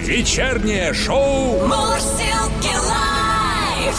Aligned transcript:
Вечернее 0.00 0.92
шоу 0.92 1.66
Мурзилки 1.66 2.74
лайф. 2.76 3.96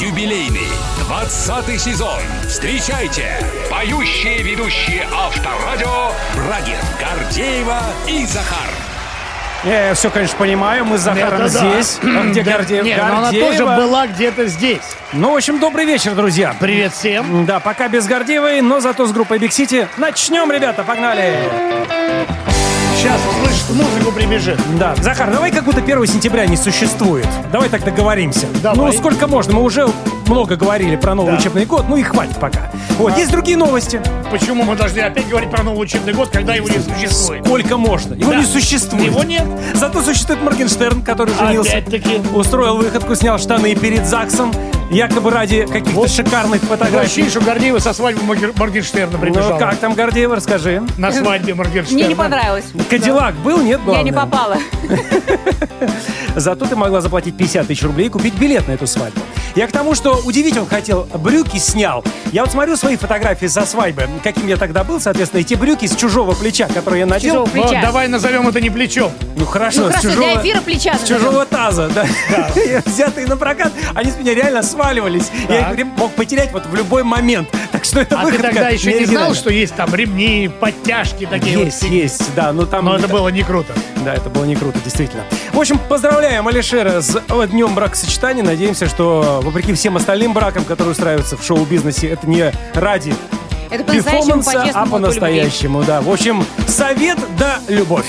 юбилейный 0.00 0.68
20 1.06 1.78
сезон. 1.80 2.20
Встречайте 2.48 3.26
поющие 3.70 4.42
ведущие 4.42 5.06
Авторадио 5.14 6.12
Брагин, 6.34 6.78
Гордеева 6.98 7.80
и 8.08 8.24
Захар. 8.24 8.70
Я 9.64 9.92
все, 9.94 10.10
конечно, 10.10 10.38
понимаю, 10.38 10.84
мы 10.86 10.96
с 10.96 11.02
Захаром 11.02 11.42
Это 11.42 11.52
да. 11.52 11.70
здесь. 11.82 11.98
А 12.02 12.24
Где 12.24 12.42
Да, 12.42 12.52
Гордеев? 12.52 12.84
Нет, 12.84 12.98
но 12.98 13.06
она 13.06 13.20
Гордеева. 13.24 13.50
тоже 13.50 13.66
была 13.66 14.06
где-то 14.06 14.46
здесь. 14.46 14.82
Ну, 15.12 15.32
в 15.32 15.36
общем, 15.36 15.58
добрый 15.58 15.84
вечер, 15.84 16.14
друзья. 16.14 16.54
Привет 16.58 16.92
всем. 16.94 17.44
Да, 17.44 17.60
пока 17.60 17.88
без 17.88 18.06
Гордеевой, 18.06 18.62
но 18.62 18.80
зато 18.80 19.06
с 19.06 19.12
группой 19.12 19.38
Big 19.38 19.50
City. 19.50 19.86
Начнем, 19.98 20.50
ребята, 20.50 20.82
погнали. 20.82 21.36
Сейчас 23.06 23.20
услышит 23.30 23.70
музыку, 23.70 24.10
прибежит. 24.10 24.60
Да, 24.80 24.96
Захар, 24.96 25.30
давай 25.30 25.52
как 25.52 25.62
будто 25.62 25.78
1 25.78 26.06
сентября 26.08 26.44
не 26.46 26.56
существует. 26.56 27.28
Давай 27.52 27.68
так 27.68 27.84
договоримся. 27.84 28.48
Давай. 28.64 28.90
Ну, 28.90 28.92
сколько 28.92 29.28
можно? 29.28 29.54
Мы 29.54 29.62
уже 29.62 29.86
много 30.26 30.56
говорили 30.56 30.96
про 30.96 31.14
новый 31.14 31.34
Да. 31.34 31.38
учебный 31.38 31.66
год, 31.66 31.84
ну 31.88 31.96
и 31.96 32.02
хватит 32.02 32.34
пока. 32.40 32.68
Вот, 32.98 33.16
есть 33.16 33.30
другие 33.30 33.56
новости. 33.56 34.02
Почему 34.32 34.64
мы 34.64 34.74
должны 34.74 34.98
опять 34.98 35.28
говорить 35.28 35.52
про 35.52 35.62
новый 35.62 35.84
учебный 35.84 36.14
год, 36.14 36.30
когда 36.30 36.56
его 36.56 36.68
не 36.68 36.80
существует? 36.80 37.46
Сколько 37.46 37.76
можно? 37.76 38.14
Его 38.14 38.32
Да. 38.32 38.38
не 38.38 38.44
существует. 38.44 39.04
Его 39.04 39.22
нет. 39.22 39.44
Зато 39.74 40.02
существует 40.02 40.42
Моргенштерн, 40.42 41.02
который 41.02 41.32
женился. 41.36 41.76
Опять-таки. 41.78 42.20
Устроил 42.34 42.78
выходку, 42.78 43.14
снял 43.14 43.38
штаны 43.38 43.76
перед 43.76 44.04
ЗАГСом, 44.04 44.52
якобы 44.90 45.30
ради 45.30 45.66
каких-то 45.66 46.08
шикарных 46.08 46.62
фотографий. 46.62 47.04
Ощущение, 47.06 47.30
что 47.30 47.40
Гордеева 47.40 47.78
со 47.78 47.92
свадьбы 47.92 48.22
Моргенштерна 48.56 49.18
прибежала. 49.18 49.52
Ну, 49.54 49.58
как 49.58 49.76
там, 49.78 49.94
Гордеева, 49.94 50.36
расскажи. 50.36 50.82
На 50.98 51.12
свадьбе 51.12 51.54
Моргенштерна. 51.54 51.98
Мне 51.98 52.08
не 52.08 52.14
понравилось. 52.14 52.64
Кадиллак 52.88 53.34
был, 53.36 53.58
нет, 53.62 53.80
Я 53.86 54.02
не 54.02 54.10
главное? 54.10 54.12
попала. 54.12 54.56
Зато 56.36 56.66
ты 56.66 56.76
могла 56.76 57.00
заплатить 57.00 57.36
50 57.36 57.66
тысяч 57.66 57.82
рублей 57.82 58.06
и 58.06 58.10
купить 58.10 58.34
билет 58.34 58.68
на 58.68 58.72
эту 58.72 58.86
свадьбу. 58.86 59.20
Я 59.54 59.66
к 59.66 59.72
тому, 59.72 59.94
что 59.94 60.20
удивить 60.24 60.58
он 60.58 60.66
хотел, 60.66 61.08
брюки 61.14 61.56
снял. 61.56 62.04
Я 62.30 62.42
вот 62.42 62.52
смотрю 62.52 62.76
свои 62.76 62.96
фотографии 62.96 63.46
со 63.46 63.64
свадьбы, 63.64 64.06
каким 64.22 64.46
я 64.48 64.58
тогда 64.58 64.84
был, 64.84 65.00
соответственно, 65.00 65.40
и 65.40 65.44
те 65.44 65.56
брюки 65.56 65.86
с 65.86 65.96
чужого 65.96 66.34
плеча, 66.34 66.68
которые 66.68 67.00
я 67.00 67.06
надел. 67.06 67.46
Чужого 67.46 67.46
Вот, 67.62 67.68
плеча. 67.70 67.80
давай 67.80 68.06
назовем 68.08 68.46
это 68.48 68.60
не 68.60 68.68
плечом. 68.68 69.10
Ну 69.36 69.46
хорошо, 69.46 69.82
Ну 69.84 69.86
с 69.86 69.94
хорошо, 69.94 70.08
чужого... 70.10 70.32
для 70.32 70.42
эфира 70.42 70.60
плеча. 70.60 70.94
С 71.02 71.08
чужого 71.08 71.46
таза, 71.46 71.88
да. 71.94 72.04
Взятые 72.84 73.26
на 73.26 73.38
прокат, 73.38 73.72
они 73.94 74.10
с 74.10 74.16
меня 74.18 74.34
реально 74.34 74.62
сваливались. 74.76 75.30
Я 75.48 75.72
их 75.72 75.86
мог 75.96 76.12
потерять 76.12 76.52
вот 76.52 76.66
в 76.66 76.74
любой 76.74 77.02
момент. 77.02 77.48
Так 77.72 77.84
что 77.84 78.00
это 78.00 78.20
А 78.20 78.26
ты 78.26 78.38
тогда 78.38 78.68
еще 78.68 78.92
не 78.92 79.06
знал, 79.06 79.34
что 79.34 79.50
есть 79.50 79.74
там 79.74 79.94
ремни, 79.94 80.50
подтяжки 80.60 81.26
такие 81.26 81.58
Есть, 81.64 81.82
вот. 81.82 81.90
есть, 81.90 82.34
да, 82.34 82.52
но 82.52 82.66
там... 82.66 82.84
Но 82.84 82.96
это 82.96 83.08
было 83.08 83.28
не 83.28 83.42
круто. 83.42 83.72
Да, 84.04 84.14
это 84.14 84.28
было 84.28 84.44
не 84.44 84.54
круто, 84.54 84.78
действительно. 84.84 85.24
В 85.52 85.58
общем, 85.58 85.78
поздравляем 85.78 86.46
Алишера 86.46 87.00
с 87.00 87.20
днем 87.50 87.74
бракосочетания. 87.74 88.44
Надеемся, 88.44 88.86
что, 88.86 89.40
вопреки 89.42 89.72
всем 89.72 89.96
остальным 89.96 90.32
бракам, 90.32 90.64
которые 90.64 90.92
устраиваются 90.92 91.36
в 91.36 91.44
шоу-бизнесе, 91.44 92.08
это 92.08 92.28
не 92.28 92.52
ради 92.74 93.14
Это 93.70 93.84
по-настоящему, 93.84 94.42
перформанса, 94.42 94.70
а 94.74 94.86
по-настоящему, 94.86 95.82
да. 95.84 96.00
В 96.02 96.10
общем, 96.10 96.44
совет 96.68 97.18
да 97.38 97.60
любовь. 97.68 98.06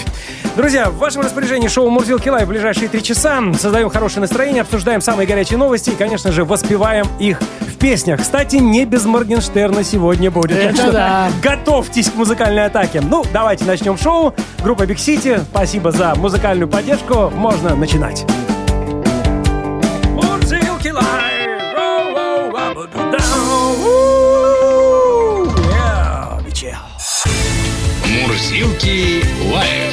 Друзья, 0.58 0.90
в 0.90 0.98
вашем 0.98 1.22
распоряжении 1.22 1.68
шоу 1.68 1.88
«Мурзилки 1.92 2.30
Лайв» 2.30 2.48
в 2.48 2.50
ближайшие 2.50 2.88
три 2.90 3.04
часа. 3.04 3.44
Создаем 3.60 3.92
хорошее 3.92 4.22
настроение, 4.22 4.64
обсуждаем 4.64 5.02
самые 5.02 5.28
горячие 5.28 5.60
новости 5.60 5.92
и, 5.92 5.96
конечно 5.96 6.32
же, 6.32 6.46
воспеваем 6.46 7.06
их 7.20 7.40
в 7.62 7.78
песнях. 7.78 8.22
Кстати, 8.22 8.56
не 8.56 8.84
без 8.86 9.06
Моргенштерна 9.06 9.84
сегодня 9.84 10.32
будет. 10.32 10.58
Это 10.58 10.70
Так 10.70 10.76
что 10.76 10.92
да. 10.92 11.30
готовьтесь 11.44 12.10
к 12.10 12.16
музыкальной 12.16 12.66
атаке. 12.66 13.02
Ну, 13.02 13.24
давайте 13.32 13.66
начнем 13.66 14.00
шоу. 14.00 14.34
Группа 14.64 14.82
Big 14.82 14.96
City, 14.96 15.40
спасибо 15.52 15.92
за 15.92 16.16
музыкальную 16.16 16.68
поддержку. 16.68 17.30
Можно 17.36 17.76
начинать. 17.76 18.26
Мурзилки 20.16 20.88
Лайв. 20.88 21.38
Мурзилки 28.08 29.24
лайф 29.54 29.87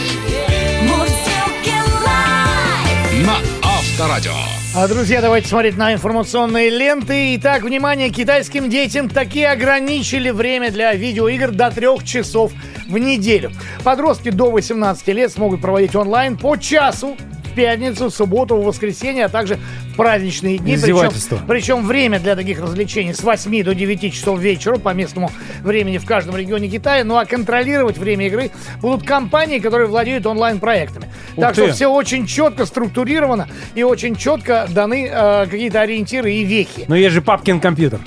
Авторадио. 4.15 4.33
А, 4.77 4.89
друзья, 4.89 5.21
давайте 5.21 5.49
смотреть 5.49 5.77
на 5.77 5.93
информационные 5.93 6.71
ленты. 6.71 7.35
Итак, 7.37 7.63
внимание, 7.63 8.11
китайским 8.11 8.71
детям 8.71 9.09
таки 9.09 9.43
ограничили 9.43 10.31
время 10.31 10.71
для 10.71 10.93
видеоигр 10.95 11.51
до 11.51 11.71
трех 11.71 12.05
часов 12.05 12.53
в 12.89 12.99
неделю. 12.99 13.51
Подростки 13.83 14.31
до 14.31 14.51
18 14.51 15.09
лет 15.09 15.33
смогут 15.33 15.61
проводить 15.61 15.97
онлайн 15.97 16.37
по 16.37 16.57
часу 16.57 17.17
в 17.55 17.57
пятницу, 17.57 18.11
субботу, 18.11 18.57
в 18.57 18.65
воскресенье, 18.65 19.27
а 19.27 19.29
также 19.29 19.59
в 19.93 19.97
праздничные 19.97 20.59
дни. 20.59 20.77
Причем, 20.77 21.39
причем 21.47 21.87
время 21.87 22.19
для 22.19 22.35
таких 22.35 22.61
развлечений 22.61 23.15
с 23.15 23.23
8 23.23 23.63
до 23.63 23.75
9 23.75 24.13
часов 24.13 24.41
вечера 24.41 24.77
по 24.77 24.93
местному 24.93 25.31
времени 25.63 25.99
в 25.99 26.05
каждом 26.05 26.37
регионе 26.37 26.69
Китая. 26.69 27.05
Ну 27.05 27.17
а 27.17 27.25
контролировать 27.25 27.97
время 27.97 28.27
игры 28.27 28.51
будут 28.81 29.07
компании, 29.07 29.61
которые 29.61 29.87
владеют 29.87 30.27
онлайн-проектами. 30.27 31.09
Так 31.37 31.55
ты. 31.55 31.63
что 31.63 31.73
все 31.73 31.87
очень 31.87 32.27
четко 32.27 32.67
структурировано 32.67 33.49
и 33.77 33.85
очень 33.85 34.17
четко 34.17 34.67
даны 34.69 35.09
э, 35.11 35.47
какие-то 35.47 35.81
ориентиры 35.81 36.33
и 36.33 36.45
вехи. 36.45 36.87
Но 36.89 36.97
есть 36.97 37.15
же 37.15 37.23
папкин 37.23 37.61
компьютер. 37.61 38.01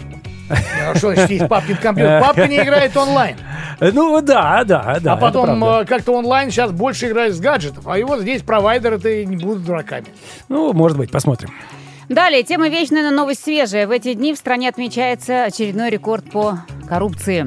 Что 0.96 1.14
значит 1.14 1.30
есть 1.30 1.48
папкин 1.48 1.78
компьютер? 1.78 2.22
Папка 2.22 2.48
не 2.48 2.58
играет 2.58 2.96
онлайн. 2.96 3.36
Ну 3.80 4.22
да, 4.22 4.64
да, 4.64 4.98
да. 5.00 5.14
а 5.14 5.18
потом 5.18 5.64
э, 5.64 5.86
как-то 5.86 6.14
онлайн 6.14 6.50
сейчас 6.50 6.72
больше 6.72 7.08
играет 7.08 7.36
с 7.36 7.40
гаджетов. 7.40 7.88
А 7.88 7.98
вот 8.06 8.22
здесь 8.22 8.42
провайдеры-то 8.42 9.10
и 9.10 9.26
не 9.26 9.38
будут 9.38 9.66
дураками. 9.66 10.08
Ну, 10.50 10.74
может 10.74 10.98
быть, 10.98 11.12
посмотрим. 11.12 11.52
Далее, 12.10 12.42
тема 12.44 12.70
вечная, 12.70 13.04
но 13.04 13.12
новость 13.12 13.44
свежая. 13.44 13.86
В 13.86 13.92
эти 13.92 14.14
дни 14.14 14.34
в 14.34 14.38
стране 14.38 14.70
отмечается 14.70 15.44
очередной 15.44 15.90
рекорд 15.90 16.30
по 16.32 16.60
коррупции. 16.88 17.46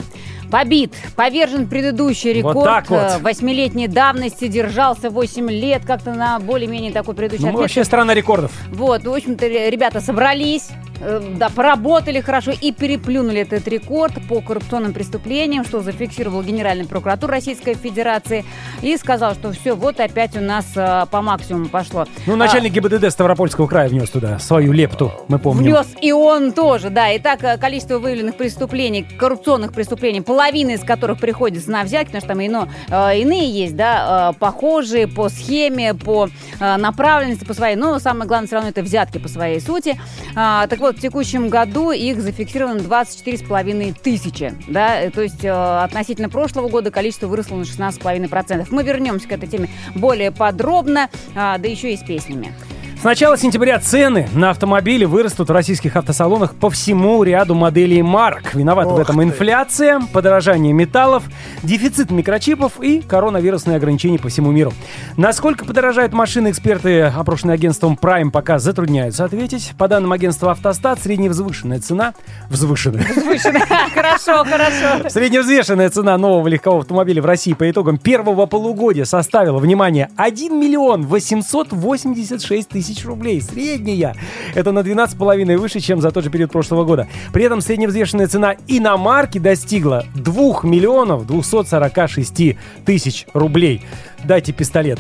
Побит, 0.51 0.93
повержен 1.17 1.69
предыдущий 1.69 2.43
Вот 2.43 2.51
рекорд. 2.51 2.65
так 2.67 2.91
вот. 2.91 2.99
Э, 2.99 3.19
Восьмилетней 3.21 3.87
давности 3.87 4.49
держался 4.49 5.11
8 5.11 5.49
лет, 5.51 5.85
как-то 5.87 6.13
на 6.13 6.39
более-менее 6.41 6.93
такой 6.93 7.15
предыдущий 7.15 7.51
Ну, 7.51 7.59
вообще 7.59 7.85
страна 7.85 8.15
рекордов. 8.15 8.51
Вот, 8.71 9.05
в 9.05 9.13
общем-то, 9.13 9.47
ре- 9.47 9.71
ребята 9.71 10.01
собрались, 10.01 10.69
э, 11.01 11.21
да, 11.37 11.49
поработали 11.51 12.21
хорошо 12.21 12.51
и 12.61 12.73
переплюнули 12.73 13.41
этот 13.43 13.67
рекорд 13.69 14.13
по 14.29 14.41
коррупционным 14.41 14.93
преступлениям, 14.93 15.65
что 15.65 15.81
зафиксировал 15.81 16.43
Генеральный 16.43 16.87
прокуратур 16.87 17.31
Российской 17.31 17.75
Федерации 17.75 18.45
и 18.83 18.97
сказал, 18.97 19.35
что 19.35 19.53
все, 19.53 19.75
вот 19.75 20.01
опять 20.01 20.37
у 20.37 20.41
нас 20.41 20.67
э, 20.75 21.07
по 21.11 21.23
максимуму 21.23 21.69
пошло. 21.69 22.07
Ну, 22.27 22.35
А, 22.35 22.37
начальник 22.37 22.73
ГИБДД 22.73 23.11
Ставропольского 23.13 23.67
края 23.69 23.89
внес 23.89 24.11
туда 24.11 24.39
свою 24.41 24.73
лепту, 24.73 25.13
мы 25.29 25.39
помним. 25.39 25.65
Внес 25.73 25.87
и 26.01 26.11
он 26.13 26.51
тоже, 26.53 26.91
да. 26.91 27.17
Итак, 27.17 27.41
количество 27.61 27.99
выявленных 27.99 28.35
преступлений, 28.37 29.07
коррупционных 29.19 29.73
преступлений, 29.73 30.21
половина 30.21 30.40
из 30.49 30.81
которых 30.81 31.21
приходится 31.21 31.71
на 31.71 31.85
взятки, 31.85 32.07
потому 32.07 32.21
что 32.21 32.29
там 32.29 32.47
ино, 32.47 32.69
э, 32.89 33.21
иные 33.21 33.49
есть, 33.51 33.77
да, 33.77 34.33
э, 34.33 34.39
похожие 34.39 35.07
по 35.07 35.29
схеме, 35.29 35.95
по 35.95 36.29
э, 36.59 36.77
направленности, 36.77 37.45
по 37.45 37.55
своей. 37.55 37.77
Но 37.77 37.99
самое 37.99 38.27
главное, 38.27 38.47
все 38.47 38.57
равно 38.57 38.71
это 38.71 38.83
взятки 38.83 39.19
по 39.19 39.29
своей 39.29 39.61
сути. 39.61 40.01
А, 40.35 40.67
так 40.67 40.81
вот, 40.81 40.97
в 40.97 41.01
текущем 41.01 41.49
году 41.49 41.91
их 41.91 42.21
зафиксировано 42.21 42.81
24,5 42.81 43.97
тысячи, 44.03 44.55
да, 44.69 45.11
то 45.11 45.23
есть 45.23 45.45
относительно 45.45 46.29
прошлого 46.29 46.69
года 46.69 46.91
количество 46.91 47.27
выросло 47.27 47.57
на 47.57 47.63
16,5%. 47.63 48.67
Мы 48.71 48.83
вернемся 48.83 49.29
к 49.29 49.33
этой 49.33 49.49
теме 49.49 49.69
более 49.95 50.31
подробно, 50.31 51.09
а, 51.35 51.59
да 51.59 51.69
еще 51.69 51.93
и 51.93 51.97
с 51.97 52.01
песнями. 52.01 52.55
С 53.01 53.03
начала 53.03 53.39
сентября 53.39 53.79
цены 53.79 54.29
на 54.35 54.51
автомобили 54.51 55.07
вырастут 55.07 55.49
в 55.49 55.53
российских 55.53 55.97
автосалонах 55.97 56.55
по 56.55 56.69
всему 56.69 57.23
ряду 57.23 57.55
моделей 57.55 58.03
марок. 58.03 58.55
Виновата 58.55 58.91
в 58.91 58.99
этом 58.99 59.17
ты. 59.17 59.23
инфляция, 59.23 60.03
подорожание 60.13 60.75
металлов, 60.75 61.23
дефицит 61.63 62.11
микрочипов 62.11 62.79
и 62.83 63.01
коронавирусные 63.01 63.79
ограничения 63.79 64.19
по 64.19 64.29
всему 64.29 64.51
миру. 64.51 64.75
Насколько 65.17 65.65
подорожают 65.65 66.13
машины, 66.13 66.51
эксперты, 66.51 67.05
опрошенные 67.05 67.55
агентством 67.55 67.99
Prime, 67.99 68.31
пока 68.31 68.59
затрудняются 68.59 69.25
ответить. 69.25 69.73
По 69.79 69.89
данным 69.89 70.13
агентства 70.13 70.51
«Автостат», 70.51 71.01
средневзвышенная 71.01 71.81
цена... 71.81 72.13
Взвышенная. 72.51 73.05
Хорошо, 73.95 74.45
хорошо. 74.45 75.09
Средневзвешенная 75.09 75.89
цена 75.89 76.19
нового 76.19 76.47
легкового 76.49 76.83
автомобиля 76.83 77.23
в 77.23 77.27
России 77.27 77.55
по 77.55 77.71
итогам 77.71 77.97
первого 77.97 78.45
полугодия 78.45 79.07
составила, 79.07 79.57
внимание, 79.57 80.11
1 80.17 80.61
миллион 80.61 81.07
886 81.07 82.69
тысяч 82.69 82.90
рублей. 83.05 83.41
Средняя. 83.41 84.15
Это 84.55 84.73
на 84.73 84.81
12,5 84.81 85.57
выше, 85.57 85.81
чем 85.81 86.01
за 86.01 86.11
тот 86.11 86.25
же 86.25 86.31
период 86.31 86.53
прошлого 86.53 86.85
года. 86.85 87.09
При 87.33 87.45
этом 87.45 87.61
средневзвешенная 87.61 88.27
цена 88.27 88.57
иномарки 88.67 89.39
достигла 89.39 90.05
2 90.15 90.61
миллионов 90.65 91.27
246 91.27 92.57
тысяч 92.85 93.27
рублей. 93.35 93.83
Дайте 94.25 94.53
пистолет. 94.53 94.99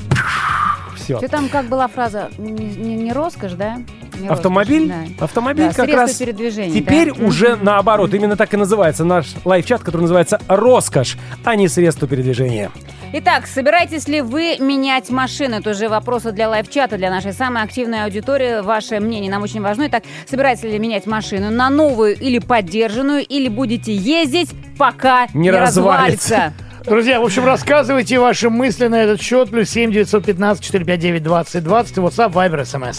Все. 1.18 1.26
Что 1.26 1.28
там, 1.36 1.48
как 1.48 1.66
была 1.66 1.88
фраза? 1.88 2.30
Не, 2.38 2.50
не- 2.52 2.94
не 2.96 3.12
роскошь, 3.12 3.52
да? 3.52 3.78
Не 4.18 4.28
Автомобиль? 4.28 4.90
роскошь, 4.90 5.16
да. 5.18 5.24
Автомобиль 5.24 5.66
Да, 5.68 5.72
как 5.74 5.88
раз 5.92 6.14
передвижения, 6.14 6.74
теперь 6.74 7.12
да. 7.14 7.24
уже 7.24 7.56
наоборот. 7.56 8.12
Именно 8.14 8.36
так 8.36 8.52
и 8.54 8.56
называется 8.56 9.04
наш 9.04 9.26
лайфчат, 9.44 9.82
который 9.82 10.02
называется 10.02 10.40
«Роскошь», 10.48 11.16
а 11.44 11.56
не 11.56 11.68
средство 11.68 12.06
передвижения. 12.06 12.70
Итак, 13.12 13.46
собираетесь 13.48 14.06
ли 14.06 14.20
вы 14.20 14.58
менять 14.60 15.10
машины? 15.10 15.56
Это 15.56 15.70
уже 15.70 15.88
вопросы 15.88 16.30
для 16.30 16.48
лайв-чата, 16.48 16.96
для 16.96 17.10
нашей 17.10 17.32
самой 17.32 17.64
активной 17.64 18.04
аудитории. 18.04 18.60
Ваше 18.62 19.00
мнение 19.00 19.30
нам 19.30 19.42
очень 19.42 19.60
важно. 19.62 19.88
Итак, 19.88 20.04
собираетесь 20.28 20.62
ли 20.62 20.78
менять 20.78 21.06
машину 21.06 21.50
на 21.50 21.70
новую 21.70 22.16
или 22.16 22.38
поддержанную, 22.38 23.26
или 23.26 23.48
будете 23.48 23.92
ездить, 23.94 24.50
пока 24.78 25.26
Не 25.34 25.40
не, 25.40 25.50
развалится. 25.50 26.30
развалится? 26.36 26.52
Друзья, 26.90 27.20
в 27.20 27.24
общем, 27.24 27.44
рассказывайте 27.44 28.18
ваши 28.18 28.50
мысли 28.50 28.88
на 28.88 29.04
этот 29.04 29.22
счет. 29.22 29.48
Плюс 29.48 29.70
семь 29.70 29.92
девятьсот 29.92 30.24
пятнадцать 30.24 30.64
четыре 30.64 30.84
пять 30.84 30.98
девять 30.98 31.22
двадцать 31.22 31.62
двадцать. 31.62 31.96
WhatsApp, 31.98 32.32
Viber, 32.32 32.62
SMS. 32.62 32.98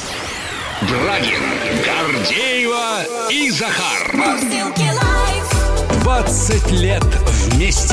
Брагин, 0.84 1.42
Гордеева 1.84 3.02
и 3.30 3.52
Захар. 3.52 4.14
Мурзилки 4.14 4.84
лайф. 4.84 6.04
20 6.04 6.72
лет 6.72 7.04
вместе. 7.04 7.91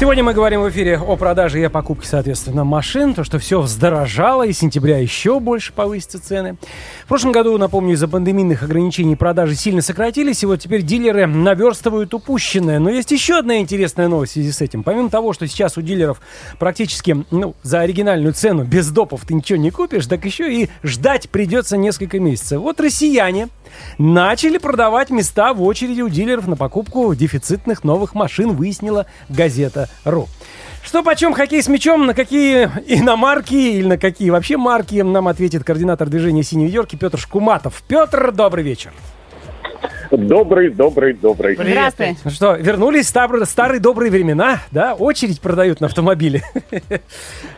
Сегодня 0.00 0.24
мы 0.24 0.32
говорим 0.32 0.62
в 0.62 0.70
эфире 0.70 0.96
о 0.96 1.14
продаже 1.16 1.60
и 1.60 1.64
о 1.64 1.68
покупке, 1.68 2.08
соответственно, 2.08 2.64
машин. 2.64 3.12
То, 3.12 3.22
что 3.22 3.38
все 3.38 3.60
вздорожало, 3.60 4.46
и 4.46 4.52
с 4.54 4.58
сентября 4.58 4.96
еще 4.96 5.40
больше 5.40 5.74
повысятся 5.74 6.18
цены. 6.18 6.56
В 7.04 7.08
прошлом 7.08 7.32
году, 7.32 7.58
напомню, 7.58 7.92
из-за 7.92 8.08
пандемийных 8.08 8.62
ограничений 8.62 9.14
продажи 9.14 9.54
сильно 9.54 9.82
сократились, 9.82 10.42
и 10.42 10.46
вот 10.46 10.58
теперь 10.58 10.80
дилеры 10.80 11.26
наверстывают 11.26 12.14
упущенное. 12.14 12.78
Но 12.78 12.88
есть 12.88 13.10
еще 13.10 13.40
одна 13.40 13.58
интересная 13.58 14.08
новость 14.08 14.32
в 14.32 14.34
связи 14.36 14.52
с 14.52 14.62
этим. 14.62 14.84
Помимо 14.84 15.10
того, 15.10 15.34
что 15.34 15.46
сейчас 15.46 15.76
у 15.76 15.82
дилеров 15.82 16.22
практически 16.58 17.26
ну, 17.30 17.54
за 17.62 17.80
оригинальную 17.80 18.32
цену 18.32 18.64
без 18.64 18.88
допов 18.88 19.26
ты 19.26 19.34
ничего 19.34 19.58
не 19.58 19.70
купишь, 19.70 20.06
так 20.06 20.24
еще 20.24 20.50
и 20.50 20.70
ждать 20.82 21.28
придется 21.28 21.76
несколько 21.76 22.18
месяцев. 22.18 22.62
Вот 22.62 22.80
россияне 22.80 23.48
начали 23.98 24.56
продавать 24.56 25.10
места 25.10 25.52
в 25.52 25.62
очереди 25.62 26.00
у 26.00 26.08
дилеров 26.08 26.46
на 26.46 26.56
покупку 26.56 27.14
дефицитных 27.14 27.84
новых 27.84 28.14
машин, 28.14 28.52
выяснила 28.56 29.04
газета 29.28 29.89
«Ру». 30.04 30.28
Что 30.82 31.02
почем 31.02 31.34
хоккей 31.34 31.62
с 31.62 31.68
мячом, 31.68 32.06
на 32.06 32.14
какие 32.14 32.64
иномарки 32.86 33.54
или 33.54 33.86
на 33.86 33.98
какие 33.98 34.30
вообще 34.30 34.56
марки 34.56 35.00
нам 35.02 35.28
ответит 35.28 35.62
координатор 35.64 36.08
движения 36.08 36.42
«Синей 36.42 36.66
ведерки» 36.66 36.96
Петр 36.96 37.18
Шкуматов. 37.18 37.82
Петр, 37.86 38.32
добрый 38.32 38.64
вечер. 38.64 38.90
Добрый, 40.10 40.70
добрый, 40.70 41.12
добрый. 41.12 41.54
Привет. 41.56 41.72
Здравствуй. 41.94 42.16
Ну 42.24 42.30
что, 42.32 42.54
вернулись 42.56 43.06
стар- 43.06 43.44
старые 43.46 43.78
добрые 43.80 44.10
времена, 44.10 44.58
да? 44.72 44.94
Очередь 44.94 45.40
продают 45.40 45.80
на 45.80 45.86
автомобиле. 45.86 46.42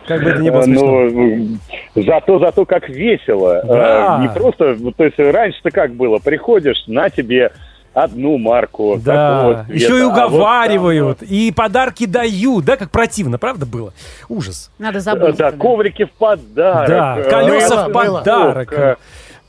Как 0.06 0.22
бы 0.22 0.30
это 0.30 0.42
ни 0.42 0.50
было 0.50 0.62
смешно. 0.62 1.08
Ну, 1.08 1.58
зато, 2.02 2.38
зато 2.40 2.66
как 2.66 2.88
весело. 2.90 3.62
Да. 3.64 4.18
Э, 4.18 4.22
Не 4.22 4.28
просто, 4.28 4.76
то 4.92 5.04
есть 5.04 5.18
раньше-то 5.18 5.70
как 5.70 5.94
было, 5.94 6.18
приходишь, 6.18 6.82
на 6.86 7.08
тебе 7.08 7.52
одну 7.94 8.38
марку. 8.38 8.98
Да, 9.02 9.64
цвета, 9.64 9.66
еще 9.72 9.98
и 9.98 10.00
а 10.02 10.06
вот 10.06 10.14
там, 10.14 10.34
уговаривают, 10.34 11.22
и 11.22 11.52
подарки 11.52 12.06
дают, 12.06 12.64
да, 12.64 12.76
как 12.76 12.90
противно, 12.90 13.38
правда 13.38 13.66
было? 13.66 13.92
Ужас. 14.28 14.70
Надо 14.78 14.98
э, 14.98 15.00
забыть. 15.00 15.36
Да, 15.36 15.52
коврики 15.52 16.04
в 16.04 16.12
подарок. 16.12 16.88
Да, 16.88 17.18
э, 17.18 17.30
колеса 17.30 17.88
в 17.88 17.92
подарок. 17.92 18.72
э, 18.72 18.96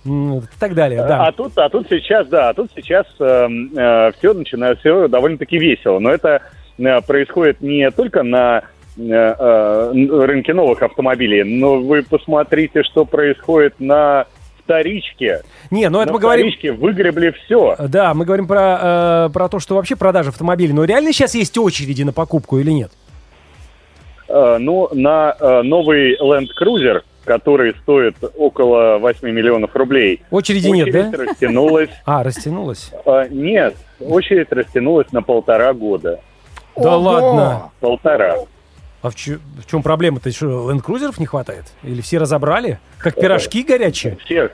И 0.06 0.42
так 0.60 0.74
далее, 0.76 1.02
А 1.02 1.08
да. 1.08 1.32
тут, 1.32 1.58
а 1.58 1.70
тут 1.70 1.88
сейчас, 1.90 2.28
да, 2.28 2.50
а 2.50 2.54
тут 2.54 2.72
сейчас 2.76 3.06
все 3.16 4.34
начинает, 4.34 4.80
все 4.80 5.08
довольно-таки 5.08 5.58
весело. 5.58 6.00
Но 6.00 6.10
это 6.12 6.42
э, 6.78 7.02
происходит 7.02 7.62
не 7.62 7.90
только 7.92 8.24
на 8.24 8.64
э, 8.98 9.02
э, 9.02 9.92
рынке 9.94 10.54
новых 10.54 10.82
автомобилей, 10.82 11.44
но 11.44 11.76
вы 11.80 12.04
посмотрите, 12.04 12.84
что 12.84 13.06
происходит 13.06 13.76
на 13.80 14.26
вторичке. 14.64 15.42
Не, 15.72 15.90
ну 15.90 16.00
это 16.00 16.08
на 16.08 16.14
мы 16.14 16.20
говорим... 16.20 16.48
вторичке 16.48 16.72
выгребли 16.72 17.32
все. 17.46 17.76
Да, 17.80 18.14
мы 18.14 18.26
говорим 18.26 18.48
про, 18.48 19.28
э, 19.28 19.30
про 19.34 19.50
то, 19.50 19.60
что 19.60 19.76
вообще 19.76 19.96
продажа 19.96 20.30
автомобилей. 20.30 20.74
Но 20.74 20.84
реально 20.86 21.14
сейчас 21.14 21.36
есть 21.36 21.58
очереди 21.58 22.04
на 22.04 22.14
покупку 22.14 22.58
или 22.60 22.72
нет? 22.72 22.92
Э, 24.28 24.58
ну, 24.60 24.90
на 24.94 25.36
э, 25.40 25.62
новый 25.64 26.18
Land 26.20 26.48
Cruiser, 26.60 27.02
который 27.26 27.74
стоит 27.84 28.16
около 28.38 28.98
8 29.00 29.30
миллионов 29.30 29.76
рублей, 29.76 30.22
Очереди 30.32 30.68
нет, 30.70 30.88
очередь 30.90 31.12
да? 31.12 31.18
растянулась. 31.26 31.90
А, 32.06 32.24
растянулась. 32.24 32.92
э, 33.06 33.28
Нет, 33.30 33.76
очередь 34.00 34.52
растянулась 34.52 35.12
на 35.12 35.22
полтора 35.22 35.74
года. 35.74 36.20
Да 36.76 36.98
Ого! 36.98 37.10
ладно. 37.10 37.72
Полтора. 37.80 38.36
А 39.04 39.10
в, 39.10 39.16
чё- 39.16 39.40
в 39.62 39.70
чем 39.70 39.84
проблема-то? 39.84 40.32
Что, 40.32 40.72
ленд-крузеров 40.72 41.20
не 41.20 41.26
хватает? 41.26 41.66
Или 41.84 42.00
все 42.02 42.18
разобрали? 42.20 42.80
Как 43.00 43.16
пирожки 43.16 43.62
горячие? 43.62 44.18
Все, 44.24 44.50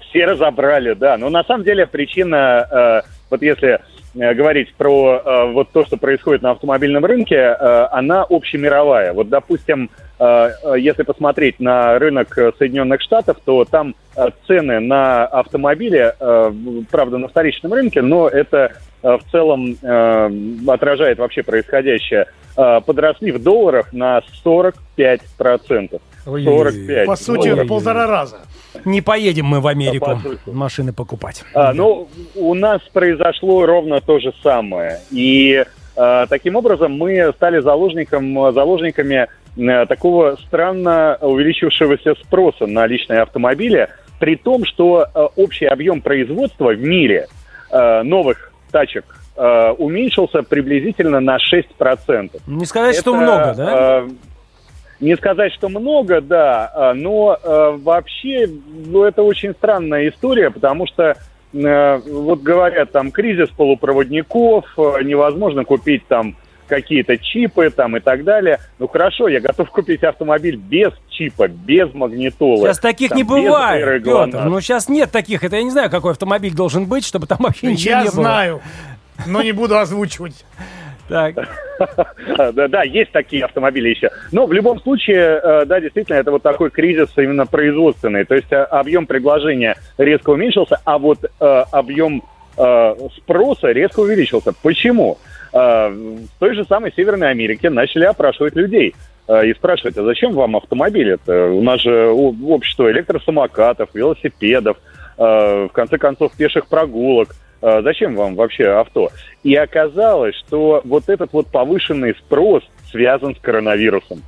все 0.00 0.26
разобрали, 0.26 0.94
да. 0.94 1.16
Но 1.16 1.30
на 1.30 1.44
самом 1.44 1.62
деле 1.64 1.86
причина, 1.86 2.66
э, 3.04 3.08
вот 3.30 3.40
если 3.40 3.78
э, 4.16 4.34
говорить 4.34 4.74
про 4.74 5.22
э, 5.24 5.52
вот 5.52 5.70
то, 5.70 5.86
что 5.86 5.96
происходит 5.96 6.42
на 6.42 6.50
автомобильном 6.50 7.04
рынке, 7.04 7.36
э, 7.36 7.86
она 7.92 8.26
общемировая. 8.28 9.12
Вот, 9.12 9.28
допустим, 9.28 9.90
э, 10.18 10.24
э, 10.64 10.74
если 10.80 11.04
посмотреть 11.04 11.60
на 11.60 11.96
рынок 12.00 12.36
э, 12.36 12.50
Соединенных 12.58 13.00
Штатов, 13.00 13.36
то 13.44 13.64
там 13.64 13.94
э, 14.16 14.26
цены 14.48 14.80
на 14.80 15.24
автомобили, 15.24 16.12
э, 16.18 16.52
правда, 16.90 17.18
на 17.18 17.28
вторичном 17.28 17.72
рынке, 17.74 18.02
но 18.02 18.26
это 18.28 18.72
э, 18.72 18.72
в 19.02 19.20
целом 19.30 19.76
э, 19.82 20.30
отражает 20.68 21.18
вообще 21.18 21.42
происходящее, 21.42 22.26
э, 22.56 22.80
подросли 22.84 23.32
в 23.32 23.42
долларах 23.42 23.92
на 23.92 24.22
45%. 24.44 26.00
Ой-ой-ой. 26.24 26.72
45. 26.72 27.06
По 27.06 27.16
сути, 27.16 27.38
Ой-ой-ой. 27.48 27.64
в 27.64 27.68
полтора 27.68 28.06
раза. 28.06 28.40
Не 28.84 29.02
поедем 29.02 29.46
мы 29.46 29.60
в 29.60 29.66
Америку 29.66 30.18
по 30.44 30.50
машины 30.50 30.92
покупать. 30.92 31.44
А, 31.54 31.72
ну, 31.72 32.08
у 32.34 32.54
нас 32.54 32.80
произошло 32.92 33.66
ровно 33.66 34.00
то 34.00 34.18
же 34.18 34.32
самое. 34.42 35.00
И 35.10 35.64
а, 35.96 36.26
таким 36.26 36.56
образом 36.56 36.92
мы 36.92 37.32
стали 37.36 37.60
заложником, 37.60 38.52
заложниками 38.52 39.28
э, 39.56 39.86
такого 39.86 40.36
странно 40.46 41.18
увеличившегося 41.20 42.14
спроса 42.22 42.66
на 42.66 42.86
личные 42.86 43.20
автомобили, 43.20 43.88
при 44.18 44.36
том, 44.36 44.64
что 44.64 45.04
э, 45.04 45.26
общий 45.36 45.66
объем 45.66 46.00
производства 46.00 46.72
в 46.72 46.80
мире 46.80 47.26
э, 47.70 48.02
новых 48.02 48.51
тачек 48.72 49.04
э, 49.36 49.70
уменьшился 49.78 50.42
приблизительно 50.42 51.20
на 51.20 51.36
6%. 51.36 52.40
Не 52.46 52.66
сказать, 52.66 52.96
что 52.96 53.14
Это, 53.14 53.22
много, 53.22 53.54
да? 53.54 54.00
э, 54.00 54.08
не 55.00 55.16
сказать, 55.16 55.52
что 55.52 55.68
много, 55.68 56.20
да, 56.20 56.72
э, 56.74 56.92
но 56.94 57.38
э, 57.40 57.78
вообще, 57.82 58.48
ну, 58.86 59.04
это 59.04 59.22
очень 59.22 59.52
странная 59.52 60.08
история, 60.08 60.50
потому 60.50 60.86
что, 60.86 61.16
э, 61.52 61.96
вот 61.98 62.40
говорят, 62.40 62.90
там, 62.92 63.10
кризис 63.10 63.48
полупроводников, 63.50 64.64
э, 64.76 65.02
невозможно 65.02 65.64
купить 65.64 66.06
там 66.08 66.36
какие-то 66.66 67.16
чипы 67.18 67.70
там 67.70 67.96
и 67.96 68.00
так 68.00 68.24
далее. 68.24 68.58
Ну, 68.78 68.88
хорошо, 68.88 69.28
я 69.28 69.40
готов 69.40 69.70
купить 69.70 70.02
автомобиль 70.04 70.56
без 70.56 70.92
чипа, 71.10 71.48
без 71.48 71.92
магнитолы. 71.94 72.66
Сейчас 72.66 72.78
таких 72.78 73.10
там, 73.10 73.18
не 73.18 73.24
бывает, 73.24 74.04
Петр. 74.04 74.44
Ну, 74.44 74.60
сейчас 74.60 74.88
нет 74.88 75.10
таких. 75.10 75.44
Это 75.44 75.56
я 75.56 75.62
не 75.62 75.70
знаю, 75.70 75.90
какой 75.90 76.12
автомобиль 76.12 76.54
должен 76.54 76.86
быть, 76.86 77.04
чтобы 77.04 77.26
там 77.26 77.38
вообще 77.40 77.68
ничего 77.68 77.90
Я 77.90 78.02
не 78.02 78.10
было. 78.10 78.22
знаю, 78.22 78.62
но 79.26 79.42
не 79.42 79.52
буду 79.52 79.78
озвучивать. 79.78 80.44
Так. 81.08 81.34
Да, 82.36 82.68
да, 82.68 82.82
есть 82.84 83.10
такие 83.10 83.44
автомобили 83.44 83.88
еще. 83.88 84.10
Но 84.30 84.46
в 84.46 84.52
любом 84.52 84.80
случае, 84.80 85.40
э, 85.42 85.64
да, 85.66 85.80
действительно, 85.80 86.14
это 86.14 86.30
вот 86.30 86.42
такой 86.42 86.70
кризис 86.70 87.08
именно 87.16 87.44
производственный. 87.44 88.24
То 88.24 88.36
есть 88.36 88.52
э, 88.52 88.62
объем 88.62 89.06
предложения 89.06 89.76
резко 89.98 90.30
уменьшился, 90.30 90.78
а 90.84 90.98
вот 90.98 91.24
э, 91.24 91.44
объем 91.72 92.22
спроса 93.16 93.72
резко 93.72 94.00
увеличился. 94.00 94.52
Почему? 94.62 95.18
Э, 95.20 95.31
В 95.52 96.28
той 96.38 96.54
же 96.54 96.64
самой 96.64 96.92
Северной 96.96 97.30
Америке 97.30 97.68
начали 97.68 98.04
опрашивать 98.04 98.56
людей 98.56 98.94
э, 99.28 99.46
и 99.46 99.54
спрашивать, 99.54 99.96
а 99.98 100.02
зачем 100.02 100.32
вам 100.32 100.56
автомобиль? 100.56 101.10
Это 101.10 101.48
у 101.48 101.62
нас 101.62 101.80
же 101.82 102.08
общество 102.08 102.90
электросамокатов, 102.90 103.90
велосипедов, 103.94 104.78
э, 105.18 105.22
в 105.22 105.72
конце 105.72 105.98
концов, 105.98 106.32
пеших 106.36 106.66
прогулок. 106.66 107.30
Зачем 107.60 108.16
вам 108.16 108.34
вообще 108.34 108.66
авто? 108.70 109.10
И 109.44 109.54
оказалось, 109.54 110.34
что 110.34 110.82
вот 110.84 111.08
этот 111.08 111.32
вот 111.32 111.46
повышенный 111.46 112.12
спрос 112.16 112.64
связан 112.90 113.36
с 113.36 113.38
коронавирусом. 113.38 114.20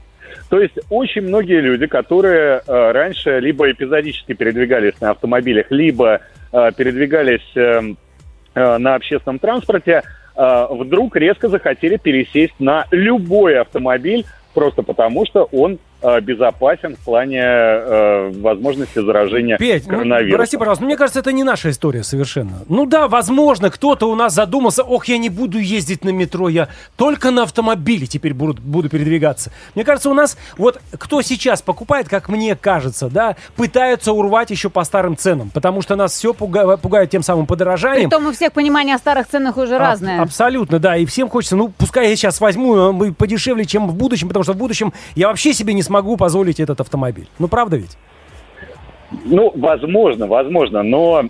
То 0.48 0.60
есть 0.60 0.78
очень 0.88 1.22
многие 1.22 1.60
люди, 1.60 1.86
которые 1.86 2.62
раньше 2.64 3.40
либо 3.40 3.68
эпизодически 3.68 4.34
передвигались 4.34 5.00
на 5.00 5.10
автомобилях, 5.10 5.66
либо 5.70 6.20
передвигались 6.76 7.42
э, 7.56 7.80
э, 8.54 8.78
на 8.78 8.94
общественном 8.94 9.38
транспорте, 9.38 10.02
вдруг 10.36 11.16
резко 11.16 11.48
захотели 11.48 11.96
пересесть 11.96 12.54
на 12.58 12.86
любой 12.90 13.60
автомобиль, 13.60 14.24
просто 14.52 14.82
потому 14.82 15.26
что 15.26 15.48
он 15.52 15.74
э, 15.74 15.76
безопасен 16.20 16.96
в 16.96 17.04
плане 17.04 17.40
э, 17.42 18.30
возможности 18.40 19.04
заражения 19.04 19.56
Петь, 19.56 19.84
ну, 19.86 19.94
коронавирусом. 19.94 20.36
прости, 20.38 20.56
пожалуйста, 20.58 20.82
но 20.82 20.86
мне 20.88 20.96
кажется, 20.96 21.20
это 21.20 21.32
не 21.32 21.44
наша 21.44 21.70
история 21.70 22.02
совершенно. 22.02 22.52
Ну 22.68 22.84
да, 22.86 23.08
возможно, 23.08 23.70
кто-то 23.70 24.10
у 24.10 24.14
нас 24.14 24.34
задумался, 24.34 24.82
ох, 24.82 25.06
я 25.06 25.16
не 25.18 25.30
буду 25.30 25.58
ездить 25.58 26.04
на 26.04 26.10
метро, 26.10 26.48
я 26.48 26.68
только 26.96 27.30
на 27.30 27.44
автомобиле 27.44 28.06
теперь 28.06 28.34
буду, 28.34 28.60
буду 28.60 28.88
передвигаться. 28.90 29.50
Мне 29.74 29.84
кажется, 29.84 30.10
у 30.10 30.14
нас, 30.14 30.36
вот 30.58 30.78
кто 30.98 31.22
сейчас 31.22 31.62
покупает, 31.62 32.08
как 32.08 32.28
мне 32.28 32.54
кажется, 32.54 33.08
да, 33.08 33.36
пытаются 33.56 34.12
урвать 34.12 34.50
еще 34.50 34.68
по 34.68 34.84
старым 34.84 35.16
ценам, 35.16 35.50
потому 35.54 35.80
что 35.80 35.96
нас 35.96 36.12
все 36.12 36.32
пуга- 36.34 36.76
пугают 36.76 37.10
тем 37.10 37.22
самым 37.22 37.46
подорожанием. 37.46 38.10
Притом 38.10 38.26
у 38.26 38.32
всех 38.32 38.52
понимание 38.52 38.94
о 38.96 38.98
старых 38.98 39.26
ценах 39.28 39.56
уже 39.56 39.76
А- 39.76 39.78
разное. 39.78 40.20
Абсолютно, 40.20 40.78
да. 40.78 40.96
И 40.96 41.06
всем 41.06 41.28
хочется, 41.30 41.56
ну, 41.56 41.72
пускай 41.76 42.10
я 42.10 42.16
сейчас 42.16 42.40
возьму, 42.40 42.92
будет 42.92 43.16
подешевле, 43.16 43.64
чем 43.64 43.88
в 43.88 43.94
будущем, 43.94 44.28
потому 44.28 44.42
что 44.44 44.52
в 44.52 44.56
будущем 44.56 44.92
я 45.14 45.28
вообще 45.28 45.54
себе 45.54 45.72
не 45.72 45.82
смогу 45.82 45.93
позволить 46.16 46.60
этот 46.60 46.80
автомобиль. 46.80 47.28
Ну, 47.38 47.48
правда 47.48 47.76
ведь? 47.76 47.96
Ну, 49.24 49.52
возможно, 49.54 50.26
возможно, 50.26 50.82
но, 50.82 51.24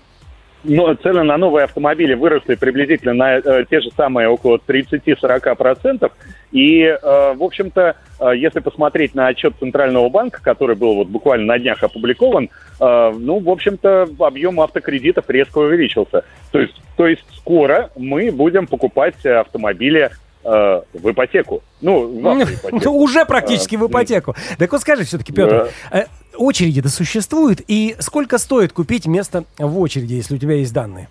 но 0.63 0.95
цены 0.95 1.23
на 1.23 1.37
новые 1.37 1.65
автомобили 1.65 2.15
выросли 2.15 2.55
приблизительно 2.55 3.13
на 3.15 3.37
э, 3.37 3.65
те 3.69 3.81
же 3.81 3.91
самые 3.97 4.29
около 4.29 4.59
30-40%. 4.67 6.11
И, 6.53 6.83
э, 6.83 6.97
в 7.35 7.43
общем-то, 7.43 7.97
э, 8.21 8.37
если 8.37 8.61
посмотреть 8.61 9.15
на 9.15 9.27
отчет 9.27 9.55
Центрального 9.59 10.09
банка, 10.09 10.41
который 10.43 10.77
был 10.77 10.95
вот 10.95 11.09
буквально 11.09 11.47
на 11.47 11.59
днях 11.59 11.83
опубликован, 11.83 12.49
э, 12.81 13.13
ну, 13.19 13.41
в 13.41 13.51
общем-то, 13.51 14.09
объем 14.21 14.61
автокредитов 14.61 15.29
резко 15.29 15.59
увеличился. 15.59 16.25
То 16.53 16.61
есть, 16.61 16.81
то 16.97 17.07
есть 17.07 17.25
скоро 17.37 17.91
мы 17.97 18.31
будем 18.31 18.67
покупать 18.67 19.17
э, 19.25 19.35
автомобили 19.35 20.11
э, 20.45 20.83
в 20.93 21.11
ипотеку. 21.11 21.63
Ну, 21.81 22.21
в 22.21 22.29
автоипотеку. 22.29 22.81
Ну, 22.85 22.97
уже 22.99 23.25
практически 23.25 23.77
в 23.77 23.85
А, 23.85 23.87
ипотеку. 23.87 24.35
Так 24.59 24.73
вот 24.73 24.81
скажи 24.81 25.05
все-таки, 25.05 25.33
Петр, 25.33 25.69
э, 25.91 26.05
очереди-то 26.37 26.89
существуют, 26.89 27.61
и 27.67 27.97
сколько 27.99 28.39
стоит 28.39 28.73
купить 28.73 29.07
место 29.07 29.45
в 29.59 29.79
очереди, 29.79 30.15
если 30.15 30.35
у 30.35 30.39
тебя 30.39 30.55
есть 30.55 30.73
данные? 30.73 31.09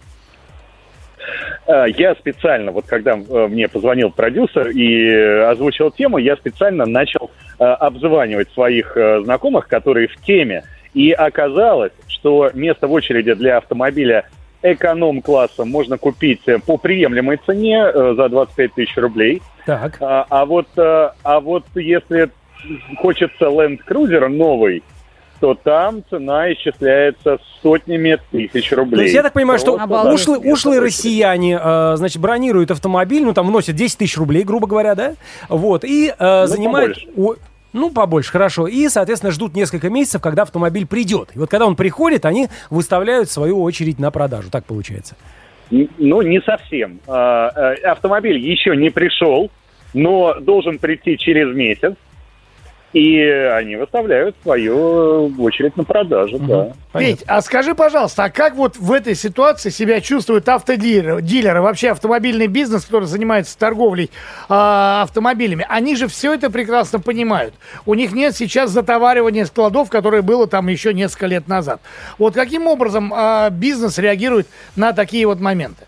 Э, 1.68 1.86
Я 1.96 2.16
специально, 2.16 2.72
вот 2.72 2.86
когда 2.86 3.14
э, 3.14 3.48
мне 3.48 3.68
позвонил 3.68 4.12
продюсер 4.12 4.70
и 4.70 5.10
озвучил 5.44 5.92
тему, 5.92 6.18
я 6.18 6.36
специально 6.36 6.86
начал 6.86 7.32
обзванивать 7.60 8.50
своих 8.52 8.98
знакомых, 9.24 9.68
которые 9.68 10.08
в 10.08 10.18
теме. 10.26 10.64
И 10.94 11.12
оказалось, 11.12 11.94
что 12.08 12.50
место 12.54 12.88
в 12.88 12.92
очереди 12.92 13.34
для 13.36 13.58
автомобиля 13.58 14.26
эконом-класса 14.64 15.66
можно 15.66 15.98
купить 15.98 16.42
э, 16.48 16.58
по 16.60 16.78
приемлемой 16.78 17.40
цене 17.46 17.84
э, 17.86 18.14
за 18.16 18.30
25 18.30 18.74
тысяч 18.74 18.96
рублей. 18.98 19.42
Так. 19.66 19.98
А, 20.02 20.26
а 20.30 20.46
вот, 20.46 20.68
э, 20.78 21.10
а 21.24 21.40
вот 21.40 21.66
если 21.76 22.30
хочется 22.98 23.46
Land 23.46 23.80
Cruiser 23.88 24.28
новый, 24.30 24.84
то 25.40 25.56
там 25.56 26.04
цена 26.10 26.54
исчисляется 26.54 27.38
сотнями 27.62 28.18
тысяч 28.32 28.72
рублей. 28.72 28.96
То 28.98 29.04
есть 29.04 29.14
я 29.14 29.24
так 29.24 29.34
понимаю, 29.34 29.60
что 29.60 29.74
Просто 29.74 29.84
Обалдеть. 29.84 30.14
ушлые, 30.14 30.54
ушлые 30.54 30.80
россияне, 30.80 31.60
э, 31.62 31.94
значит, 31.98 32.22
бронируют 32.22 32.72
автомобиль, 32.72 33.26
ну, 33.26 33.34
там 33.34 33.48
вносят 33.48 33.76
10 33.76 33.98
тысяч 33.98 34.18
рублей, 34.18 34.44
грубо 34.44 34.68
говоря, 34.68 34.96
да? 34.96 35.16
Вот, 35.50 35.84
и 35.84 36.14
э, 36.18 36.48
занимают... 36.48 36.98
о- 37.18 37.36
ну, 37.74 37.90
побольше, 37.90 38.32
хорошо. 38.32 38.68
И, 38.68 38.88
соответственно, 38.88 39.32
ждут 39.32 39.56
несколько 39.56 39.90
месяцев, 39.90 40.22
когда 40.22 40.44
автомобиль 40.44 40.86
придет. 40.86 41.30
И 41.36 41.40
вот 41.40 41.50
когда 41.50 41.66
он 41.66 41.76
приходит, 41.76 42.26
они 42.26 42.48
выставляют 42.70 43.30
свою 43.30 43.62
очередь 43.62 44.00
на 44.00 44.12
продажу. 44.12 44.50
Так 44.52 44.66
получается. 44.66 45.16
Ну, 45.72 46.22
не 46.22 46.40
совсем. 46.42 47.00
А, 47.08 47.50
э, 47.50 47.88
Автомобиль 47.88 48.38
еще 48.38 48.76
не 48.76 48.92
пришел, 48.92 49.50
но 49.94 50.36
должен 50.40 50.78
прийти 50.78 51.18
через 51.18 51.54
месяц. 51.56 51.94
И 52.94 53.20
они 53.20 53.76
выставляют 53.76 54.36
свою 54.44 55.34
очередь 55.40 55.76
на 55.76 55.84
продажу, 55.84 56.38
да. 56.38 56.74
Петь, 56.94 57.24
а 57.26 57.42
скажи, 57.42 57.74
пожалуйста, 57.74 58.26
а 58.26 58.30
как 58.30 58.56
вот 58.56 58.78
в 58.78 58.92
этой 58.92 59.16
ситуации 59.16 59.72
себя 59.72 60.00
чувствуют 60.00 60.48
автодилеры, 60.48 61.24
дилеры, 61.24 61.62
вообще 61.62 61.90
автомобильный 61.90 62.46
бизнес, 62.46 62.86
который 62.86 63.06
занимается 63.06 63.58
торговлей 63.58 64.12
а, 64.48 65.02
автомобилями? 65.02 65.66
Они 65.70 65.96
же 65.96 66.08
все 66.08 66.36
это 66.36 66.52
прекрасно 66.52 67.00
понимают. 67.00 67.56
У 67.88 67.96
них 67.96 68.14
нет 68.14 68.36
сейчас 68.36 68.70
затоваривания 68.70 69.46
складов, 69.46 69.90
которое 69.90 70.22
было 70.22 70.46
там 70.46 70.68
еще 70.68 70.94
несколько 70.94 71.26
лет 71.26 71.48
назад. 71.48 71.82
Вот 72.20 72.36
каким 72.36 72.68
образом 72.68 73.12
а, 73.12 73.50
бизнес 73.50 73.98
реагирует 73.98 74.48
на 74.76 74.94
такие 74.94 75.26
вот 75.26 75.40
моменты? 75.40 75.88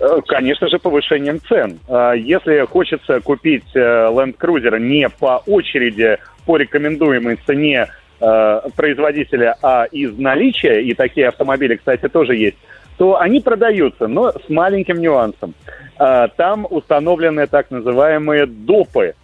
Э, 0.00 0.20
Конечно 0.26 0.68
же, 0.68 0.78
повышением 0.78 1.40
цен. 1.48 1.78
А, 1.88 2.12
Если 2.12 2.64
хочется 2.66 3.20
купить 3.20 3.64
э, 3.74 3.78
Land 3.78 4.36
Cruiser 4.36 4.78
не 4.78 5.08
по 5.08 5.42
очереди, 5.46 6.18
по 6.44 6.56
рекомендуемой 6.56 7.38
цене 7.46 7.86
э, 8.20 8.60
производителя, 8.76 9.56
а 9.62 9.84
из 9.84 10.16
наличия, 10.18 10.82
и 10.82 10.94
такие 10.94 11.28
автомобили, 11.28 11.76
кстати, 11.76 12.08
тоже 12.08 12.36
есть, 12.36 12.56
то 12.98 13.18
они 13.20 13.40
продаются, 13.40 14.06
но 14.06 14.30
с 14.32 14.48
маленьким 14.48 14.98
нюансом. 14.98 15.54
А, 15.98 16.28
Там 16.28 16.66
установлены 16.68 17.46
так 17.46 17.70
называемые 17.70 18.46
допы, 18.46 19.14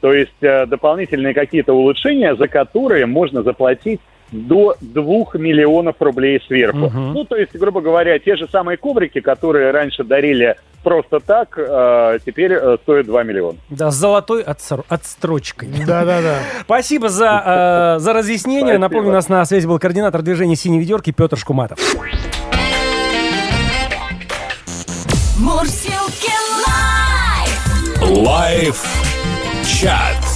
то 0.00 0.12
есть 0.12 0.32
дополнительные 0.40 1.32
какие-то 1.32 1.74
улучшения, 1.74 2.34
за 2.34 2.48
которые 2.48 3.06
можно 3.06 3.44
заплатить 3.44 4.00
до 4.32 4.74
2 4.80 5.04
миллионов 5.34 5.96
рублей 6.00 6.42
сверху. 6.46 6.78
Мгм. 6.78 7.12
Ну, 7.12 7.24
то 7.24 7.36
есть, 7.36 7.54
грубо 7.56 7.80
говоря, 7.80 8.18
те 8.18 8.36
же 8.36 8.48
самые 8.50 8.76
коврики, 8.78 9.20
которые 9.20 9.70
раньше 9.70 10.02
дарили 10.04 10.56
просто 10.82 11.20
так, 11.20 11.56
э, 11.56 12.18
теперь 12.26 12.52
э, 12.54 12.76
стоят 12.82 13.06
2 13.06 13.22
миллиона. 13.22 13.58
Да, 13.70 13.90
с 13.90 13.94
золотой 13.94 14.42
отсор- 14.42 14.84
отстрочкой. 14.88 15.68
Да-да-да. 15.86 16.38
Спасибо 16.62 17.08
за, 17.08 17.96
э, 17.96 18.00
за 18.00 18.12
разъяснение. 18.12 18.62
Спасибо. 18.62 18.80
Напомню, 18.80 19.10
у 19.10 19.12
нас 19.12 19.28
на 19.28 19.44
связи 19.44 19.66
был 19.66 19.78
координатор 19.78 20.22
движения 20.22 20.56
«Синие 20.56 20.80
ведерки» 20.80 21.12
Петр 21.12 21.36
Шкуматов. 21.36 21.78
Мурзилки 25.38 26.32
Live. 26.66 28.26
Live 28.26 28.84
чат. 29.66 30.31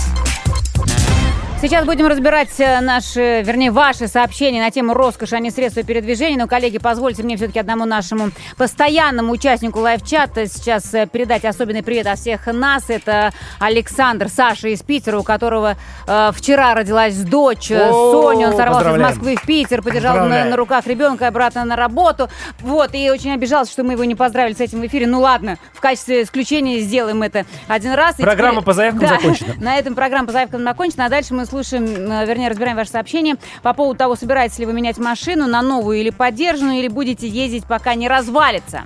Сейчас 1.58 1.86
будем 1.86 2.06
разбирать 2.06 2.50
э, 2.60 2.80
наши, 2.80 3.42
вернее, 3.42 3.70
ваши 3.70 4.08
сообщения 4.08 4.60
на 4.60 4.70
тему 4.70 4.92
роскоши, 4.92 5.36
а 5.36 5.40
не 5.40 5.50
средства 5.50 5.82
передвижения. 5.82 6.36
Но, 6.36 6.46
коллеги, 6.46 6.76
позвольте 6.76 7.22
мне 7.22 7.36
все-таки 7.36 7.58
одному 7.58 7.86
нашему 7.86 8.30
постоянному 8.58 9.32
участнику 9.32 9.80
лайв-чата 9.80 10.46
сейчас 10.48 10.92
э, 10.92 11.08
передать 11.10 11.46
особенный 11.46 11.82
привет 11.82 12.08
от 12.08 12.18
всех 12.18 12.46
нас. 12.46 12.84
Это 12.90 13.32
Александр, 13.58 14.28
Саша 14.28 14.68
из 14.68 14.82
Питера, 14.82 15.18
у 15.18 15.22
которого 15.22 15.76
э, 16.06 16.30
вчера 16.34 16.74
родилась 16.74 17.16
дочь 17.16 17.70
э, 17.70 17.88
О, 17.90 18.12
Соня. 18.12 18.50
Он 18.50 18.56
сорвался 18.56 18.94
из. 18.94 19.00
Москвы 19.00 19.36
в 19.36 19.46
Питер, 19.46 19.82
подержал 19.82 20.28
на, 20.28 20.44
на 20.44 20.56
руках 20.56 20.86
ребенка 20.86 21.24
и 21.24 21.28
обратно 21.28 21.64
на 21.64 21.74
работу. 21.74 22.28
Вот, 22.60 22.90
и 22.94 23.10
очень 23.10 23.32
обижался, 23.32 23.72
что 23.72 23.82
мы 23.82 23.94
его 23.94 24.04
не 24.04 24.14
поздравили 24.14 24.54
с 24.54 24.60
этим 24.60 24.82
в 24.82 24.86
эфире. 24.86 25.06
Ну 25.06 25.20
ладно, 25.20 25.56
в 25.72 25.80
качестве 25.80 26.22
исключения 26.22 26.80
сделаем 26.80 27.22
это 27.22 27.46
один 27.66 27.94
раз. 27.94 28.16
Программа 28.16 28.60
теперь- 28.60 28.64
по 28.64 28.72
заявкам 28.74 29.00
Да, 29.08 29.08
закончена. 29.08 29.54
На 29.58 29.76
этом 29.78 29.94
программа 29.94 30.26
по 30.26 30.32
заявкам 30.32 30.68
окончена. 30.68 31.06
А 31.06 31.08
дальше 31.08 31.32
мы 31.32 31.45
слушаем, 31.46 31.84
э, 31.84 32.26
вернее, 32.26 32.48
разбираем 32.48 32.76
ваше 32.76 32.90
сообщение 32.90 33.36
по 33.62 33.72
поводу 33.72 33.98
того, 33.98 34.16
собираетесь 34.16 34.58
ли 34.58 34.66
вы 34.66 34.72
менять 34.72 34.98
машину 34.98 35.46
на 35.46 35.62
новую 35.62 35.98
или 36.00 36.10
поддержанную, 36.10 36.78
или 36.80 36.88
будете 36.88 37.28
ездить, 37.28 37.64
пока 37.64 37.94
не 37.94 38.08
развалится. 38.08 38.82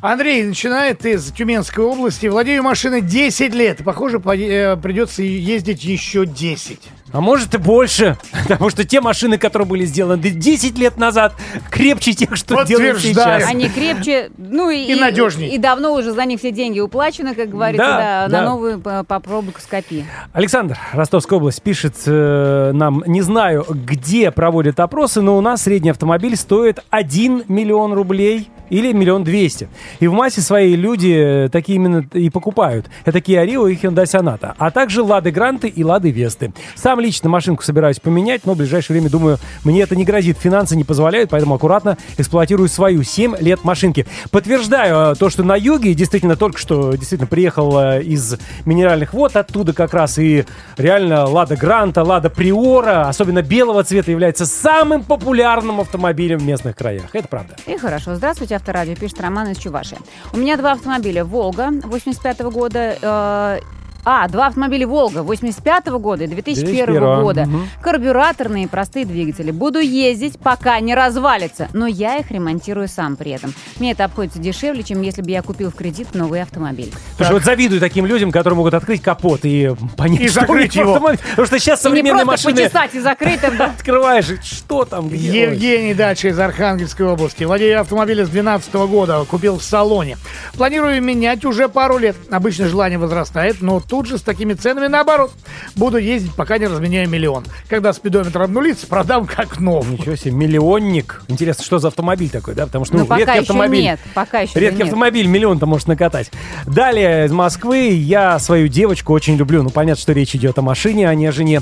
Андрей 0.00 0.42
начинает 0.42 1.06
из 1.06 1.32
Тюменской 1.32 1.82
области. 1.84 2.26
Владею 2.26 2.62
машиной 2.62 3.00
10 3.00 3.54
лет. 3.54 3.82
Похоже, 3.84 4.20
по- 4.20 4.36
э, 4.36 4.76
придется 4.76 5.22
ездить 5.22 5.82
еще 5.84 6.26
10. 6.26 6.80
А 7.14 7.20
может 7.20 7.54
и 7.54 7.58
больше, 7.58 8.18
потому 8.48 8.70
что 8.70 8.84
те 8.84 9.00
машины, 9.00 9.38
которые 9.38 9.68
были 9.68 9.84
сделаны 9.84 10.20
10 10.20 10.76
лет 10.76 10.96
назад, 10.96 11.32
крепче 11.70 12.12
тех, 12.12 12.34
что 12.34 12.64
делают 12.64 12.98
сейчас. 12.98 13.48
Они 13.48 13.68
крепче, 13.68 14.32
ну 14.36 14.68
и, 14.68 14.84
И 14.92 14.94
надежней. 14.96 15.50
И, 15.50 15.58
давно 15.58 15.94
уже 15.94 16.10
за 16.12 16.24
них 16.24 16.40
все 16.40 16.50
деньги 16.50 16.80
уплачены, 16.80 17.36
как 17.36 17.50
говорится, 17.50 17.86
Да, 17.86 17.98
да, 17.98 18.28
да. 18.28 18.40
на 18.40 18.50
новую 18.50 18.80
по- 18.80 19.04
попробуй 19.04 19.54
скопи. 19.60 20.04
Александр, 20.32 20.76
Ростовская 20.92 21.38
область, 21.38 21.62
пишет 21.62 21.94
э, 22.06 22.72
нам, 22.74 23.04
не 23.06 23.22
знаю, 23.22 23.64
где 23.68 24.32
проводят 24.32 24.80
опросы, 24.80 25.20
но 25.20 25.38
у 25.38 25.40
нас 25.40 25.62
средний 25.62 25.90
автомобиль 25.90 26.36
стоит 26.36 26.80
1 26.90 27.44
миллион 27.46 27.92
рублей 27.92 28.50
или 28.70 28.92
миллион 28.92 29.24
двести. 29.24 29.68
И 30.00 30.06
в 30.06 30.12
массе 30.12 30.40
своей 30.40 30.76
люди 30.76 31.46
э, 31.46 31.48
такие 31.48 31.76
именно 31.76 32.06
и 32.12 32.30
покупают. 32.30 32.86
Это 33.04 33.18
Kia 33.18 33.46
Rio 33.46 33.70
и 33.70 33.76
Hyundai 33.76 34.04
Sonata. 34.04 34.54
А 34.58 34.70
также 34.70 35.02
Лады 35.02 35.30
Гранты 35.30 35.68
и 35.68 35.84
Лады 35.84 36.10
Весты. 36.10 36.52
Сам 36.74 37.00
лично 37.00 37.28
машинку 37.28 37.62
собираюсь 37.62 38.00
поменять, 38.00 38.46
но 38.46 38.54
в 38.54 38.58
ближайшее 38.58 38.94
время, 38.96 39.10
думаю, 39.10 39.38
мне 39.64 39.82
это 39.82 39.96
не 39.96 40.04
грозит. 40.04 40.38
Финансы 40.38 40.76
не 40.76 40.84
позволяют, 40.84 41.30
поэтому 41.30 41.54
аккуратно 41.54 41.96
эксплуатирую 42.18 42.68
свою 42.68 43.02
7 43.02 43.36
лет 43.40 43.64
машинки. 43.64 44.06
Подтверждаю 44.30 45.12
э, 45.12 45.14
то, 45.16 45.30
что 45.30 45.42
на 45.42 45.56
юге 45.56 45.94
действительно 45.94 46.36
только 46.36 46.58
что 46.58 46.92
действительно 46.92 47.28
приехал 47.28 47.78
э, 47.78 48.02
из 48.02 48.36
минеральных 48.64 49.12
вод 49.12 49.36
оттуда 49.36 49.72
как 49.72 49.94
раз 49.94 50.18
и 50.18 50.44
реально 50.76 51.26
Лада 51.26 51.56
Гранта, 51.56 52.02
Лада 52.02 52.30
Приора, 52.30 53.08
особенно 53.08 53.42
белого 53.42 53.84
цвета, 53.84 54.10
является 54.10 54.46
самым 54.46 55.02
популярным 55.02 55.80
автомобилем 55.80 56.38
в 56.38 56.44
местных 56.44 56.76
краях. 56.76 57.04
Это 57.12 57.28
правда. 57.28 57.56
И 57.66 57.76
хорошо. 57.76 58.14
Здравствуйте, 58.14 58.53
Авторадио, 58.54 58.94
пишет 58.94 59.20
Роман 59.20 59.48
из 59.48 59.58
Чувашии. 59.58 59.98
У 60.32 60.36
меня 60.36 60.56
два 60.56 60.72
автомобиля. 60.72 61.24
«Волга» 61.24 61.70
85 61.84 62.40
года 62.42 62.98
э, 63.00 63.60
А, 64.04 64.28
два 64.28 64.48
автомобиля 64.48 64.86
«Волга» 64.86 65.22
85 65.22 65.86
года 65.98 66.24
и 66.24 66.26
2001 66.26 66.64
2001, 66.86 67.22
года. 67.22 67.46
мгм. 67.46 67.68
Карбюраторные 67.80 68.68
простые 68.68 69.04
двигатели. 69.06 69.50
Буду 69.50 69.78
ездить, 69.78 70.38
пока 70.38 70.78
не 70.80 70.94
развалится. 70.94 71.68
Но 71.72 71.86
я 71.86 72.18
их 72.18 72.30
ремонтирую 72.30 72.88
сам 72.88 73.16
при 73.16 73.32
этом. 73.32 73.54
Мне 73.78 73.92
это 73.92 74.04
обходится 74.04 74.38
дешевле, 74.38 74.82
чем 74.82 75.00
если 75.02 75.22
бы 75.22 75.30
я 75.30 75.42
купил 75.42 75.70
в 75.70 75.74
кредит 75.74 76.14
новый 76.14 76.42
автомобиль. 76.42 76.92
Слушай, 77.16 77.32
вот 77.32 77.44
завидую 77.44 77.80
таким 77.80 78.04
людям, 78.06 78.30
которые 78.30 78.56
могут 78.58 78.74
открыть 78.74 79.00
капот 79.00 79.40
и 79.44 79.72
понять, 79.96 80.20
И 80.20 80.28
что 80.28 80.40
закрыть 80.40 80.74
его. 80.74 80.92
автомобиле. 80.94 81.22
Потому 81.30 81.46
что 81.46 81.58
сейчас 81.58 81.80
И 81.80 81.82
не 81.84 81.88
современные 81.90 82.24
просто 82.26 82.48
машины 82.48 82.64
почесать 82.64 82.94
и 82.94 83.00
закрыть 83.00 83.42
открываешь, 83.44 84.26
что 84.42 84.84
там, 84.84 85.08
где? 85.08 85.42
Евгений 85.44 85.94
Дача 85.94 86.28
из 86.28 86.38
Архангельской 86.38 87.06
области. 87.06 87.44
Владею 87.44 87.80
автомобиля 87.80 88.26
с 88.26 88.28
2012 88.28 88.74
года. 88.90 89.24
Купил 89.24 89.58
в 89.58 89.62
салоне. 89.62 90.18
Планирую 90.54 91.00
менять 91.02 91.44
уже 91.44 91.68
пару 91.68 91.98
лет. 91.98 92.16
Обычно 92.30 92.68
желание 92.68 92.98
возрастает, 92.98 93.62
но 93.62 93.80
тут 93.94 94.06
же 94.06 94.18
с 94.18 94.22
такими 94.22 94.54
ценами 94.54 94.88
наоборот. 94.88 95.30
Буду 95.76 95.98
ездить, 95.98 96.34
пока 96.34 96.58
не 96.58 96.66
разменяю 96.66 97.08
миллион. 97.08 97.44
Когда 97.68 97.92
спидометр 97.92 98.42
обнулится, 98.42 98.88
продам 98.88 99.24
как 99.24 99.60
новый. 99.60 99.92
Ничего 99.98 100.16
себе, 100.16 100.32
миллионник. 100.32 101.22
Интересно, 101.28 101.62
что 101.62 101.78
за 101.78 101.88
автомобиль 101.88 102.28
такой, 102.28 102.54
да? 102.56 102.66
Потому 102.66 102.84
что, 102.86 102.94
ну, 102.94 103.00
Ну, 103.02 103.06
пока 103.06 103.20
редкий 103.20 103.32
еще 103.34 103.40
автомобиль. 103.42 103.82
нет. 103.82 104.00
Пока 104.12 104.40
еще 104.40 104.58
Редкий 104.58 104.78
нет. 104.78 104.86
автомобиль 104.86 105.28
миллион-то 105.28 105.66
может 105.66 105.86
накатать. 105.86 106.32
Далее 106.66 107.26
из 107.26 107.30
Москвы 107.30 107.90
я 107.90 108.36
свою 108.40 108.66
девочку 108.66 109.12
очень 109.12 109.36
люблю. 109.36 109.62
Ну, 109.62 109.70
понятно, 109.70 110.02
что 110.02 110.12
речь 110.12 110.34
идет 110.34 110.58
о 110.58 110.62
машине, 110.62 111.08
а 111.08 111.14
не 111.14 111.26
о 111.26 111.30
жене. 111.32 111.60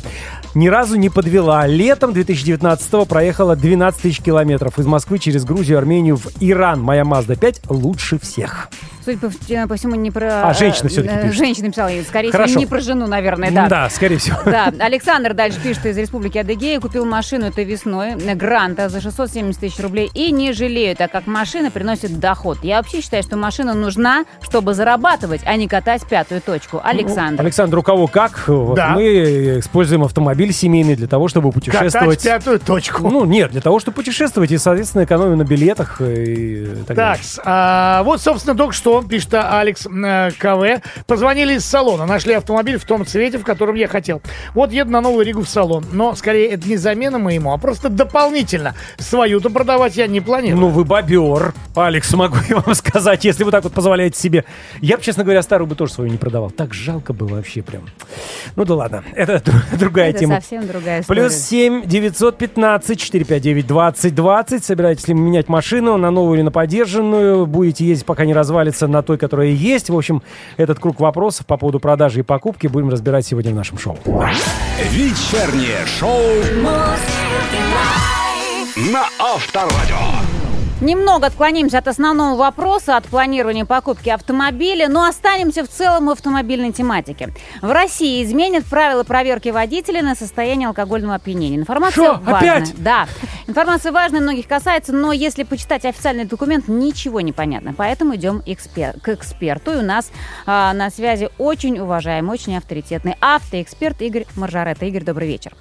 Ни 0.54 0.68
разу 0.68 0.96
не 0.96 1.10
подвела. 1.10 1.66
Летом 1.66 2.12
2019-го 2.12 3.04
проехала 3.04 3.56
12 3.56 4.00
тысяч 4.00 4.20
километров 4.22 4.78
из 4.78 4.86
Москвы 4.86 5.18
через 5.18 5.44
Грузию, 5.44 5.76
Армению 5.76 6.16
в 6.16 6.28
Иран. 6.40 6.80
Моя 6.80 7.02
Mazda 7.02 7.38
5 7.38 7.60
лучше 7.68 8.18
всех. 8.18 8.70
Судя 9.04 9.18
по, 9.18 9.30
э, 9.48 9.66
по 9.66 9.74
всему, 9.76 9.94
не 9.96 10.10
про... 10.10 10.48
А, 10.50 10.54
женщина 10.54 10.86
э, 10.86 10.90
всё-таки 10.90 11.14
э, 11.14 11.22
пишет. 11.22 11.36
Женщина 11.36 11.68
писала, 11.70 11.90
скорее 12.06 12.30
Хорошо. 12.30 12.48
всего, 12.50 12.60
не 12.60 12.66
про 12.66 12.80
жену, 12.80 13.06
наверное, 13.06 13.50
да. 13.50 13.68
Да, 13.68 13.90
скорее 13.90 14.18
всего. 14.18 14.38
Да, 14.44 14.72
Александр 14.78 15.34
дальше 15.34 15.58
пишет 15.60 15.86
из 15.86 15.96
Республики 15.98 16.38
Адыгея. 16.38 16.78
Купил 16.80 17.04
машину 17.04 17.46
этой 17.46 17.64
весной, 17.64 18.10
э, 18.12 18.34
Гранта, 18.34 18.88
за 18.88 19.00
670 19.00 19.60
тысяч 19.60 19.78
рублей. 19.80 20.10
И 20.14 20.30
не 20.30 20.52
жалею, 20.52 20.94
так 20.96 21.10
как 21.10 21.26
машина 21.26 21.70
приносит 21.70 22.18
доход. 22.20 22.58
Я 22.62 22.76
вообще 22.78 23.00
считаю, 23.00 23.22
что 23.22 23.36
машина 23.36 23.74
нужна, 23.74 24.24
чтобы 24.40 24.74
зарабатывать, 24.74 25.40
а 25.46 25.56
не 25.56 25.68
катать 25.68 26.06
пятую 26.06 26.40
точку. 26.40 26.80
Александр. 26.82 27.42
Александр, 27.42 27.78
у 27.78 27.82
кого 27.82 28.06
как? 28.06 28.44
Да. 28.76 28.90
Мы 28.90 29.58
используем 29.60 30.04
автомобиль 30.04 30.52
семейный 30.52 30.94
для 30.96 31.06
того, 31.08 31.28
чтобы 31.28 31.50
Катать 31.50 31.64
путешествовать. 31.64 32.22
пятую 32.22 32.60
точку. 32.60 33.08
Ну, 33.08 33.24
нет, 33.24 33.50
для 33.52 33.60
того, 33.60 33.80
чтобы 33.80 33.96
путешествовать 33.96 34.50
и, 34.50 34.58
соответственно, 34.58 35.04
экономим 35.04 35.38
на 35.38 35.44
билетах 35.44 36.00
и 36.00 36.66
так 36.86 36.86
Так, 36.88 36.96
далее. 36.96 37.22
с- 37.24 37.40
а, 37.44 38.02
вот, 38.04 38.20
собственно, 38.20 38.56
только 38.56 38.72
что, 38.74 38.91
пишет 39.00 39.32
Алекс 39.34 39.86
э, 39.86 40.30
КВ, 40.38 40.82
позвонили 41.06 41.54
из 41.54 41.64
салона, 41.64 42.04
нашли 42.04 42.34
автомобиль 42.34 42.76
в 42.78 42.84
том 42.84 43.06
цвете, 43.06 43.38
в 43.38 43.44
котором 43.44 43.74
я 43.76 43.88
хотел. 43.88 44.20
Вот 44.54 44.72
еду 44.72 44.90
на 44.90 45.00
Новую 45.00 45.24
Ригу 45.24 45.42
в 45.42 45.48
салон, 45.48 45.84
но, 45.92 46.14
скорее, 46.14 46.48
это 46.50 46.68
не 46.68 46.76
замена 46.76 47.18
моему, 47.18 47.52
а 47.52 47.58
просто 47.58 47.88
дополнительно. 47.88 48.74
Свою-то 48.98 49.48
продавать 49.50 49.96
я 49.96 50.06
не 50.06 50.20
планирую. 50.20 50.60
Ну, 50.60 50.68
вы 50.68 50.84
бобер. 50.84 51.54
Алекс, 51.74 52.12
могу 52.14 52.36
я 52.48 52.56
вам 52.58 52.74
сказать, 52.74 53.24
если 53.24 53.44
вы 53.44 53.50
так 53.50 53.64
вот 53.64 53.72
позволяете 53.72 54.18
себе. 54.20 54.44
Я 54.80 54.96
бы, 54.98 55.02
честно 55.02 55.24
говоря, 55.24 55.42
старую 55.42 55.66
бы 55.68 55.74
тоже 55.74 55.92
свою 55.92 56.10
не 56.10 56.18
продавал. 56.18 56.50
Так 56.50 56.74
жалко 56.74 57.12
было 57.12 57.28
вообще 57.36 57.62
прям. 57.62 57.82
Ну 58.56 58.64
да 58.64 58.74
ладно, 58.74 59.04
это 59.14 59.34
дру- 59.44 59.78
другая 59.78 60.10
Это 60.10 60.18
тема. 60.20 60.34
совсем 60.36 60.66
другая 60.66 61.00
история. 61.00 61.20
Плюс 61.22 61.34
7 61.34 61.86
915 61.86 63.00
459 63.00 63.66
20 63.66 64.14
20. 64.14 64.64
Собираетесь 64.64 65.08
ли 65.08 65.14
менять 65.14 65.48
машину 65.48 65.96
на 65.96 66.10
новую 66.10 66.36
или 66.36 66.42
на 66.42 66.50
подержанную? 66.50 67.46
Будете 67.46 67.84
ездить, 67.86 68.06
пока 68.06 68.24
не 68.24 68.34
развалится 68.34 68.81
на 68.88 69.02
той, 69.02 69.18
которая 69.18 69.48
есть. 69.48 69.90
В 69.90 69.96
общем, 69.96 70.22
этот 70.56 70.78
круг 70.78 71.00
вопросов 71.00 71.46
по 71.46 71.56
поводу 71.56 71.80
продажи 71.80 72.20
и 72.20 72.22
покупки 72.22 72.66
будем 72.66 72.88
разбирать 72.90 73.26
сегодня 73.26 73.52
в 73.52 73.56
нашем 73.56 73.78
шоу. 73.78 73.98
Вечернее 74.90 75.86
шоу 75.86 76.20
на 78.76 79.06
Авторадио. 79.18 80.31
Немного 80.82 81.28
отклонимся 81.28 81.78
от 81.78 81.86
основного 81.86 82.36
вопроса, 82.36 82.96
от 82.96 83.04
планирования 83.04 83.64
покупки 83.64 84.08
автомобиля, 84.08 84.88
но 84.88 85.04
останемся 85.04 85.64
в 85.64 85.68
целом 85.68 86.06
в 86.06 86.10
автомобильной 86.10 86.72
тематике. 86.72 87.32
В 87.60 87.70
России 87.70 88.24
изменят 88.24 88.64
правила 88.64 89.04
проверки 89.04 89.50
водителя 89.50 90.02
на 90.02 90.16
состояние 90.16 90.66
алкогольного 90.66 91.14
опьянения. 91.14 91.56
Информация 91.56 92.04
Шо, 92.04 92.20
важная. 92.24 92.54
опять? 92.54 92.74
Да. 92.78 93.06
Информация 93.46 93.92
важная, 93.92 94.20
многих 94.20 94.48
касается, 94.48 94.92
но 94.92 95.12
если 95.12 95.44
почитать 95.44 95.84
официальный 95.84 96.24
документ, 96.24 96.66
ничего 96.66 97.20
не 97.20 97.32
понятно. 97.32 97.74
Поэтому 97.74 98.16
идем 98.16 98.42
экспер- 98.44 98.98
к 99.00 99.08
эксперту. 99.10 99.74
И 99.74 99.76
у 99.76 99.82
нас 99.82 100.10
а, 100.46 100.72
на 100.72 100.90
связи 100.90 101.28
очень 101.38 101.78
уважаемый, 101.78 102.32
очень 102.32 102.56
авторитетный 102.56 103.14
автоэксперт 103.20 104.02
Игорь 104.02 104.26
Маржарета. 104.34 104.84
Игорь, 104.84 105.04
добрый 105.04 105.28
вечер. 105.28 105.52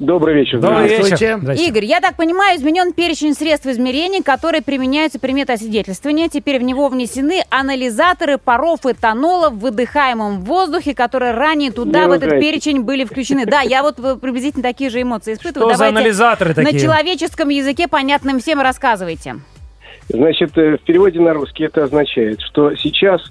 Добрый 0.00 0.34
вечер. 0.34 0.58
Добрый 0.58 0.88
Здравствуйте. 0.88 1.38
вечер. 1.40 1.68
Игорь, 1.68 1.84
я 1.84 2.00
так 2.00 2.16
понимаю, 2.16 2.58
изменен 2.58 2.92
перечень 2.92 3.32
средств 3.32 3.66
измерения, 3.66 4.22
которые 4.22 4.60
применяются 4.60 5.20
при 5.20 5.32
метасвидетельствовании. 5.32 6.26
Теперь 6.26 6.58
в 6.58 6.62
него 6.64 6.88
внесены 6.88 7.44
анализаторы 7.48 8.38
паров 8.38 8.84
этанола 8.86 9.50
в 9.50 9.60
выдыхаемом 9.60 10.40
воздухе, 10.42 10.94
которые 10.94 11.32
ранее 11.32 11.70
туда, 11.70 12.02
Не 12.02 12.08
в 12.08 12.12
этот 12.12 12.30
перечень, 12.40 12.80
были 12.80 13.04
включены. 13.04 13.46
Да, 13.46 13.60
я 13.60 13.84
вот 13.84 14.00
э, 14.00 14.16
приблизительно 14.16 14.64
такие 14.64 14.90
же 14.90 15.00
эмоции 15.00 15.34
испытываю. 15.34 15.70
Что 15.70 15.78
за 15.78 15.84
Давайте 15.84 15.98
анализаторы 15.98 16.50
на 16.50 16.64
такие? 16.64 16.80
человеческом 16.82 17.48
языке, 17.50 17.86
понятным 17.86 18.40
всем, 18.40 18.60
рассказывайте. 18.60 19.36
Значит, 20.08 20.58
э, 20.58 20.76
в 20.76 20.80
переводе 20.80 21.20
на 21.20 21.32
русский 21.34 21.64
это 21.64 21.84
означает, 21.84 22.40
что 22.40 22.74
сейчас, 22.74 23.22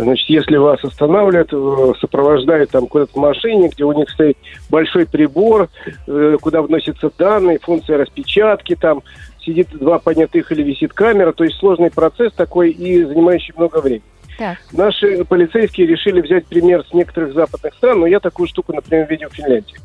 значит, 0.00 0.28
если 0.28 0.56
вас 0.56 0.82
останавливают, 0.84 1.52
э, 1.52 1.92
сопровождают 2.00 2.70
там 2.70 2.86
куда-то 2.86 3.12
в 3.12 3.16
машине, 3.16 3.68
где 3.68 3.84
у 3.84 3.92
них 3.92 4.10
стоит 4.10 4.36
большой 4.70 5.06
прибор, 5.06 5.68
э, 6.06 6.36
куда 6.40 6.62
вносятся 6.62 7.10
данные, 7.16 7.58
функция 7.60 7.98
распечатки, 7.98 8.76
там 8.76 9.02
сидит 9.44 9.68
два 9.72 9.98
понятых 9.98 10.50
или 10.52 10.62
висит 10.62 10.92
камера, 10.92 11.32
то 11.32 11.44
есть 11.44 11.56
сложный 11.58 11.90
процесс 11.90 12.32
такой 12.32 12.70
и 12.70 13.04
занимающий 13.04 13.54
много 13.56 13.80
времени. 13.80 14.02
Так. 14.38 14.58
Наши 14.72 15.24
полицейские 15.24 15.86
решили 15.86 16.20
взять 16.20 16.46
пример 16.46 16.84
с 16.88 16.92
некоторых 16.92 17.32
западных 17.32 17.74
стран, 17.74 18.00
но 18.00 18.06
я 18.06 18.20
такую 18.20 18.48
штуку, 18.48 18.74
например, 18.74 19.06
видел 19.08 19.30
в 19.30 19.34
Финляндии. 19.34 19.76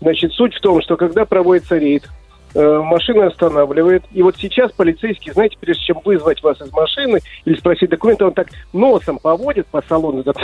Значит, 0.00 0.32
суть 0.32 0.54
в 0.54 0.60
том, 0.60 0.82
что 0.82 0.96
когда 0.96 1.24
проводится 1.24 1.76
рейд, 1.76 2.08
э, 2.56 2.80
машина 2.82 3.26
останавливает, 3.26 4.04
и 4.12 4.22
вот 4.22 4.36
сейчас 4.36 4.72
полицейский, 4.72 5.32
знаете, 5.32 5.56
прежде 5.60 5.84
чем 5.84 6.00
вызвать 6.04 6.42
вас 6.42 6.60
из 6.60 6.72
машины 6.72 7.20
или 7.44 7.56
спросить 7.56 7.90
документы, 7.90 8.24
он 8.24 8.32
так 8.32 8.48
носом 8.72 9.18
поводит 9.18 9.66
по 9.66 9.82
салону, 9.88 10.22
так, 10.22 10.36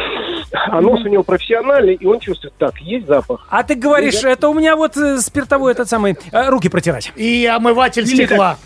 а 0.53 0.81
нос 0.81 1.01
у 1.05 1.09
него 1.09 1.23
профессиональный, 1.23 1.95
и 1.95 2.07
он 2.07 2.21
чувствует, 2.21 2.55
так, 2.59 2.79
есть 2.81 3.07
запах. 3.07 3.47
А 3.49 3.63
ты 3.63 3.75
говоришь, 3.75 4.23
это 4.23 4.49
у 4.49 4.55
меня 4.55 4.77
вот 4.77 4.97
э, 4.97 5.19
спиртовой 5.19 5.73
этот 5.73 5.89
самый, 5.89 6.17
э, 6.33 6.49
руки 6.49 6.69
протирать. 6.69 7.13
И 7.17 7.47
омыватель 7.47 8.03
Или 8.03 8.15
стекла. 8.15 8.59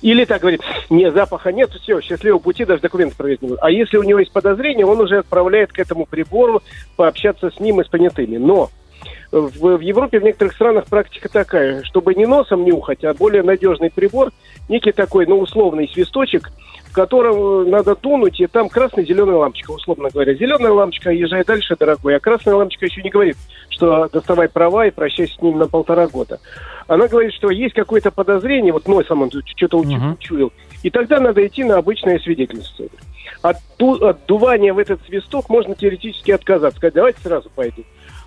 Или 0.00 0.24
так 0.24 0.40
говорит, 0.40 0.60
не, 0.90 1.10
запаха 1.10 1.52
нет, 1.52 1.70
все, 1.82 2.00
счастливого 2.00 2.38
пути, 2.38 2.64
даже 2.64 2.80
документы 2.82 3.16
проверить 3.16 3.42
не 3.42 3.48
буду. 3.48 3.60
А 3.62 3.70
если 3.70 3.96
у 3.96 4.02
него 4.02 4.20
есть 4.20 4.32
подозрение, 4.32 4.86
он 4.86 5.00
уже 5.00 5.18
отправляет 5.18 5.72
к 5.72 5.78
этому 5.78 6.06
прибору 6.06 6.62
пообщаться 6.96 7.50
с 7.50 7.58
ним 7.58 7.80
и 7.80 7.84
с 7.84 7.88
понятыми. 7.88 8.36
Но 8.36 8.70
в, 9.30 9.76
в 9.76 9.80
Европе, 9.80 10.20
в 10.20 10.22
некоторых 10.24 10.54
странах 10.54 10.86
практика 10.86 11.28
такая, 11.28 11.82
чтобы 11.84 12.14
не 12.14 12.26
носом 12.26 12.64
нюхать, 12.64 13.04
а 13.04 13.14
более 13.14 13.42
надежный 13.42 13.90
прибор, 13.90 14.30
некий 14.68 14.92
такой, 14.92 15.26
ну, 15.26 15.38
условный 15.38 15.88
свисточек, 15.88 16.50
в 16.84 16.94
котором 16.94 17.66
э, 17.66 17.70
надо 17.70 17.96
дунуть, 17.96 18.38
и 18.40 18.46
там 18.46 18.68
красная 18.68 19.04
зеленая 19.04 19.36
лампочка, 19.36 19.70
условно 19.70 20.10
говоря. 20.12 20.34
Зеленая 20.34 20.72
лампочка, 20.72 21.10
езжай 21.10 21.44
дальше, 21.44 21.74
дорогой, 21.78 22.16
а 22.16 22.20
красная 22.20 22.54
лампочка 22.54 22.84
еще 22.86 23.02
не 23.02 23.10
говорит, 23.10 23.36
что 23.70 24.08
доставай 24.12 24.48
права 24.48 24.86
и 24.86 24.90
прощайся 24.90 25.34
с 25.34 25.42
ним 25.42 25.58
на 25.58 25.66
полтора 25.68 26.06
года. 26.08 26.38
Она 26.88 27.08
говорит, 27.08 27.32
что 27.32 27.50
есть 27.50 27.74
какое-то 27.74 28.10
подозрение, 28.10 28.72
вот 28.72 28.86
носом 28.86 29.22
он 29.22 29.30
что-то 29.56 29.78
Мгм. 29.78 30.12
учуял, 30.14 30.52
и 30.82 30.90
тогда 30.90 31.18
надо 31.20 31.46
идти 31.46 31.64
на 31.64 31.78
обычное 31.78 32.18
свидетельство. 32.18 32.86
От, 33.40 33.56
ду- 33.78 34.04
от 34.04 34.26
дувания 34.26 34.74
в 34.74 34.78
этот 34.78 35.00
свисток 35.06 35.48
можно 35.48 35.74
теоретически 35.74 36.30
отказаться, 36.32 36.76
сказать, 36.78 36.94
давайте 36.94 37.20
сразу 37.22 37.50
пойду. 37.54 37.82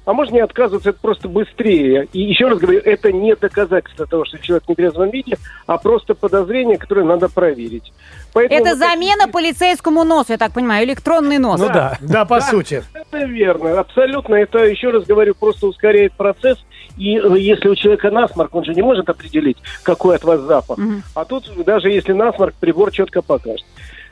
А 0.05 0.13
можно 0.13 0.35
не 0.35 0.39
отказываться, 0.41 0.89
это 0.91 0.99
просто 1.01 1.27
быстрее. 1.27 2.07
И 2.13 2.21
еще 2.21 2.47
раз 2.47 2.59
говорю, 2.59 2.79
это 2.83 3.11
не 3.11 3.35
доказательство 3.35 4.05
того, 4.05 4.23
что 4.25 4.37
человек 4.37 4.65
в 4.65 4.69
нетрезвом 4.69 5.09
виде, 5.09 5.37
а 5.65 5.77
просто 5.77 6.13
подозрение, 6.13 6.77
которое 6.77 7.05
надо 7.05 7.27
проверить. 7.27 7.91
Поэтому 8.31 8.59
Это 8.61 8.69
вот 8.71 8.79
такие- 8.79 8.93
замена 8.93 9.27
полицейскому 9.31 10.03
носу, 10.03 10.33
я 10.33 10.37
так 10.37 10.53
понимаю, 10.53 10.85
электронный 10.85 11.39
нос. 11.39 11.59
Ну 11.59 11.67
да. 11.67 11.97
Да, 12.01 12.25
по 12.25 12.39
сути. 12.41 12.83
Это 12.93 13.25
верно, 13.25 13.79
абсолютно. 13.79 14.35
Это, 14.35 14.59
еще 14.59 14.89
раз 14.91 15.05
говорю, 15.05 15.33
просто 15.33 15.67
ускоряет 15.67 16.13
процесс. 16.13 16.57
И 16.97 17.17
э, 17.17 17.37
если 17.39 17.67
у 17.67 17.75
человека 17.75 18.11
насморк, 18.11 18.53
он 18.55 18.63
же 18.63 18.73
не 18.73 18.81
может 18.81 19.09
определить, 19.09 19.57
какой 19.83 20.15
от 20.17 20.23
вас 20.23 20.39
запах. 20.41 20.77
А 21.15 21.25
тут 21.25 21.49
даже 21.65 21.89
если 21.89 22.13
насморк, 22.13 22.53
прибор 22.59 22.91
четко 22.91 23.21
покажет. 23.21 23.65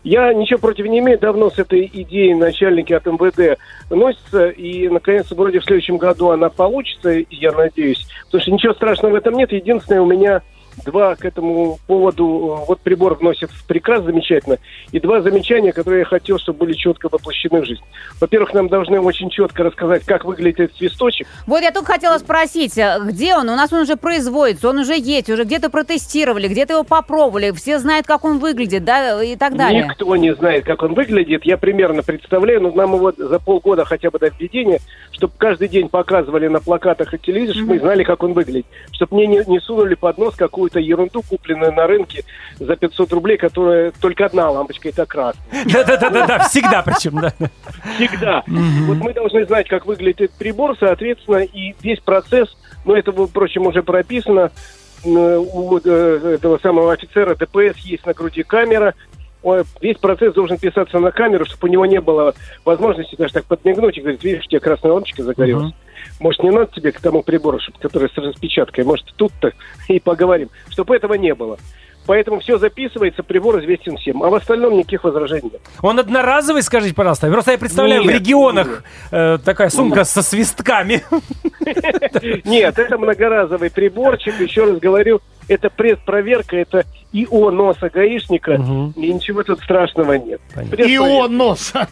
Я 0.04 0.34
ничего 0.34 0.60
против 0.60 0.86
не 0.88 1.00
имею, 1.00 1.18
давно 1.18 1.50
с 1.50 1.58
этой 1.58 1.90
идеей 1.92 2.34
начальники 2.34 2.92
от 2.92 3.06
МВД 3.06 3.58
носятся, 3.90 4.50
и, 4.50 4.90
наконец, 4.90 5.32
вроде 5.32 5.60
в 5.60 5.64
следующем 5.64 5.98
году 5.98 6.30
она 6.30 6.50
получится, 6.50 7.24
я 7.30 7.52
надеюсь, 7.54 8.06
потому 8.26 8.42
что 8.42 8.52
ничего 8.52 8.74
страшного 8.74 9.14
в 9.14 9.16
этом 9.16 9.36
нет. 9.36 9.54
Единственное, 9.54 10.02
у 10.02 10.06
меня 10.06 10.42
два 10.86 11.16
к 11.16 11.26
этому 11.26 11.80
поводу, 11.88 12.60
э, 12.62 12.66
вот 12.68 12.80
прибор 12.82 13.16
вносит 13.16 13.50
в 13.52 13.66
приказ 13.66 14.04
замечательно, 14.04 14.58
и 14.92 15.00
два 15.00 15.22
замечания, 15.22 15.72
которые 15.72 16.00
я 16.00 16.06
хотел, 16.06 16.40
чтобы 16.40 16.60
были 16.60 16.74
четко 16.74 17.10
воплощены 17.12 17.62
в 17.62 17.66
жизнь. 17.66 17.82
Во-первых, 18.20 18.54
нам 18.54 18.68
должны 18.68 19.00
очень 19.00 19.30
четко 19.30 19.64
рассказать, 19.64 20.04
как 20.06 20.26
выглядит 20.26 20.60
этот 20.60 20.78
свисточек. 20.78 21.28
Вот 21.48 21.62
я 21.62 21.72
только 21.72 21.94
хотела 21.94 22.18
спросить, 22.18 22.78
а 22.78 23.00
где 23.00 23.36
он? 23.36 23.50
У 23.50 23.56
нас 23.56 23.72
он 23.74 23.82
уже 23.82 23.96
производится, 23.96 24.70
он 24.70 24.80
уже 24.80 24.98
есть, 24.98 25.30
уже 25.30 25.44
где-то 25.44 25.70
протестировали, 25.70 26.48
где-то 26.48 26.74
его 26.74 26.84
попробовали, 26.84 27.52
все 27.52 27.80
знают, 27.80 28.08
как 28.08 28.26
он 28.26 28.40
выглядит, 28.40 28.84
да, 28.84 29.24
и 29.24 29.36
так 29.36 29.56
далее. 29.56 29.86
Никто 29.86 30.16
не 30.16 30.34
знает, 30.36 30.66
как 30.66 30.84
он 30.84 30.94
выглядит. 30.94 31.46
Я 31.46 31.58
примерно 31.58 32.04
представляю, 32.04 32.62
но 32.62 32.72
нам 32.72 32.96
его 32.96 33.12
за 33.16 33.40
полгода 33.40 33.86
хотя 33.86 34.10
бы 34.10 34.20
до 34.20 34.30
введения, 34.30 34.80
чтобы 35.12 35.34
каждый 35.38 35.68
день 35.68 35.90
показывали 35.90 36.48
на 36.48 36.60
плакатах 36.60 37.14
и 37.14 37.18
телевизоре, 37.18 37.60
чтобы 37.60 37.74
мы 37.74 37.80
знали, 37.80 38.04
как 38.04 38.24
он 38.24 38.34
выглядит. 38.34 38.66
Чтобы 38.92 39.16
мне 39.16 39.28
не, 39.28 39.44
не 39.48 39.60
сунули 39.60 39.96
под 39.96 40.18
нос 40.18 40.36
какую-то 40.64 40.80
ерунду, 40.80 41.22
купленную 41.22 41.74
на 41.74 41.88
рынке 41.88 42.24
за 42.58 42.76
500 42.76 43.12
рублей, 43.12 43.38
которая 43.38 43.92
только 44.00 44.26
одна 44.26 44.50
лампочка, 44.50 44.90
это 44.90 45.06
красная. 45.06 45.44
Да-да-да-да, 45.66 46.40
всегда 46.48 46.82
причем, 46.82 47.20
да. 47.20 47.34
Всегда. 47.96 48.44
Вот 48.48 48.98
мы 48.98 49.14
должны 49.14 49.46
знать, 49.46 49.68
как 49.68 49.86
выглядит 49.86 50.22
этот 50.22 50.38
прибор, 50.38 50.78
соответственно, 50.80 51.44
и 51.44 51.76
весь 51.82 52.00
процесс, 52.00 52.56
ну, 52.86 52.96
это, 52.96 53.12
впрочем, 53.12 53.68
уже 53.68 53.84
прописано, 53.84 54.52
у 55.04 55.80
э, 55.84 56.36
этого 56.36 56.58
самого 56.60 56.94
офицера 56.94 57.36
ДПС 57.36 57.78
есть 57.80 58.06
на 58.06 58.14
груди 58.14 58.44
камера, 58.44 58.94
весь 59.82 59.98
процесс 59.98 60.34
должен 60.34 60.58
писаться 60.58 61.00
на 61.00 61.12
камеру, 61.12 61.44
чтобы 61.44 61.68
у 61.68 61.72
него 61.72 61.86
не 61.86 62.00
было 62.00 62.34
возможности 62.64 63.18
даже 63.18 63.34
так 63.34 63.46
подмигнуть 63.46 63.98
и 63.98 64.02
говорить, 64.02 64.24
видишь, 64.24 64.46
у 64.46 64.50
тебя 64.50 64.62
красная 64.62 64.94
лампочка 64.94 65.24
загорелась. 65.24 65.74
Может, 66.20 66.44
не 66.44 66.52
надо 66.52 66.68
тебе 66.74 66.92
к 66.92 67.00
тому 67.00 67.24
прибору, 67.24 67.60
который 67.80 68.10
с 68.10 68.18
распечаткой, 68.18 68.84
может, 68.86 69.06
тут-то 69.16 69.52
и 69.88 70.00
поговорим, 70.00 70.50
чтобы 70.70 70.96
этого 70.96 71.14
не 71.14 71.34
было. 71.34 71.58
Поэтому 72.06 72.40
все 72.42 72.58
записывается, 72.58 73.24
прибор 73.24 73.60
известен 73.60 73.96
всем. 73.98 74.24
А 74.24 74.30
в 74.30 74.36
остальном 74.36 74.78
никаких 74.78 75.04
возражений 75.04 75.52
нет. 75.54 75.62
Он 75.82 76.00
одноразовый, 76.00 76.62
скажите, 76.62 76.94
пожалуйста. 76.94 77.30
Просто 77.32 77.52
я 77.54 77.58
представляю, 77.58 78.04
в 78.04 78.06
Нет, 78.06 78.16
регионах 78.16 78.84
э, 79.12 79.38
такая 79.44 79.70
сумка 79.70 80.04
со 80.04 80.22
свистками. 80.22 81.02
Нет, 82.44 82.78
это 82.78 82.98
многоразовый 82.98 83.70
приборчик, 83.70 84.38
еще 84.40 84.66
раз 84.66 84.80
говорю, 84.80 85.22
это 85.48 85.70
предпроверка, 85.70 86.56
это 86.58 86.86
ИО 87.12 87.52
носа 87.52 87.90
гаишника, 87.94 88.54
Мгм. 88.58 88.94
и 88.96 89.14
ничего 89.14 89.44
тут 89.44 89.60
страшного 89.62 90.14
нет. 90.14 90.42
Понятно. 90.56 90.74
И 90.74 90.78
Предпроверка. 90.78 91.04
он 91.26 91.38
носа. 91.38 91.88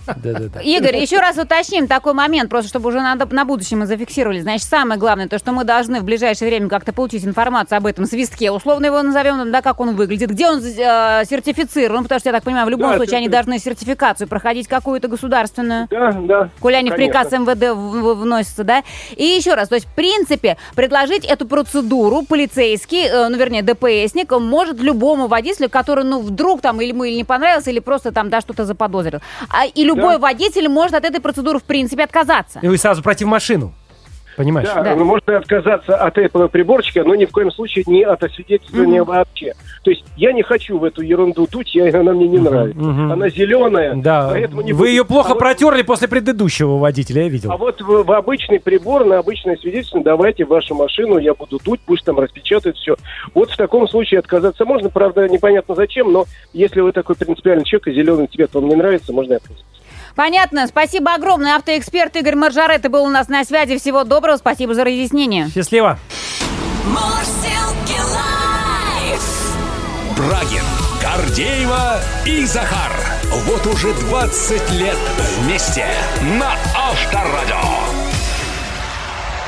Игорь, 0.64 0.98
еще 0.98 1.20
раз 1.20 1.38
уточним 1.38 1.88
такой 1.88 2.14
момент, 2.14 2.50
просто 2.50 2.70
чтобы 2.70 2.90
уже 2.90 3.02
на, 3.02 3.16
на 3.16 3.46
будущее 3.46 3.78
мы 3.78 3.86
зафиксировали. 3.86 4.40
Значит, 4.40 4.68
самое 4.68 5.00
главное, 5.00 5.28
то, 5.28 5.38
что 5.38 5.52
мы 5.52 5.64
должны 5.64 6.00
в 6.00 6.04
ближайшее 6.04 6.50
время 6.50 6.70
как-то 6.70 6.92
получить 6.92 7.24
информацию 7.26 7.78
об 7.78 7.86
этом 7.86 8.06
свистке, 8.06 8.50
условно 8.52 8.88
его 8.88 9.02
назовем, 9.04 9.52
да, 9.52 9.62
как 9.62 9.80
он 9.80 9.96
выглядит, 9.96 10.32
где 10.32 10.48
он 10.48 10.58
э, 10.60 11.24
сертифицирован, 11.26 12.04
потому 12.04 12.20
что, 12.20 12.30
я 12.30 12.34
так 12.34 12.44
понимаю, 12.44 12.66
в 12.66 12.70
любом 12.70 12.90
Да, 12.92 12.98
случае 12.98 13.18
они 13.18 13.28
это- 13.28 13.34
должны 13.38 13.60
сертификацию 13.60 14.28
проходить 14.28 14.68
какую-то 14.68 15.08
государственную. 15.08 15.88
Да, 15.92 16.12
да. 16.14 16.50
Коли 16.60 16.76
они 16.76 16.90
в 16.90 16.96
приказ 16.96 17.32
МВД 17.32 17.72
в- 17.76 17.76
в- 17.76 18.22
вносятся, 18.22 18.64
да? 18.64 18.84
И 19.16 19.24
еще 19.24 19.54
раз, 19.54 19.70
то 19.70 19.76
есть, 19.76 19.86
в 19.88 19.94
принципе, 19.94 20.58
предложить 20.76 21.26
эту 21.26 21.46
процедуру 21.48 22.24
полицейский, 22.28 23.06
э, 23.08 23.28
ну, 23.30 23.38
вернее, 23.42 23.64
ДПСник, 23.64 24.32
может 24.40 24.80
любому 24.80 25.28
водителю, 25.28 25.70
который, 25.70 26.04
ну, 26.04 26.20
вдруг 26.22 26.62
там 26.62 26.80
или 26.82 26.90
ему 26.90 27.04
или 27.04 27.16
не 27.16 27.24
понравился, 27.24 27.72
или 27.72 27.80
просто 27.80 28.12
там, 28.12 28.30
да, 28.30 28.42
что-то 28.42 28.66
заподозрил. 28.66 29.20
А, 29.50 29.66
и 29.66 29.84
любой 29.84 30.14
Да. 30.14 30.20
водитель 30.20 30.68
может 30.70 30.94
от 30.96 31.06
этой 31.06 31.20
процедуры, 31.20 31.60
в 31.60 31.64
принципе, 31.64 32.04
отказаться. 32.04 32.60
И 32.62 32.68
вы 32.68 32.78
сразу 32.78 33.02
пройти 33.02 33.26
в 33.26 33.28
машину. 33.28 33.74
Понимаешь? 34.42 34.68
Да, 34.74 34.82
Да. 34.82 34.96
ну, 34.96 35.06
можно 35.06 35.38
отказаться 35.38 35.96
от 35.96 36.18
этого 36.18 36.48
приборчика, 36.48 37.04
но 37.04 37.14
ни 37.16 37.26
в 37.26 37.32
коем 37.32 37.52
случае 37.52 37.84
не 37.88 38.04
от 38.04 38.24
освидетельствования 38.24 39.04
вообще. 39.04 39.54
То 39.84 39.92
есть 39.92 40.04
я 40.18 40.34
не 40.34 40.42
хочу 40.42 40.80
в 40.80 40.84
эту 40.84 41.02
ерунду 41.04 41.48
дуть, 41.52 41.76
я, 41.76 41.88
она 42.00 42.14
мне 42.14 42.28
не 42.28 42.40
нравится. 42.40 42.80
мгм. 42.80 43.12
Она 43.12 43.30
зеленая, 43.30 43.94
Да. 43.96 44.30
поэтому 44.32 44.62
не 44.62 44.74
Вы 44.74 44.78
буду. 44.80 44.90
ее 44.90 45.06
плохо 45.06 45.30
А 45.30 45.34
вот- 45.34 45.40
протерли 45.40 45.84
после 45.84 46.08
предыдущего 46.08 46.78
водителя, 46.78 47.24
я 47.24 47.30
видел. 47.30 47.52
А 47.52 47.58
вот 47.58 47.82
в, 47.82 48.04
в 48.04 48.12
обычный 48.12 48.60
прибор, 48.60 49.06
на 49.06 49.20
обычное 49.20 49.58
свидетельство, 49.58 50.02
давайте 50.04 50.46
в 50.46 50.50
вашу 50.50 50.74
машину, 50.74 51.18
я 51.20 51.34
буду 51.36 51.60
дуть, 51.64 51.80
пусть 51.86 52.04
там 52.04 52.18
распечатают 52.20 52.78
все. 52.78 52.96
Вот 53.36 53.52
в 53.52 53.58
таком 53.58 53.88
случае 53.88 54.20
отказаться 54.22 54.66
можно, 54.66 54.90
правда, 54.90 55.30
непонятно 55.30 55.76
зачем, 55.76 56.12
но 56.12 56.26
если 56.54 56.82
вы 56.82 56.92
такой 56.92 57.16
принципиальный 57.16 57.64
человек, 57.66 57.88
и 57.90 57.94
зеленый 57.94 58.28
цвет 58.28 58.54
вам 58.54 58.68
не 58.70 58.76
нравится, 58.76 59.14
можно 59.14 59.34
и 59.34 59.36
отказаться. 59.38 59.66
Понятно. 60.16 60.68
Спасибо 60.68 61.14
огромное. 61.14 61.56
Автоэксперт 61.56 62.16
Игорь 62.16 62.36
Маржарет 62.36 62.90
был 62.90 63.04
у 63.04 63.10
нас 63.10 63.28
на 63.28 63.44
связи. 63.44 63.78
Всего 63.78 64.04
доброго. 64.04 64.38
Спасибо 64.38 64.74
за 64.74 64.84
разъяснение. 64.84 65.50
Счастливо. 65.54 65.98
Брагин, 70.18 70.64
Гордеева 71.02 72.00
и 72.26 72.46
Захар. 72.46 72.92
Вот 73.46 73.66
уже 73.66 73.94
20 73.94 74.72
лет 74.74 74.98
вместе 75.40 75.86
на 76.40 76.54
Авторадио. 76.76 78.01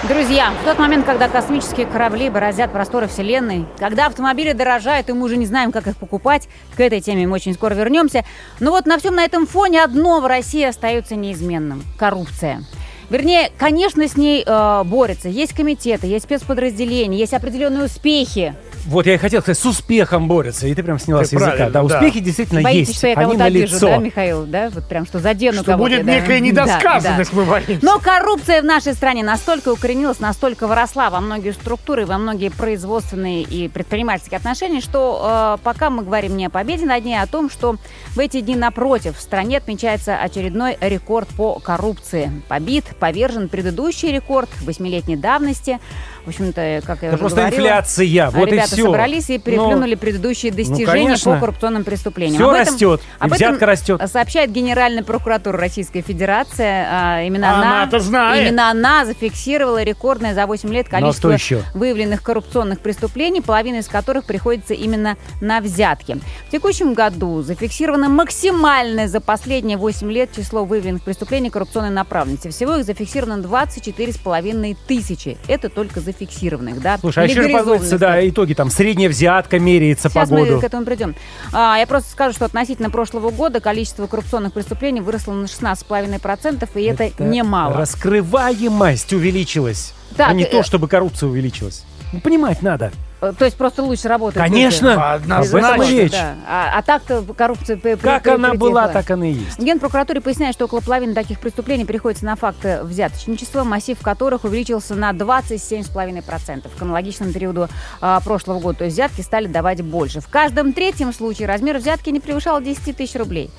Друзья, 0.09 0.51
в 0.61 0.65
тот 0.65 0.79
момент, 0.79 1.05
когда 1.05 1.29
космические 1.29 1.85
корабли 1.85 2.29
бороздят 2.29 2.73
просторы 2.73 3.07
Вселенной, 3.07 3.65
когда 3.79 4.07
автомобили 4.07 4.51
дорожают, 4.51 5.07
и 5.07 5.13
мы 5.13 5.23
уже 5.23 5.37
не 5.37 5.45
знаем, 5.45 5.71
как 5.71 5.87
их 5.87 5.95
покупать, 5.95 6.49
к 6.75 6.81
этой 6.81 6.99
теме 6.99 7.25
мы 7.25 7.35
очень 7.35 7.53
скоро 7.53 7.73
вернемся. 7.73 8.25
Но 8.59 8.71
вот 8.71 8.85
на 8.85 8.97
всем 8.97 9.15
на 9.15 9.23
этом 9.23 9.47
фоне 9.47 9.81
одно 9.81 10.19
в 10.19 10.25
России 10.25 10.65
остается 10.65 11.15
неизменным– 11.15 11.83
коррупция. 11.97 12.65
Вернее, 13.09 13.49
конечно, 13.57 14.05
с 14.05 14.17
ней 14.17 14.43
э, 14.45 14.83
борются. 14.83 15.29
Есть 15.29 15.53
комитеты, 15.53 16.07
есть 16.07 16.25
спецподразделения, 16.25 17.17
есть 17.17 17.33
определенные 17.33 17.85
успехи. 17.85 18.55
Вот 18.85 19.05
я 19.05 19.13
и 19.13 19.17
хотел 19.17 19.41
сказать, 19.41 19.57
с 19.57 19.65
успехом 19.65 20.27
борются. 20.27 20.67
И 20.67 20.75
ты 20.75 20.83
прям 20.83 20.99
сняла 20.99 21.21
Ты 21.21 21.27
с 21.27 21.31
языка. 21.33 21.55
Да, 21.57 21.69
да. 21.69 21.83
успехи 21.83 22.19
действительно 22.19 22.61
Боитесь, 22.61 22.87
есть. 22.89 22.97
что 22.99 23.07
я 23.07 23.13
Они 23.13 23.23
кого-то 23.23 23.43
обижу, 23.45 23.75
лицо. 23.75 23.87
да, 23.87 23.97
Михаил? 23.97 24.45
Да, 24.45 24.69
вот 24.69 24.87
прям 24.89 25.05
что 25.05 25.19
задену 25.19 25.57
Что 25.57 25.71
кого-то. 25.71 25.89
будет 25.95 26.05
да. 26.05 26.15
некая 26.15 26.39
Да, 26.39 26.45
недосказанность, 26.45 27.31
да. 27.33 27.37
мы 27.37 27.45
боимся. 27.45 27.79
Но 27.85 27.99
коррупция 27.99 28.61
в 28.61 28.65
нашей 28.65 28.93
стране 28.93 29.23
настолько 29.23 29.69
укоренилась, 29.71 30.19
настолько 30.19 30.67
выросла 30.67 31.09
во 31.11 31.21
многие 31.21 31.51
структуры, 31.51 32.05
во 32.05 32.17
многие 32.17 32.49
производственные 32.49 33.43
и 33.43 33.67
предпринимательские 33.69 34.37
отношения, 34.37 34.81
что 34.81 35.57
э, 35.59 35.63
пока 35.63 35.89
мы 35.89 36.03
говорим 36.03 36.35
не 36.35 36.47
о 36.47 36.49
победе 36.49 36.85
над 36.85 37.05
ней, 37.05 37.15
а 37.15 37.23
о 37.23 37.27
том, 37.27 37.49
что 37.49 37.77
в 38.15 38.19
эти 38.19 38.41
дни 38.41 38.55
напротив 38.55 39.17
в 39.17 39.21
стране 39.21 39.57
отмечается 39.57 40.17
очередной 40.17 40.77
рекорд 40.81 41.27
по 41.29 41.59
коррупции. 41.59 42.31
Побит, 42.47 42.85
повержен 42.99 43.47
предыдущий 43.49 44.11
рекорд 44.11 44.49
восьмилетней 44.63 45.15
давности. 45.15 45.79
В 46.25 46.29
общем-то, 46.29 46.81
как 46.85 47.01
я 47.01 47.07
Это 47.09 47.15
уже 47.15 47.17
просто 47.17 47.37
говорила, 47.41 47.59
инфляция. 47.59 48.29
Вот 48.31 48.47
и 48.47 48.51
ребята 48.51 48.67
все. 48.75 48.83
собрались 48.85 49.29
и 49.29 49.37
переплюнули 49.37 49.95
предыдущие 49.95 50.51
достижения 50.53 50.87
конечно. 51.07 51.33
по 51.33 51.39
коррупционным 51.39 51.83
преступлениям. 51.83 52.35
Все 52.35 52.49
Об 52.49 52.55
этом- 52.55 52.73
растет. 52.73 53.01
И 53.01 53.03
об 53.19 53.33
этом 53.33 53.35
взятка 53.49 53.65
растет. 53.65 54.01
Сообщает 54.09 54.51
Генеральная 54.51 55.03
прокуратура 55.03 55.57
Российской 55.57 56.01
Федерации. 56.01 56.65
А, 56.65 57.21
Именно 57.23 57.55
она, 57.57 57.81
Она-то 57.83 57.99
знает. 57.99 58.47
именно 58.47 58.69
она 58.71 59.05
зафиксировала 59.05 59.83
рекордное 59.83 60.33
за 60.33 60.45
8 60.47 60.71
лет 60.73 60.87
Ну, 60.91 60.97
а 60.97 61.01
количество 61.01 61.37
выявленных 61.73 62.23
коррупционных 62.23 62.79
преступлений, 62.79 63.41
половина 63.41 63.77
из 63.77 63.87
которых 63.87 64.25
приходится 64.25 64.73
именно 64.73 65.17
на 65.41 65.59
взятки. 65.59 66.17
В 66.47 66.51
текущем 66.51 66.93
году 66.93 67.41
зафиксировано 67.41 68.07
максимальное 68.09 69.07
за 69.07 69.19
последние 69.19 69.77
8 69.77 70.09
лет 70.11 70.29
число 70.33 70.63
выявленных 70.63 71.03
преступлений 71.03 71.49
коррупционной 71.49 71.89
направленности. 71.91 72.47
Всего 72.49 72.75
их 72.75 72.85
зафиксировано 72.85 73.41
24,5 73.41 74.75
тысячи. 74.87 75.37
Это 75.47 75.69
только 75.69 75.99
зафиксированных, 76.13 76.81
да? 76.81 76.97
Слушай, 76.99 77.25
а 77.25 77.27
еще 77.27 77.49
подводятся, 77.49 77.97
да, 77.97 78.27
итоги. 78.27 78.53
Там 78.53 78.69
средняя 78.69 79.09
взятка 79.09 79.59
меряется 79.59 80.09
Сейчас 80.09 80.29
по 80.29 80.35
году. 80.35 80.55
мы 80.55 80.61
к 80.61 80.63
этому 80.63 80.85
придем. 80.85 81.15
А, 81.51 81.77
я 81.77 81.87
просто 81.87 82.11
скажу, 82.11 82.33
что 82.33 82.45
относительно 82.45 82.89
прошлого 82.89 83.31
года 83.31 83.59
количество 83.59 84.07
коррупционных 84.07 84.53
преступлений 84.53 85.01
выросло 85.01 85.33
на 85.33 85.45
16,5%, 85.45 86.69
и 86.75 86.83
это, 86.83 87.23
немало. 87.23 87.77
Раскрываемость 87.77 89.13
увеличилась. 89.13 89.93
Так, 90.15 90.29
а 90.29 90.33
не 90.33 90.43
э, 90.43 90.47
то, 90.47 90.63
чтобы 90.63 90.87
коррупция 90.87 91.29
увеличилась. 91.29 91.83
Ну, 92.11 92.21
понимать 92.21 92.61
надо. 92.61 92.91
Э, 93.23 93.33
То 93.37 93.45
есть 93.45 93.55
просто 93.55 93.83
лучше 93.83 94.07
работает. 94.09 94.45
Конечно. 94.45 94.93
Об 94.93 95.21
Однозначно. 95.21 95.67
этом 95.67 95.81
и 95.83 95.91
речь. 95.91 96.11
Да. 96.11 96.35
А, 96.45 96.77
а 96.77 96.81
так-то 96.81 97.23
коррупция... 97.33 97.77
Как 97.77 98.27
она 98.27 98.53
была, 98.53 98.89
так 98.89 99.09
она 99.11 99.27
и 99.27 99.33
есть. 99.33 99.57
В 99.57 99.63
Генпрокуратуре 99.63 100.19
поясняет, 100.19 100.55
что 100.55 100.65
около 100.65 100.81
половины 100.81 101.13
таких 101.13 101.39
преступлений 101.39 101.85
приходится 101.85 102.25
на 102.25 102.35
факты 102.35 102.81
взяточничества, 102.83 103.63
массив 103.63 103.97
которых 104.01 104.43
увеличился 104.43 104.95
на 104.95 105.11
27,5% 105.11 106.69
к 106.77 106.81
аналогичному 106.81 107.31
периоду 107.31 107.69
а, 108.01 108.19
прошлого 108.19 108.59
года. 108.59 108.79
То 108.79 108.85
есть 108.85 108.95
взятки 108.95 109.21
стали 109.21 109.47
давать 109.47 109.81
больше. 109.81 110.19
В 110.19 110.27
каждом 110.27 110.73
третьем 110.73 111.13
случае 111.13 111.47
размер 111.47 111.77
взятки 111.77 112.09
не 112.09 112.19
превышал 112.19 112.61
10 112.61 112.97
тысяч 112.97 113.15
рублей. 113.15 113.49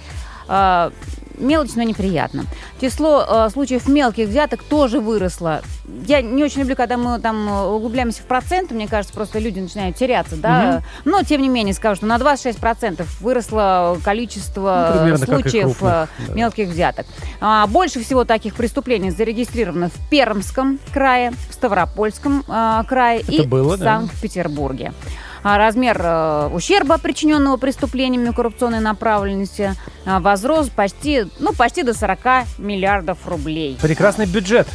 А, 0.48 0.92
Мелочь, 1.38 1.74
но 1.74 1.83
неприятно. 1.83 2.44
Число 2.80 3.24
а, 3.26 3.50
случаев 3.50 3.88
мелких 3.88 4.28
взяток 4.28 4.62
тоже 4.62 5.00
выросло. 5.00 5.62
Я 6.07 6.22
не 6.22 6.44
очень 6.44 6.61
люблю, 6.61 6.76
когда 6.76 6.96
мы 6.96 7.18
там 7.18 7.48
э, 7.48 7.62
углубляемся 7.66 8.22
в 8.22 8.26
проценты. 8.26 8.74
Мне 8.74 8.87
кажется, 8.88 9.14
просто 9.14 9.38
люди 9.38 9.59
начинают 9.61 9.96
теряться, 9.96 10.37
да. 10.37 10.83
Но, 11.04 11.22
тем 11.22 11.42
не 11.42 11.48
менее, 11.48 11.74
скажу, 11.74 11.96
что 11.96 12.07
на 12.07 12.16
26% 12.16 13.04
выросло 13.20 13.98
количество 14.02 14.92
Ну, 14.94 15.00
примерно 15.00 15.26
случаев 15.26 15.78
крупных, 15.78 15.92
э, 15.92 16.07
да. 16.28 16.35
мелких 16.35 16.68
взяток. 16.68 17.07
А, 17.40 17.66
больше 17.66 18.02
всего 18.02 18.24
таких 18.24 18.54
преступлений 18.54 19.11
зарегистрировано 19.11 19.88
в 19.88 20.11
Пермском 20.11 20.78
крае, 20.92 21.33
в 21.50 21.54
Ставропольском 21.54 22.44
а, 22.48 22.85
крае 22.85 23.20
Это 23.20 23.33
и 23.33 23.46
было, 23.46 23.76
в 23.76 23.80
да. 23.80 23.98
Санкт-Петербурге. 23.98 24.92
а, 24.92 25.24
размер 25.44 26.00
э, 26.02 26.48
ущерба, 26.52 26.98
причиненного 26.98 27.59
преступлениями 27.59 28.33
коррупционной 28.33 28.80
направленности, 28.80 29.74
а, 30.07 30.18
возрос 30.18 30.70
почти, 30.70 31.26
ну, 31.38 31.52
почти 31.52 31.83
до 31.83 31.92
40 31.94 32.46
миллиардов 32.59 33.18
рублей. 33.26 33.78
Прекрасный 33.80 34.26
бюджет. 34.26 34.66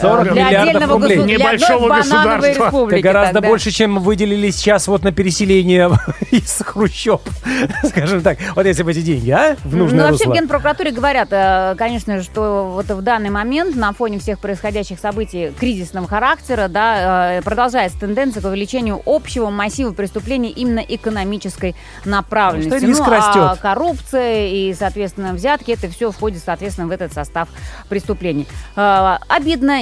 40 0.00 0.26
Э, 0.28 0.32
Для 0.32 0.44
миллиардов 0.48 0.68
отдельного 0.74 0.92
рублей. 0.94 1.16
госу- 1.18 1.26
для 1.26 1.36
Небольшого 1.38 1.88
государства. 1.88 2.46
республики 2.48 2.98
Это 3.00 3.02
гораздо 3.08 3.34
тогда. 3.34 3.48
больше, 3.48 3.70
чем 3.70 3.98
выделили 4.00 4.50
сейчас 4.50 4.88
вот 4.88 5.02
на 5.02 5.12
переселение 5.12 5.90
из 6.30 6.62
Хрущев. 6.64 7.20
Скажем 7.88 8.22
так. 8.22 8.38
Вот 8.54 8.66
если 8.66 8.82
бы 8.82 8.90
эти 8.92 9.00
деньги, 9.02 9.30
а? 9.30 9.56
В 9.64 9.74
Ну, 9.76 9.84
нужное 9.84 10.10
вообще 10.10 10.28
в. 10.28 10.32
Генпрокуратуре 10.32 10.90
говорят, 10.92 11.28
э, 11.30 11.74
конечно 11.78 12.18
же, 12.18 12.24
что 12.24 12.72
вот 12.74 12.86
в 12.86 13.02
данный 13.02 13.30
момент 13.30 13.76
на 13.76 13.92
фоне 13.92 14.18
всех 14.18 14.38
происходящих 14.38 14.98
событий 14.98 15.52
кризисного 15.58 16.06
характера, 16.08 16.68
да, 16.68 17.38
э, 17.38 17.42
продолжается 17.42 17.98
тенденция 18.00 18.40
к 18.42 18.46
увеличению 18.46 19.00
общего 19.06 19.50
массива 19.50 19.92
преступлений 19.92 20.50
именно 20.50 20.80
экономической 20.80 21.74
направленности. 22.04 22.78
Что 22.78 22.86
риск 22.86 23.00
ну, 23.06 23.12
а 23.12 23.16
растет. 23.16 23.60
коррупция 23.62 24.46
и, 24.48 24.74
соответственно, 24.74 25.32
взятки, 25.32 25.72
это 25.72 25.88
все 25.88 26.10
входит, 26.10 26.42
соответственно, 26.44 26.86
в 26.88 26.90
этот 26.90 27.12
состав 27.12 27.48
преступлений. 27.88 28.46
Э, 28.76 29.16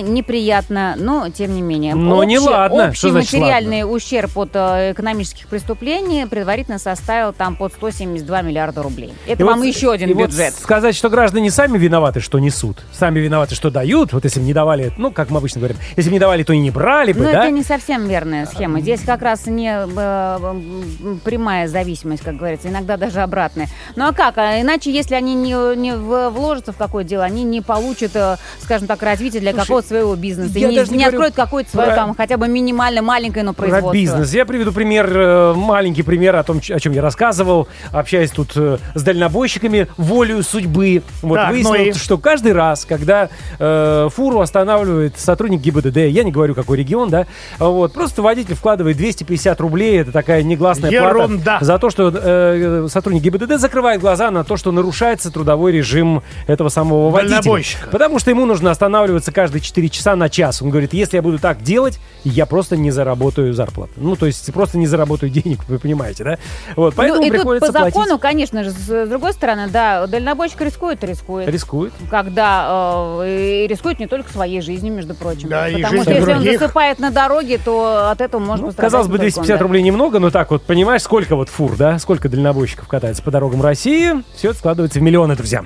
Неприятно, 0.02 0.94
но 0.98 1.28
тем 1.30 1.54
не 1.54 1.62
менее. 1.62 1.94
Но 1.94 2.24
не 2.24 2.38
ладно. 2.38 2.88
Общий 2.88 2.98
Что 2.98 3.10
значит 3.10 3.32
материальный 3.32 3.82
ущерб 3.82 4.36
от 4.36 4.50
э, 4.54 4.92
экономических 4.92 5.48
преступлений 5.48 6.26
предварительно 6.26 6.78
составил 6.78 7.32
там 7.32 7.56
под 7.56 7.72
172 7.72 8.42
миллиарда 8.42 8.82
рублей. 8.82 9.12
Это 9.26 9.42
И 9.42 9.44
вам 9.44 9.58
вот- 9.58 9.64
еще 9.66 9.92
один 9.92 10.10
и 10.10 10.14
вот 10.14 10.30
бюджет. 10.30 10.54
сказать, 10.54 10.94
что 10.94 11.08
граждане 11.10 11.50
сами 11.50 11.78
виноваты, 11.78 12.20
что 12.20 12.38
несут. 12.38 12.78
Сами 12.92 13.18
виноваты, 13.20 13.54
что 13.54 13.70
дают. 13.70 14.12
Вот 14.12 14.24
если 14.24 14.40
бы 14.40 14.46
не 14.46 14.52
давали, 14.54 14.92
ну, 14.96 15.10
как 15.10 15.30
мы 15.30 15.38
обычно 15.38 15.60
говорим, 15.60 15.76
если 15.96 16.10
бы 16.10 16.14
не 16.14 16.20
давали, 16.20 16.42
то 16.42 16.52
и 16.52 16.58
не 16.58 16.70
брали 16.70 17.12
бы, 17.12 17.20
Но 17.24 17.32
да? 17.32 17.44
это 17.44 17.50
не 17.50 17.62
совсем 17.62 18.06
верная 18.08 18.46
схема. 18.46 18.80
Здесь 18.80 19.00
как 19.02 19.22
раз 19.22 19.46
не 19.46 19.70
э, 19.86 21.18
прямая 21.24 21.68
зависимость, 21.68 22.22
как 22.22 22.36
говорится, 22.36 22.68
иногда 22.68 22.96
даже 22.96 23.20
обратная. 23.20 23.68
Ну 23.96 24.06
а 24.06 24.12
как? 24.12 24.38
А 24.38 24.60
иначе, 24.60 24.92
если 24.92 25.14
они 25.14 25.34
не, 25.34 25.76
не 25.76 25.94
вложатся 25.96 26.72
в 26.72 26.76
какое-то 26.76 27.08
дело, 27.10 27.24
они 27.24 27.44
не 27.44 27.60
получат, 27.60 28.12
э, 28.14 28.36
скажем 28.60 28.86
так, 28.86 29.02
развитие 29.02 29.40
для 29.40 29.52
какого-то 29.52 29.87
своего 29.88 30.14
бизнеса. 30.16 30.58
И 30.58 30.60
я 30.60 30.68
не, 30.68 30.76
даже 30.76 30.90
не 30.92 30.98
не 30.98 31.04
говорю 31.04 31.18
откроют 31.18 31.34
какое-то 31.34 31.70
свое 31.70 31.88
про- 31.88 31.96
там 31.96 32.14
хотя 32.14 32.36
бы 32.36 32.48
минимально 32.48 33.02
маленькое, 33.02 33.44
но 33.44 33.52
производство. 33.52 33.90
Про 33.90 33.94
бизнес. 33.98 34.32
Я 34.34 34.44
приведу 34.44 34.72
пример, 34.72 35.10
э, 35.12 35.54
маленький 35.54 36.02
пример 36.02 36.36
о 36.36 36.42
том, 36.42 36.58
о 36.58 36.80
чем 36.80 36.92
я 36.92 37.02
рассказывал, 37.02 37.68
общаясь 37.92 38.30
тут 38.30 38.52
э, 38.56 38.78
с 38.94 39.02
дальнобойщиками, 39.02 39.88
волею 39.96 40.42
судьбы. 40.42 41.02
Вот 41.22 41.36
Так, 41.36 41.46
ну 41.48 41.52
выяснилось, 41.54 41.96
и? 41.96 41.98
что 41.98 42.18
каждый 42.18 42.52
раз, 42.52 42.84
когда 42.84 43.28
э, 43.58 44.08
фуру 44.14 44.40
останавливает 44.40 45.18
сотрудник 45.18 45.60
ГИБДД, 45.60 45.96
я 45.96 46.24
не 46.24 46.30
говорю, 46.32 46.54
какой 46.54 46.78
регион, 46.78 47.10
да, 47.10 47.26
вот, 47.58 47.92
просто 47.92 48.22
водитель 48.22 48.54
вкладывает 48.54 48.96
250 48.96 49.60
рублей, 49.60 50.00
это 50.00 50.12
такая 50.12 50.42
негласная 50.42 50.90
Ерунда. 50.90 51.58
плата 51.58 51.64
за 51.64 51.78
то, 51.78 51.90
что 51.90 52.12
э, 52.14 52.88
сотрудник 52.90 53.22
ГИБДД 53.22 53.58
закрывает 53.58 54.00
глаза 54.00 54.30
на 54.30 54.44
то, 54.44 54.56
что 54.56 54.72
нарушается 54.72 55.30
трудовой 55.30 55.72
режим 55.72 56.22
этого 56.46 56.68
самого 56.68 57.10
водителя. 57.10 57.62
Потому 57.90 58.18
что 58.18 58.30
ему 58.30 58.44
нужно 58.46 58.70
останавливаться 58.70 59.32
каждые 59.32 59.60
4 59.62 59.77
часа 59.86 60.16
на 60.16 60.28
час. 60.28 60.60
Он 60.60 60.70
говорит, 60.70 60.92
если 60.92 61.16
я 61.16 61.22
буду 61.22 61.38
так 61.38 61.62
делать, 61.62 62.00
я 62.24 62.46
просто 62.46 62.76
не 62.76 62.90
заработаю 62.90 63.52
зарплату. 63.54 63.92
Ну, 63.96 64.16
то 64.16 64.26
есть 64.26 64.52
просто 64.52 64.78
не 64.78 64.88
заработаю 64.88 65.30
денег, 65.30 65.60
вы 65.68 65.78
понимаете, 65.78 66.24
да? 66.24 66.38
Вот, 66.74 66.94
поэтому 66.96 67.20
ну, 67.20 67.26
и 67.26 67.30
тут 67.30 67.36
приходится 67.38 67.72
по 67.72 67.78
закону, 67.78 68.18
платить. 68.18 68.20
конечно 68.20 68.64
же, 68.64 68.70
с 68.70 69.06
другой 69.06 69.32
стороны, 69.32 69.68
да, 69.68 70.06
дальнобойщик 70.06 70.60
рискует, 70.60 71.02
рискует. 71.04 71.48
Рискует. 71.48 71.92
когда 72.10 73.20
э, 73.22 73.64
и 73.64 73.66
рискует 73.68 74.00
не 74.00 74.06
только 74.06 74.30
своей 74.32 74.60
жизнью, 74.60 74.92
между 74.94 75.14
прочим. 75.14 75.48
Да, 75.48 75.68
и 75.68 75.80
Потому 75.80 76.02
что 76.02 76.12
если 76.12 76.32
он 76.32 76.42
засыпает 76.42 76.98
на 76.98 77.10
дороге, 77.10 77.58
то 77.64 78.10
от 78.10 78.20
этого 78.20 78.40
может 78.40 78.66
Ну, 78.66 78.72
казалось 78.72 79.06
бы, 79.06 79.14
не 79.14 79.18
только 79.18 79.32
250 79.34 79.52
он, 79.52 79.58
да. 79.58 79.62
рублей 79.62 79.82
немного, 79.82 80.18
но 80.18 80.30
так 80.30 80.50
вот, 80.50 80.62
понимаешь, 80.62 81.02
сколько 81.02 81.36
вот 81.36 81.48
фур, 81.48 81.76
да? 81.76 81.98
Сколько 81.98 82.28
дальнобойщиков 82.28 82.88
катается 82.88 83.22
по 83.22 83.30
дорогам 83.30 83.62
России? 83.62 84.22
Все 84.34 84.50
это 84.50 84.58
складывается 84.58 84.98
в 84.98 85.02
миллионы, 85.02 85.36
друзья. 85.36 85.64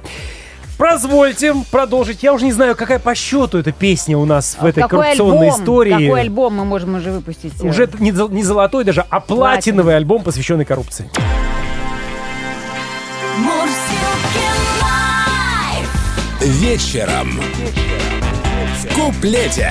Позвольте 0.83 1.55
продолжить. 1.71 2.25
Я 2.25 2.33
уже 2.33 2.45
не 2.45 2.51
знаю, 2.51 2.75
какая 2.75 2.99
по 2.99 3.14
счету 3.14 3.59
эта 3.59 3.71
песня 3.71 4.18
у 4.18 4.25
нас 4.25 4.57
в 4.61 4.66
этой 4.66 4.83
какой 4.83 5.05
коррупционной 5.05 5.47
альбом, 5.47 5.61
истории. 5.61 5.92
Какой 5.92 6.21
альбом 6.21 6.55
мы 6.57 6.64
можем 6.64 6.97
уже 6.97 7.12
выпустить? 7.12 7.53
Уже 7.62 7.88
не, 8.01 8.11
не 8.11 8.42
золотой 8.42 8.83
даже, 8.83 9.07
а 9.09 9.21
платиновый 9.21 9.95
альбом, 9.95 10.25
посвященный 10.25 10.64
коррупции. 10.64 11.09
Вечером. 16.40 17.40
В 18.81 18.95
куплете. 18.97 19.71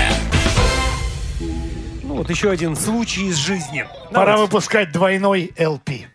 Ну, 2.03 2.15
вот 2.15 2.29
еще 2.29 2.51
один 2.51 2.77
случай 2.77 3.27
из 3.27 3.35
жизни. 3.35 3.85
Пора 4.13 4.27
Давайте. 4.27 4.43
выпускать 4.43 4.93
двойной 4.93 5.51
LP. 5.57 6.05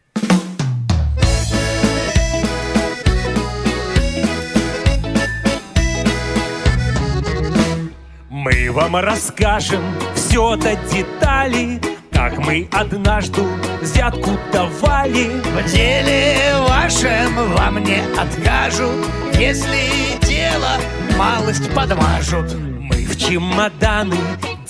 Мы 8.47 8.71
вам 8.71 8.95
расскажем 8.95 9.83
все 10.15 10.55
до 10.55 10.77
деталей, 10.77 11.81
как 12.13 12.39
мы 12.39 12.69
однажды 12.71 13.43
взятку 13.83 14.39
давали. 14.53 15.41
В 15.43 15.69
деле 15.69 16.55
вашем 16.69 17.55
вам 17.57 17.83
не 17.83 17.99
откажут, 18.17 19.05
если 19.33 20.17
дело 20.25 20.77
малость 21.19 21.75
подмажут. 21.75 22.55
Мы 22.55 23.05
в 23.07 23.17
чемоданы 23.17 24.17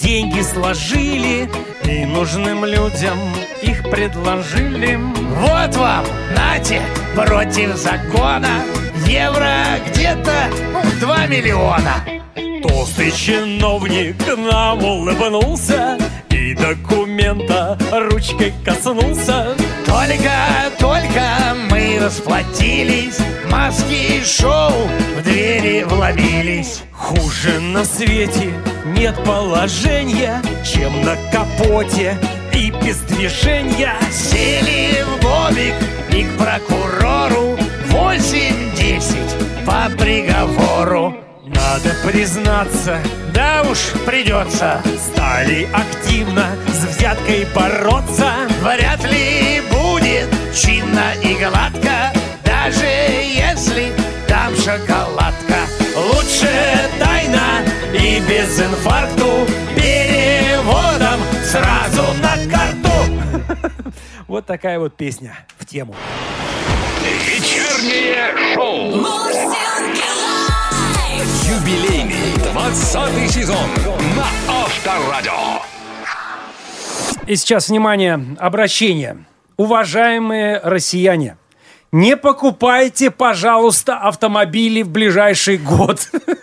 деньги 0.00 0.40
сложили 0.40 1.46
и 1.84 2.06
нужным 2.06 2.64
людям 2.64 3.18
их 3.60 3.82
предложили. 3.90 4.96
Вот 4.96 5.76
вам, 5.76 6.06
нате, 6.34 6.80
против 7.14 7.76
закона, 7.76 8.48
евро 9.06 9.52
где-то 9.86 10.48
ну, 10.72 10.80
2 10.98 11.26
миллиона. 11.26 12.25
Толстый 12.66 13.12
чиновник 13.12 14.16
нам 14.36 14.82
улыбнулся 14.82 15.96
и 16.30 16.52
документа 16.54 17.78
ручкой 17.92 18.52
коснулся. 18.64 19.54
Только, 19.84 20.32
только 20.78 21.22
мы 21.70 21.98
расплатились, 22.00 23.18
маски 23.50 24.18
и 24.18 24.24
шоу 24.24 24.72
в 25.16 25.22
двери 25.22 25.84
вломились. 25.84 26.82
Хуже 26.92 27.60
на 27.60 27.84
свете 27.84 28.52
нет 28.84 29.14
положения, 29.24 30.42
чем 30.64 31.02
на 31.02 31.16
капоте 31.30 32.18
и 32.52 32.72
без 32.84 32.98
движения. 33.00 33.94
Сели 34.10 35.04
в 35.04 35.22
бобик 35.22 35.74
и 36.12 36.24
к 36.24 36.36
прокурору 36.36 37.56
8-10 37.90 39.64
по 39.64 39.88
приговору. 39.96 41.25
Надо 41.68 41.96
признаться, 42.04 43.00
Да 43.34 43.64
уж 43.68 43.78
придется, 44.06 44.80
стали 44.96 45.68
активно 45.72 46.46
с 46.68 46.84
взяткой 46.84 47.44
бороться. 47.52 48.32
вряд 48.62 49.02
ли 49.10 49.60
будет 49.72 50.28
чинно 50.54 51.12
и 51.20 51.34
гладко, 51.34 52.12
даже 52.44 52.86
если 52.86 53.92
там 54.28 54.54
шоколадка. 54.54 55.58
Лучше 55.96 56.48
тайна 57.00 57.64
и 57.92 58.20
без 58.20 58.60
инфаркту 58.60 59.48
переводом 59.74 61.20
сразу 61.44 62.04
на 62.22 62.36
карту. 62.48 63.92
Вот 64.28 64.46
такая 64.46 64.78
вот 64.78 64.96
песня 64.96 65.36
в 65.58 65.66
тему. 65.66 65.96
Вечернее 67.02 68.54
шоу. 68.54 68.96
Мурсилки 68.96 70.06
лайф. 70.06 70.15
Юбилейный 71.16 72.36
20 72.52 73.30
сезон 73.30 73.68
на 74.16 74.26
Авторадио. 74.48 75.62
И 77.26 77.36
сейчас, 77.36 77.68
внимание, 77.68 78.36
обращение. 78.38 79.24
Уважаемые 79.56 80.60
россияне, 80.62 81.36
не 81.92 82.16
покупайте, 82.16 83.10
пожалуйста, 83.10 83.96
автомобили 83.96 84.82
в 84.82 84.88
ближайший 84.88 85.56
год. 85.56 86.00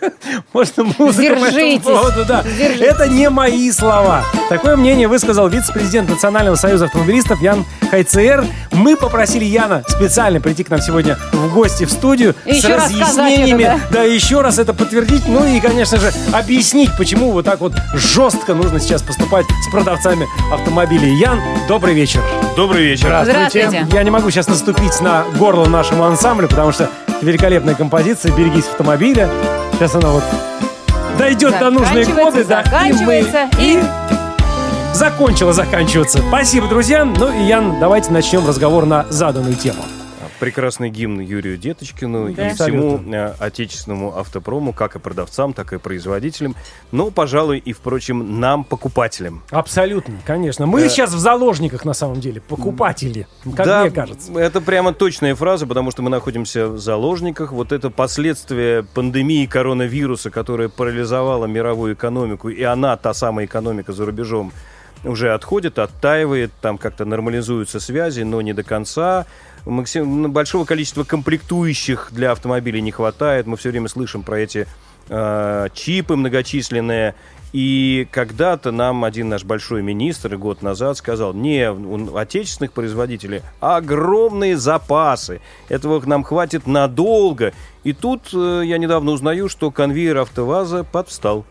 Можно 0.52 0.84
музыку 0.98 1.40
по 1.40 1.44
этому 1.44 1.80
поводу, 1.80 2.24
да. 2.24 2.42
Держитесь. 2.42 2.80
Это 2.80 3.08
не 3.08 3.28
мои 3.28 3.70
слова. 3.70 4.24
Такое 4.48 4.76
мнение 4.76 5.06
высказал 5.06 5.48
вице-президент 5.48 6.08
Национального 6.08 6.56
союза 6.56 6.86
автомобилистов 6.86 7.40
Ян 7.42 7.64
Хайцер. 7.90 8.44
Мы 8.72 8.96
попросили 8.96 9.44
Яна 9.44 9.84
специально 9.86 10.40
прийти 10.40 10.64
к 10.64 10.70
нам 10.70 10.80
сегодня 10.80 11.18
в 11.32 11.52
гости 11.52 11.84
в 11.84 11.90
студию 11.90 12.34
И 12.46 12.60
с 12.60 12.64
разъяснениями. 12.64 13.64
это, 13.64 13.80
да, 13.90 14.02
еще 14.02 14.40
раз 14.40 14.58
это 14.58 14.72
подтвердить. 14.72 15.28
Ну 15.28 15.44
и, 15.46 15.60
конечно 15.60 15.98
же, 15.98 16.10
объяснить, 16.32 16.90
почему 16.96 17.30
вот 17.30 17.44
так 17.44 17.60
вот 17.60 17.74
жестко 17.92 18.54
нужно 18.54 18.80
сейчас 18.80 19.02
поступать 19.02 19.46
с 19.68 19.70
продавцами 19.70 20.26
автомобилей. 20.52 21.14
Ян, 21.18 21.40
добрый 21.68 21.94
вечер. 21.94 22.22
Добрый 22.56 22.84
вечер. 22.84 23.08
Здравствуйте. 23.24 23.86
Я 23.92 24.02
не 24.04 24.10
могу 24.10 24.30
сейчас 24.30 24.46
наступить 24.46 25.00
на 25.00 25.24
горло 25.38 25.66
нашему 25.66 26.04
ансамблю, 26.04 26.48
потому 26.48 26.70
что 26.70 26.88
великолепная 27.20 27.74
композиция 27.74 28.32
«Берегись 28.32 28.66
автомобиля». 28.66 29.28
Сейчас 29.72 29.94
она 29.96 30.10
вот 30.10 30.22
дойдет 31.18 31.58
до 31.58 31.70
нужной 31.70 32.04
коды, 32.06 32.44
да, 32.44 32.60
и 32.60 32.64
мы... 32.64 32.70
заканчивается, 32.70 33.50
и- 33.58 33.82
закончила 34.92 35.52
заканчиваться. 35.52 36.18
Спасибо, 36.18 36.68
друзья. 36.68 37.04
Ну 37.04 37.32
и, 37.32 37.44
Ян, 37.44 37.80
давайте 37.80 38.12
начнем 38.12 38.46
разговор 38.46 38.86
на 38.86 39.04
заданную 39.10 39.56
тему. 39.56 39.84
Прекрасный 40.40 40.90
гимн 40.90 41.20
Юрию 41.20 41.56
Деточкину 41.56 42.32
Да. 42.34 42.48
и 42.50 42.54
всему 42.54 42.94
Абсолютно. 42.96 43.14
э, 43.14 43.34
отечественному 43.38 44.18
автопрому, 44.18 44.72
как 44.72 44.96
и 44.96 44.98
продавцам, 44.98 45.52
так 45.52 45.72
и 45.72 45.78
производителям, 45.78 46.56
но, 46.92 47.10
пожалуй, 47.10 47.58
и, 47.58 47.72
впрочем, 47.72 48.40
нам, 48.40 48.64
покупателям. 48.64 49.42
Абсолютно, 49.50 50.16
конечно. 50.26 50.66
Мы 50.66 50.82
Э. 50.82 50.88
сейчас 50.88 51.12
в 51.12 51.18
заложниках, 51.18 51.84
на 51.84 51.94
самом 51.94 52.20
деле, 52.20 52.40
покупатели, 52.40 53.26
как 53.56 53.66
да, 53.66 53.80
мне 53.82 53.90
кажется. 53.92 54.32
это 54.38 54.60
прямо 54.60 54.92
точная 54.92 55.34
фраза, 55.34 55.66
потому 55.66 55.90
что 55.92 56.02
мы 56.02 56.10
находимся 56.10 56.66
в 56.68 56.78
заложниках. 56.78 57.52
Вот 57.52 57.70
это 57.72 57.88
последствия 57.90 58.82
пандемии 58.82 59.46
коронавируса, 59.46 60.30
которая 60.30 60.68
парализовала 60.68 61.46
мировую 61.46 61.94
экономику, 61.94 62.48
и 62.48 62.62
она, 62.64 62.96
та 62.96 63.14
самая 63.14 63.46
экономика 63.46 63.92
за 63.92 64.04
рубежом, 64.04 64.52
уже 65.04 65.32
отходит, 65.34 65.78
оттаивает, 65.78 66.50
там 66.60 66.78
как-то 66.78 67.04
нормализуются 67.04 67.78
связи, 67.78 68.22
но 68.22 68.40
не 68.40 68.52
до 68.52 68.62
конца. 68.62 69.26
Максим... 69.66 70.30
Большого 70.32 70.64
количества 70.64 71.04
комплектующих 71.04 72.08
для 72.12 72.32
автомобилей 72.32 72.80
не 72.80 72.90
хватает. 72.90 73.46
Мы 73.46 73.56
все 73.56 73.70
время 73.70 73.88
слышим 73.88 74.22
про 74.22 74.38
эти 74.38 74.66
э, 75.08 75.68
чипы 75.74 76.16
многочисленные. 76.16 77.14
И 77.52 78.08
когда-то 78.10 78.72
нам 78.72 79.04
один 79.04 79.28
наш 79.28 79.44
большой 79.44 79.80
министр 79.80 80.36
год 80.36 80.60
назад 80.60 80.96
сказал, 80.96 81.32
не, 81.34 81.70
у 81.70 82.16
отечественных 82.16 82.72
производителей 82.72 83.42
огромные 83.60 84.56
запасы, 84.56 85.40
этого 85.68 86.04
нам 86.04 86.24
хватит 86.24 86.66
надолго. 86.66 87.52
И 87.84 87.92
тут 87.92 88.30
э, 88.34 88.62
я 88.64 88.76
недавно 88.78 89.12
узнаю, 89.12 89.48
что 89.48 89.70
конвейер 89.70 90.18
АвтоВАЗа 90.18 90.82
подвстал. 90.82 91.44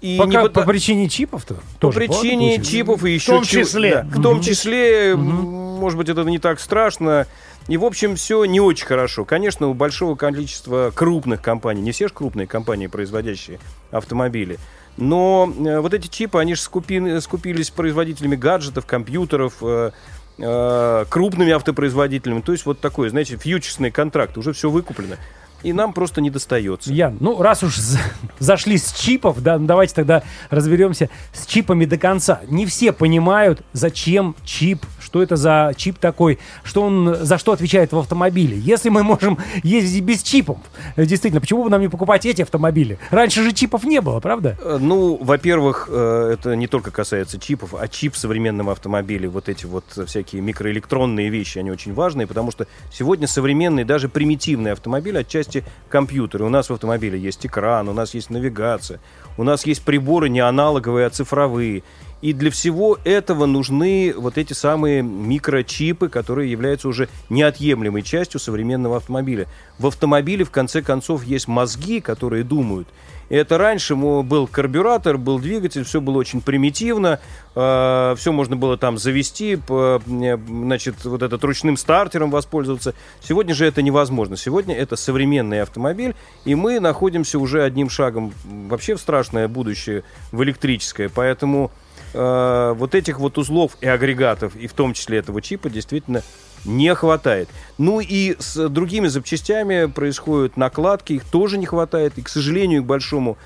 И 0.00 0.18
Пока 0.18 0.42
не 0.42 0.48
по 0.50 0.62
причине 0.62 1.08
чипов-то? 1.08 1.56
по 1.80 1.90
причине 1.90 2.62
чипов 2.62 3.02
и 3.04 3.12
еще 3.12 3.32
том 3.32 3.44
чего- 3.44 3.62
числе. 3.64 4.06
да, 4.10 4.18
в 4.18 4.22
том 4.22 4.40
числе, 4.42 5.12
м, 5.12 5.20
может 5.20 5.96
быть, 5.98 6.08
это 6.08 6.22
не 6.24 6.38
так 6.38 6.60
страшно. 6.60 7.26
И, 7.68 7.76
в 7.78 7.84
общем, 7.84 8.14
все 8.14 8.44
не 8.44 8.60
очень 8.60 8.86
хорошо. 8.86 9.24
Конечно, 9.24 9.68
у 9.68 9.74
большого 9.74 10.14
количества 10.14 10.92
крупных 10.94 11.40
компаний, 11.42 11.80
не 11.82 11.92
все 11.92 12.08
же 12.08 12.14
крупные 12.14 12.46
компании, 12.46 12.86
производящие 12.86 13.58
автомобили, 13.90 14.58
но 14.96 15.52
э, 15.58 15.80
вот 15.80 15.92
эти 15.92 16.06
чипы, 16.08 16.38
они 16.38 16.54
же 16.54 16.60
скупи- 16.60 17.20
скупились 17.20 17.70
производителями 17.70 18.36
гаджетов, 18.36 18.86
компьютеров, 18.86 19.54
э, 19.62 19.90
э, 20.38 21.04
крупными 21.08 21.52
автопроизводителями. 21.52 22.40
То 22.42 22.52
есть 22.52 22.66
вот 22.66 22.78
такой, 22.80 23.08
знаете, 23.08 23.36
фьючерсный 23.36 23.90
контракт, 23.90 24.36
уже 24.38 24.52
все 24.52 24.70
выкуплено. 24.70 25.16
И 25.62 25.72
нам 25.72 25.92
просто 25.92 26.20
не 26.20 26.30
достается. 26.30 26.92
Ян, 26.92 27.16
ну 27.20 27.40
раз 27.42 27.62
уж 27.62 27.76
за- 27.76 27.98
зашли 28.38 28.78
с 28.78 28.92
чипов, 28.92 29.40
да, 29.40 29.58
ну, 29.58 29.66
давайте 29.66 29.94
тогда 29.94 30.22
разберемся 30.50 31.08
с 31.32 31.46
чипами 31.46 31.84
до 31.86 31.98
конца. 31.98 32.40
Не 32.48 32.66
все 32.66 32.92
понимают, 32.92 33.62
зачем 33.72 34.36
чип, 34.44 34.84
что 35.00 35.22
это 35.22 35.36
за 35.36 35.72
чип 35.76 35.98
такой, 35.98 36.38
что 36.62 36.82
он 36.82 37.16
за 37.20 37.38
что 37.38 37.52
отвечает 37.52 37.92
в 37.92 37.98
автомобиле. 37.98 38.58
Если 38.58 38.90
мы 38.90 39.02
можем 39.02 39.38
ездить 39.62 40.04
без 40.04 40.22
чипов, 40.22 40.58
э, 40.96 41.04
действительно, 41.06 41.40
почему 41.40 41.64
бы 41.64 41.70
нам 41.70 41.80
не 41.80 41.88
покупать 41.88 42.26
эти 42.26 42.42
автомобили? 42.42 42.98
Раньше 43.10 43.42
же 43.42 43.52
чипов 43.52 43.84
не 43.84 44.00
было, 44.00 44.20
правда? 44.20 44.56
Э, 44.62 44.78
Ну, 44.80 45.16
во-первых, 45.20 45.88
э, 45.90 46.30
это 46.34 46.54
не 46.54 46.66
только 46.68 46.90
касается 46.90 47.38
чипов, 47.38 47.74
а 47.74 47.88
чип 47.88 48.14
в 48.14 48.18
современном 48.18 48.68
автомобиле, 48.68 49.28
вот 49.28 49.48
эти 49.48 49.66
вот 49.66 49.84
всякие 50.06 50.42
микроэлектронные 50.42 51.28
вещи, 51.30 51.58
они 51.58 51.70
очень 51.70 51.94
важные, 51.94 52.26
потому 52.26 52.50
что 52.52 52.66
сегодня 52.92 53.26
современные, 53.26 53.84
даже 53.84 54.08
примитивные 54.08 54.72
автомобили, 54.72 55.18
отчасти 55.18 55.45
компьютеры. 55.88 56.44
У 56.44 56.48
нас 56.48 56.70
в 56.70 56.72
автомобиле 56.72 57.18
есть 57.18 57.46
экран, 57.46 57.88
у 57.88 57.92
нас 57.92 58.14
есть 58.14 58.30
навигация, 58.30 59.00
у 59.36 59.44
нас 59.44 59.66
есть 59.66 59.82
приборы 59.84 60.28
не 60.28 60.40
аналоговые, 60.40 61.06
а 61.06 61.10
цифровые. 61.10 61.82
И 62.22 62.32
для 62.32 62.50
всего 62.50 62.98
этого 63.04 63.46
нужны 63.46 64.14
вот 64.16 64.38
эти 64.38 64.52
самые 64.52 65.02
микрочипы, 65.02 66.08
которые 66.08 66.50
являются 66.50 66.88
уже 66.88 67.08
неотъемлемой 67.28 68.02
частью 68.02 68.40
современного 68.40 68.96
автомобиля. 68.96 69.46
В 69.78 69.86
автомобиле, 69.86 70.44
в 70.44 70.50
конце 70.50 70.80
концов, 70.80 71.24
есть 71.24 71.46
мозги, 71.46 72.00
которые 72.00 72.42
думают. 72.42 72.88
И 73.28 73.34
это 73.34 73.58
раньше 73.58 73.96
был 73.96 74.46
карбюратор, 74.46 75.18
был 75.18 75.40
двигатель, 75.40 75.82
все 75.84 76.00
было 76.00 76.18
очень 76.18 76.40
примитивно, 76.40 77.18
все 77.54 78.16
можно 78.26 78.54
было 78.54 78.78
там 78.78 78.98
завести, 78.98 79.56
по, 79.56 80.00
э, 80.06 80.38
значит, 80.46 81.04
вот 81.04 81.22
этот 81.22 81.42
ручным 81.42 81.76
стартером 81.76 82.30
воспользоваться. 82.30 82.94
Сегодня 83.20 83.54
же 83.54 83.66
это 83.66 83.82
невозможно. 83.82 84.36
Сегодня 84.36 84.76
это 84.76 84.94
современный 84.94 85.62
автомобиль, 85.62 86.14
и 86.44 86.54
мы 86.54 86.78
находимся 86.78 87.40
уже 87.40 87.64
одним 87.64 87.90
шагом 87.90 88.32
вообще 88.44 88.94
в 88.94 89.00
страшное 89.00 89.48
будущее, 89.48 90.04
в 90.30 90.42
электрическое. 90.44 91.10
Поэтому 91.12 91.72
э, 92.16 92.74
вот 92.76 92.94
этих 92.94 93.18
вот 93.20 93.38
узлов 93.38 93.76
и 93.80 93.86
агрегатов, 93.86 94.56
и 94.56 94.66
в 94.66 94.72
том 94.72 94.94
числе 94.94 95.18
этого 95.18 95.42
чипа, 95.42 95.68
действительно 95.68 96.22
не 96.64 96.94
хватает. 96.94 97.48
Ну 97.78 98.00
и 98.00 98.36
с 98.38 98.68
другими 98.68 99.06
запчастями 99.06 99.86
происходят 99.86 100.56
накладки, 100.56 101.14
их 101.14 101.24
тоже 101.24 101.58
не 101.58 101.66
хватает. 101.66 102.14
И, 102.16 102.22
к 102.22 102.28
сожалению, 102.28 102.82
к 102.82 102.86
большому, 102.86 103.36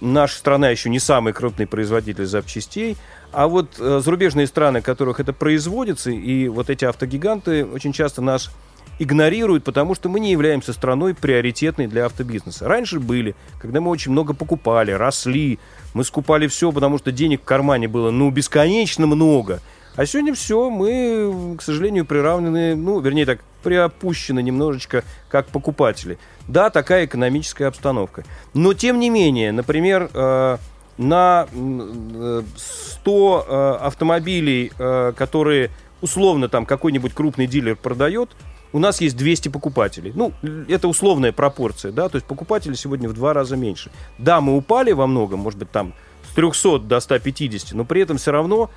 наша 0.00 0.38
страна 0.38 0.70
еще 0.70 0.88
не 0.88 0.98
самый 0.98 1.32
крупный 1.32 1.66
производитель 1.66 2.26
запчастей. 2.26 2.96
А 3.32 3.48
вот 3.48 3.76
э, 3.78 4.00
зарубежные 4.02 4.46
страны, 4.46 4.80
в 4.80 4.84
которых 4.84 5.20
это 5.20 5.32
производится, 5.32 6.10
и 6.10 6.48
вот 6.48 6.70
эти 6.70 6.84
автогиганты 6.84 7.64
очень 7.64 7.92
часто 7.92 8.22
нас 8.22 8.50
игнорируют, 9.00 9.64
потому 9.64 9.94
что 9.94 10.10
мы 10.10 10.20
не 10.20 10.30
являемся 10.30 10.74
страной 10.74 11.14
приоритетной 11.14 11.86
для 11.86 12.04
автобизнеса. 12.04 12.68
Раньше 12.68 13.00
были, 13.00 13.34
когда 13.58 13.80
мы 13.80 13.90
очень 13.90 14.12
много 14.12 14.34
покупали, 14.34 14.92
росли, 14.92 15.58
мы 15.94 16.04
скупали 16.04 16.46
все, 16.46 16.70
потому 16.70 16.98
что 16.98 17.10
денег 17.10 17.40
в 17.40 17.44
кармане 17.44 17.88
было, 17.88 18.10
ну, 18.10 18.30
бесконечно 18.30 19.06
много. 19.06 19.60
А 19.96 20.04
сегодня 20.04 20.34
все, 20.34 20.68
мы, 20.68 21.56
к 21.56 21.62
сожалению, 21.62 22.04
приравнены, 22.04 22.76
ну, 22.76 23.00
вернее 23.00 23.24
так, 23.24 23.40
приопущены 23.62 24.42
немножечко 24.42 25.02
как 25.30 25.46
покупатели. 25.46 26.18
Да, 26.46 26.68
такая 26.68 27.06
экономическая 27.06 27.66
обстановка. 27.66 28.24
Но, 28.52 28.74
тем 28.74 29.00
не 29.00 29.08
менее, 29.08 29.50
например, 29.50 30.10
э, 30.12 30.58
на 30.98 31.48
м, 31.52 32.12
э, 32.14 32.42
100 32.56 33.46
э, 33.48 33.84
автомобилей, 33.86 34.72
э, 34.78 35.12
которые 35.16 35.70
условно 36.02 36.48
там 36.48 36.66
какой-нибудь 36.66 37.14
крупный 37.14 37.46
дилер 37.46 37.76
продает, 37.76 38.30
у 38.72 38.78
нас 38.78 39.00
есть 39.00 39.16
200 39.16 39.48
покупателей. 39.48 40.12
Ну, 40.14 40.32
это 40.68 40.88
условная 40.88 41.32
пропорция, 41.32 41.92
да, 41.92 42.08
то 42.08 42.16
есть 42.16 42.26
покупателей 42.26 42.76
сегодня 42.76 43.08
в 43.08 43.12
два 43.14 43.32
раза 43.32 43.56
меньше. 43.56 43.90
Да, 44.18 44.40
мы 44.40 44.56
упали 44.56 44.92
во 44.92 45.06
многом, 45.06 45.40
может 45.40 45.58
быть, 45.58 45.70
там 45.70 45.92
с 46.30 46.34
300 46.34 46.78
до 46.80 47.00
150, 47.00 47.72
но 47.72 47.84
при 47.84 48.02
этом 48.02 48.16
все 48.18 48.30
равно 48.30 48.70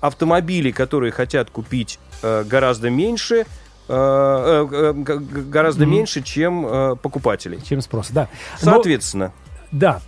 автомобили, 0.00 0.70
которые 0.70 1.12
хотят 1.12 1.50
купить 1.50 1.98
э, 2.22 2.44
гораздо 2.44 2.88
меньше, 2.90 3.44
э, 3.88 4.66
э, 4.72 4.92
гораздо 4.94 5.86
меньше, 5.86 6.22
чем 6.22 6.66
э, 6.66 6.96
покупателей. 6.96 7.60
Чем 7.62 7.80
спрос, 7.80 8.08
да. 8.10 8.28
Но- 8.62 8.74
Соответственно, 8.74 9.32
да. 9.72 10.00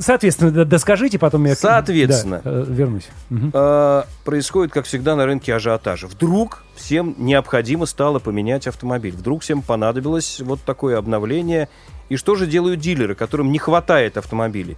Соответственно, 0.00 0.66
доскажите, 0.66 1.18
потом 1.18 1.46
я... 1.46 1.56
Соответственно. 1.56 2.42
да, 2.44 2.50
э, 2.50 2.64
вернусь. 2.68 3.08
Мгм. 3.30 3.50
э, 3.54 4.02
происходит, 4.26 4.72
как 4.74 4.84
всегда, 4.84 5.16
на 5.16 5.24
рынке 5.24 5.54
ажиотажа. 5.54 6.06
Вдруг 6.06 6.64
всем 6.80 7.14
необходимо 7.18 7.86
стало 7.86 8.18
поменять 8.18 8.66
автомобиль. 8.66 9.14
Вдруг 9.14 9.42
всем 9.42 9.62
понадобилось 9.62 10.40
вот 10.40 10.60
такое 10.62 10.98
обновление. 10.98 11.68
И 12.08 12.16
что 12.16 12.34
же 12.34 12.46
делают 12.46 12.80
дилеры, 12.80 13.14
которым 13.14 13.52
не 13.52 13.58
хватает 13.58 14.16
автомобилей? 14.16 14.76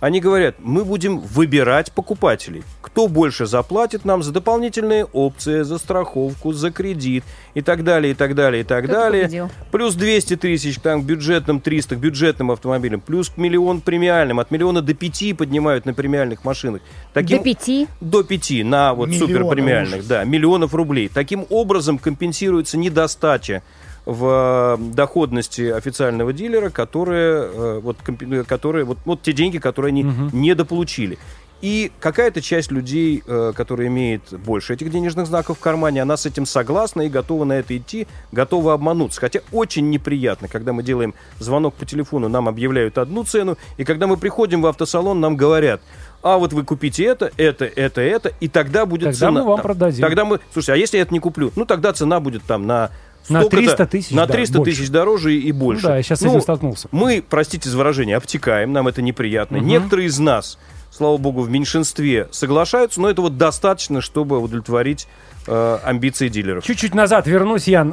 Они 0.00 0.20
говорят, 0.20 0.56
мы 0.58 0.84
будем 0.84 1.18
выбирать 1.18 1.90
покупателей. 1.92 2.62
Кто 2.82 3.08
больше 3.08 3.46
заплатит 3.46 4.04
нам 4.04 4.22
за 4.22 4.32
дополнительные 4.32 5.04
опции, 5.06 5.62
за 5.62 5.78
страховку, 5.78 6.52
за 6.52 6.70
кредит 6.70 7.24
и 7.54 7.62
так 7.62 7.84
далее, 7.84 8.12
и 8.12 8.14
так 8.14 8.34
далее, 8.34 8.60
и 8.60 8.64
так 8.64 8.84
Кто-то 8.84 9.00
далее. 9.00 9.22
победил. 9.24 9.50
Плюс 9.72 9.94
200 9.94 10.36
тысяч 10.36 10.78
там, 10.78 11.02
к 11.02 11.04
бюджетным 11.06 11.58
300, 11.60 11.96
к 11.96 11.98
бюджетным 11.98 12.50
автомобилям. 12.50 13.00
Плюс 13.00 13.30
к 13.30 13.38
миллион 13.38 13.80
премиальным. 13.80 14.40
От 14.40 14.50
миллиона 14.50 14.82
до 14.82 14.92
пяти 14.92 15.32
поднимают 15.32 15.86
на 15.86 15.94
премиальных 15.94 16.44
машинах. 16.44 16.82
Таким, 17.14 17.38
До 17.38 17.44
пяти. 17.44 17.88
до 18.02 18.22
5 18.24 18.50
на 18.64 18.92
вот 18.94 19.08
Миллиона, 19.08 19.26
суперпремиальных, 19.26 19.94
ужас. 20.00 20.06
да, 20.06 20.24
миллионов 20.24 20.74
рублей. 20.74 21.08
Таким 21.12 21.46
образом 21.48 21.96
компенсируется 21.98 22.76
недостача 22.76 23.62
в 24.06 24.76
э, 24.78 24.82
доходности 24.92 25.70
официального 25.70 26.32
дилера, 26.32 26.70
которые, 26.70 27.50
э, 27.52 27.80
вот, 27.82 27.96
э, 28.06 28.44
которые 28.44 28.84
вот, 28.84 28.98
вот 29.04 29.22
те 29.22 29.32
деньги, 29.32 29.58
которые 29.58 29.90
они 29.90 30.06
недополучили. 30.32 31.18
И 31.62 31.90
какая-то 31.98 32.42
часть 32.42 32.70
людей, 32.70 33.22
которая 33.54 33.86
имеет 33.86 34.38
больше 34.44 34.74
этих 34.74 34.90
денежных 34.90 35.26
знаков 35.26 35.56
в 35.56 35.60
кармане, 35.60 36.02
она 36.02 36.18
с 36.18 36.26
этим 36.26 36.44
согласна 36.44 37.02
и 37.02 37.08
готова 37.08 37.44
на 37.44 37.54
это 37.54 37.74
идти, 37.74 38.06
готова 38.32 38.74
обмануться. 38.74 39.18
Хотя 39.18 39.40
очень 39.50 39.88
неприятно, 39.88 40.46
когда 40.46 40.74
мы 40.74 40.82
делаем 40.82 41.14
звонок 41.38 41.72
по 41.74 41.86
телефону, 41.86 42.28
нам 42.28 42.48
объявляют 42.48 42.98
одну 42.98 43.24
цену, 43.24 43.56
и 43.78 43.84
когда 43.84 44.06
мы 44.06 44.18
приходим 44.18 44.60
в 44.60 44.66
автосалон, 44.66 45.20
нам 45.20 45.36
говорят, 45.36 45.80
а 46.24 46.38
вот 46.38 46.54
вы 46.54 46.64
купите 46.64 47.04
это, 47.04 47.30
это, 47.36 47.66
это, 47.66 48.00
это, 48.00 48.32
и 48.40 48.48
тогда 48.48 48.86
будет 48.86 49.10
Тогда 49.10 49.18
цена. 49.18 49.30
мы 49.30 49.42
вам 49.42 49.56
там. 49.56 49.62
продадим. 49.62 50.00
Тогда 50.00 50.24
мы, 50.24 50.40
слушай, 50.54 50.74
а 50.74 50.76
если 50.76 50.96
я 50.96 51.02
это 51.02 51.12
не 51.12 51.20
куплю? 51.20 51.52
Ну, 51.54 51.66
тогда 51.66 51.92
цена 51.92 52.18
будет 52.18 52.42
там 52.44 52.66
на... 52.66 52.90
На 53.28 53.40
столько-то- 53.40 53.56
300 53.62 53.86
тысяч, 53.86 54.10
На 54.10 54.26
да, 54.26 54.32
300 54.34 54.58
больше. 54.58 54.76
тысяч 54.76 54.90
дороже 54.90 55.34
и 55.34 55.52
больше. 55.52 55.82
Ну 55.82 55.88
да, 55.88 55.96
я 55.96 56.02
сейчас 56.02 56.18
с 56.20 56.22
Ну, 56.22 56.30
этим 56.32 56.40
столкнулся. 56.42 56.88
Мы, 56.92 57.22
простите 57.28 57.68
за 57.70 57.76
выражение, 57.78 58.16
обтекаем, 58.16 58.72
нам 58.72 58.88
это 58.88 59.02
неприятно. 59.02 59.56
Некоторые 59.56 60.06
из 60.08 60.18
нас 60.18 60.58
слава 60.90 61.16
богу, 61.16 61.40
в 61.42 61.50
меньшинстве 61.50 62.28
соглашаются, 62.30 63.00
но 63.00 63.10
этого 63.10 63.28
достаточно, 63.28 64.00
чтобы 64.00 64.38
удовлетворить 64.38 65.08
э, 65.48 65.78
амбиции 65.82 66.28
дилеров. 66.28 66.62
Чуть-чуть 66.64 66.94
назад 66.94 67.26
вернусь, 67.26 67.66
Ян. 67.66 67.92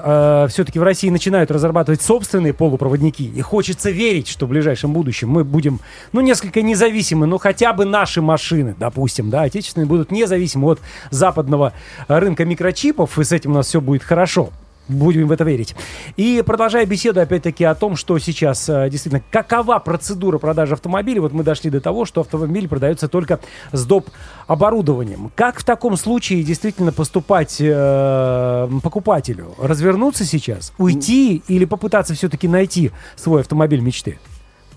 все-таки 0.49 0.77
в 0.77 0.83
России 0.83 1.09
начинают 1.09 1.49
разрабатывать 1.49 2.03
собственные 2.03 2.53
полупроводники. 2.53 3.23
И 3.23 3.41
хочется 3.41 3.89
верить, 3.89 4.27
что 4.27 4.45
в 4.45 4.49
ближайшем 4.49 4.93
будущем 4.93 5.29
мы 5.29 5.43
будем, 5.43 5.79
ну, 6.11 6.21
несколько 6.21 6.61
независимы, 6.61 7.25
но 7.25 7.39
хотя 7.39 7.73
бы 7.73 7.85
наши 7.85 8.21
машины, 8.21 8.75
допустим, 8.77 9.31
да, 9.31 9.41
отечественные, 9.41 9.87
будут 9.87 10.11
независимы 10.11 10.67
от 10.73 10.79
западного 11.09 11.73
рынка 12.07 12.45
микрочипов, 12.45 13.17
и 13.17 13.23
с 13.23 13.31
этим 13.31 13.51
у 13.51 13.55
нас 13.55 13.65
все 13.67 13.81
будет 13.81 14.03
хорошо. 14.03 14.51
Будем 14.91 15.27
в 15.27 15.31
это 15.31 15.43
верить. 15.43 15.75
И 16.17 16.43
продолжая 16.45 16.85
беседу, 16.85 17.21
опять-таки, 17.21 17.63
о 17.63 17.75
том, 17.75 17.95
что 17.95 18.19
сейчас 18.19 18.67
э, 18.69 18.89
действительно, 18.89 19.23
какова 19.31 19.79
процедура 19.79 20.37
продажи 20.37 20.73
автомобиля, 20.73 21.21
вот 21.21 21.33
мы 21.33 21.43
дошли 21.43 21.69
до 21.69 21.81
того, 21.81 22.05
что 22.05 22.21
автомобиль 22.21 22.67
продается 22.67 23.07
только 23.07 23.39
с 23.71 23.85
доп. 23.85 24.09
оборудованием. 24.47 25.31
Как 25.35 25.59
в 25.59 25.63
таком 25.63 25.97
случае 25.97 26.43
действительно 26.43 26.91
поступать 26.91 27.57
э, 27.59 28.69
покупателю? 28.83 29.55
Развернуться 29.57 30.25
сейчас, 30.25 30.73
уйти 30.77 31.41
или 31.47 31.65
попытаться 31.65 32.13
все-таки 32.13 32.47
найти 32.47 32.91
свой 33.15 33.41
автомобиль 33.41 33.79
мечты? 33.79 34.19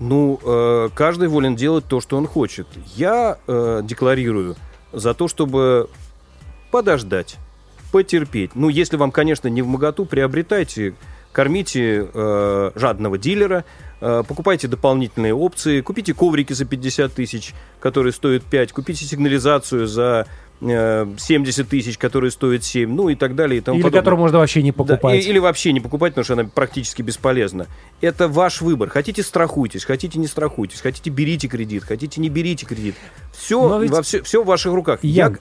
Ну, 0.00 0.40
э, 0.44 0.88
каждый 0.94 1.28
волен 1.28 1.56
делать 1.56 1.84
то, 1.86 2.00
что 2.00 2.16
он 2.16 2.26
хочет. 2.26 2.66
Я 2.96 3.38
э, 3.46 3.80
декларирую 3.84 4.56
за 4.92 5.14
то, 5.14 5.28
чтобы 5.28 5.88
подождать, 6.70 7.36
потерпеть. 7.94 8.56
Ну, 8.56 8.68
если 8.68 8.96
вам, 8.96 9.12
конечно, 9.12 9.46
не 9.46 9.62
в 9.62 9.68
моготу, 9.68 10.04
приобретайте, 10.04 10.94
кормите 11.30 12.08
э, 12.12 12.70
жадного 12.74 13.18
дилера, 13.18 13.64
э, 14.00 14.24
покупайте 14.26 14.66
дополнительные 14.66 15.32
опции, 15.32 15.80
купите 15.80 16.12
коврики 16.12 16.52
за 16.54 16.64
50 16.64 17.12
тысяч, 17.14 17.54
которые 17.78 18.12
стоят 18.12 18.42
5, 18.42 18.72
купите 18.72 19.04
сигнализацию 19.04 19.86
за 19.86 20.26
э, 20.60 21.06
70 21.18 21.68
тысяч, 21.68 21.96
которые 21.98 22.32
стоят 22.32 22.64
7, 22.64 22.92
ну 22.92 23.08
и 23.10 23.14
так 23.14 23.36
далее. 23.36 23.58
И 23.58 23.60
тому 23.60 23.76
Или 23.76 23.82
подобное. 23.84 24.00
которую 24.00 24.20
можно 24.20 24.38
вообще 24.38 24.60
не 24.64 24.72
Да, 24.72 24.76
покупать. 24.76 25.24
и- 25.24 25.28
или 25.30 25.38
вообще 25.38 25.72
не 25.72 25.78
покупать, 25.80 26.14
потому 26.14 26.24
что 26.24 26.34
она 26.34 26.44
практически 26.52 27.00
бесполезна. 27.02 27.68
Это 28.00 28.26
ваш 28.26 28.60
выбор. 28.60 28.88
Хотите 28.88 29.22
страхуйтесь, 29.22 29.84
хотите 29.84 30.18
не 30.18 30.26
страхуйтесь, 30.26 30.80
хотите 30.80 31.10
берите 31.10 31.46
кредит, 31.46 31.84
хотите 31.84 32.20
не 32.20 32.28
берите 32.28 32.66
кредит. 32.66 32.96
Все, 33.32 33.78
ведь- 33.80 33.92
во 33.92 34.02
все, 34.02 34.20
все 34.24 34.42
в 34.42 34.46
ваших 34.46 34.72
руках. 34.72 34.98
Я... 35.02 35.26
Я- 35.28 35.34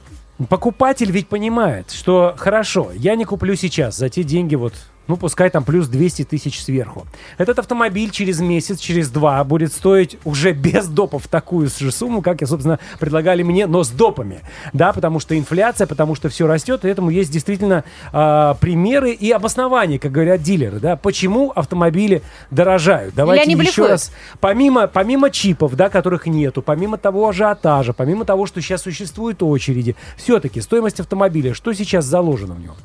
Покупатель 0.50 1.12
ведь 1.12 1.28
понимает, 1.28 1.92
что 1.92 2.34
хорошо, 2.38 2.92
я 2.96 3.16
не 3.16 3.24
куплю 3.24 3.56
сейчас 3.56 3.98
за 3.98 4.10
те 4.10 4.24
деньги 4.24 4.56
вот, 4.56 4.74
ну 5.08 5.18
пускай 5.18 5.50
там 5.50 5.64
плюс 5.64 5.88
200 5.88 6.24
тысяч 6.26 6.62
сверху. 6.62 7.06
Этот 7.38 7.60
автомобиль 7.60 8.10
через 8.12 8.40
месяц, 8.40 8.80
через 8.80 9.10
два 9.10 9.44
будет 9.44 9.74
стоить 9.74 10.18
уже 10.24 10.52
без 10.52 10.88
допов 10.88 11.28
такую 11.28 11.68
же 11.68 11.92
сумму, 11.92 12.22
как, 12.22 12.42
и, 12.42 12.46
собственно, 12.46 12.80
предлагали 13.00 13.44
мне, 13.44 13.68
но 13.68 13.84
с 13.84 13.90
допами. 13.90 14.42
Да, 14.72 14.94
потому 14.94 15.20
что 15.20 15.38
инфляция, 15.38 15.88
потому 15.88 16.16
что 16.16 16.30
все 16.30 16.48
растет, 16.48 16.86
и 16.86 16.88
этому 16.88 17.10
есть 17.10 17.32
действительно 17.32 17.84
а, 18.12 18.56
примеры 18.56 19.12
и 19.12 19.32
обоснования, 19.32 20.00
как 20.00 20.12
говорят 20.12 20.42
дилеры, 20.42 20.80
да, 20.80 20.96
почему 20.96 21.52
автомобили 21.52 22.22
дорожают. 22.52 23.14
Давайте 23.16 23.52
еще 23.52 23.58
блефуют? 23.58 23.92
раз 23.92 24.12
Помимо, 24.40 24.88
помимо 24.88 25.30
чипов, 25.30 25.76
да, 25.76 25.90
которых 25.90 26.26
нету, 26.28 26.62
помимо 26.62 26.98
того 26.98 27.30
ажиотажа, 27.30 27.94
помимо 27.94 28.26
того, 28.26 28.46
что 28.46 28.62
сейчас 28.62 28.82
существуют 28.82 29.44
очереди, 29.44 29.96
все-таки 30.18 30.62
стоимость 30.62 31.00
автомобиля, 31.00 31.54
что 31.54 31.74
сейчас 31.74 32.06
заложено 32.06 32.54
в 32.56 32.60
нем? 32.60 32.76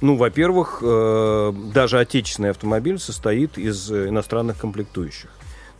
Ну, 0.00 0.16
во-первых, 0.16 0.80
э, 0.82 1.52
даже 1.74 1.98
отечественный 1.98 2.50
автомобиль 2.50 2.98
состоит 2.98 3.56
из 3.58 3.90
э, 3.90 4.08
иностранных 4.08 4.58
комплектующих. 4.58 5.30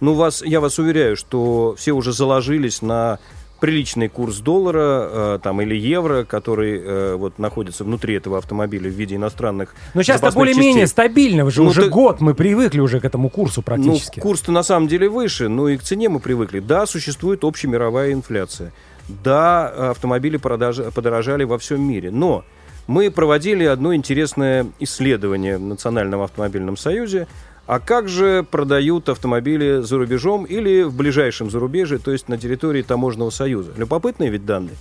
Ну, 0.01 0.14
вас, 0.14 0.43
я 0.43 0.61
вас 0.61 0.79
уверяю, 0.79 1.17
что 1.17 1.75
все 1.79 1.93
уже 1.93 2.12
заложились 2.12 2.83
на 2.83 3.19
приличный 3.61 4.09
курс 4.09 4.39
доллара 4.39 5.09
э, 5.37 5.39
там, 5.43 5.62
или 5.62 5.75
евро, 5.75 6.25
который 6.25 6.79
э, 6.79 7.14
вот, 7.17 7.39
находится 7.39 7.85
внутри 7.85 8.14
этого 8.14 8.37
автомобиля 8.39 8.91
в 8.91 8.93
виде 8.95 9.17
иностранных 9.17 9.75
Но 9.95 10.03
сейчас-то 10.03 10.31
запасных 10.31 10.55
более-менее 10.57 10.87
стабильно, 10.87 11.45
уже, 11.47 11.62
Ну, 11.62 11.71
уже 11.71 11.85
ты- 11.85 11.89
год 11.89 12.21
мы 12.21 12.35
привыкли 12.35 12.81
уже 12.81 13.01
к 13.01 13.05
этому 13.07 13.31
курсу 13.31 13.62
практически. 13.62 14.19
Ну, 14.19 14.23
курс-то 14.23 14.53
на 14.53 14.62
самом 14.62 14.89
деле 14.89 15.09
выше, 15.09 15.49
но 15.49 15.69
и 15.71 15.79
к 15.79 15.83
цене 15.83 16.09
мы 16.11 16.21
привыкли. 16.21 16.61
Да, 16.61 16.85
существует 16.87 17.45
общемировая 17.45 18.12
инфляция. 18.12 18.73
Да, 19.09 19.91
автомобили 19.91 20.37
продаж- 20.37 20.93
подорожали 20.93 21.45
во 21.45 21.59
всем 21.59 21.81
мире. 21.81 22.11
Но 22.11 22.45
мы 22.87 23.11
проводили 23.11 23.64
одно 23.64 23.95
интересное 23.95 24.66
исследование 24.78 25.59
в 25.59 25.62
Национальном 25.62 26.22
автомобильном 26.22 26.76
союзе. 26.76 27.26
А 27.66 27.80
как 27.80 28.09
же 28.09 28.47
продают 28.49 29.09
автомобили 29.09 29.80
за 29.82 29.99
рубежом 29.99 30.45
или 30.45 30.82
в 30.84 30.95
ближайшем 30.95 31.51
зарубежье, 31.51 31.99
то 31.99 32.12
есть 32.12 32.28
на 32.28 32.39
территории 32.39 32.82
таможенного 32.82 33.30
союза? 33.30 33.72
Любопытные 33.76 34.30
ведь 34.30 34.47
данные. 34.47 34.76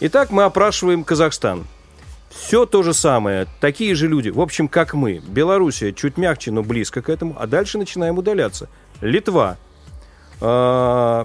Итак, 0.00 0.30
мы 0.30 0.42
опрашиваем 0.42 1.04
Казахстан. 1.04 1.64
Все 2.28 2.66
то 2.66 2.82
же 2.82 2.92
самое, 2.92 3.46
такие 3.60 3.94
же 3.94 4.06
люди, 4.06 4.28
в 4.28 4.40
общем, 4.40 4.68
как 4.68 4.92
мы. 4.92 5.22
Белоруссия 5.26 5.94
чуть 5.94 6.18
мягче, 6.18 6.50
но 6.50 6.62
близко 6.62 7.00
к 7.00 7.08
этому, 7.08 7.34
а 7.38 7.46
дальше 7.46 7.78
начинаем 7.78 8.18
удаляться. 8.18 8.68
Литва. 9.00 9.56
А, 10.42 11.24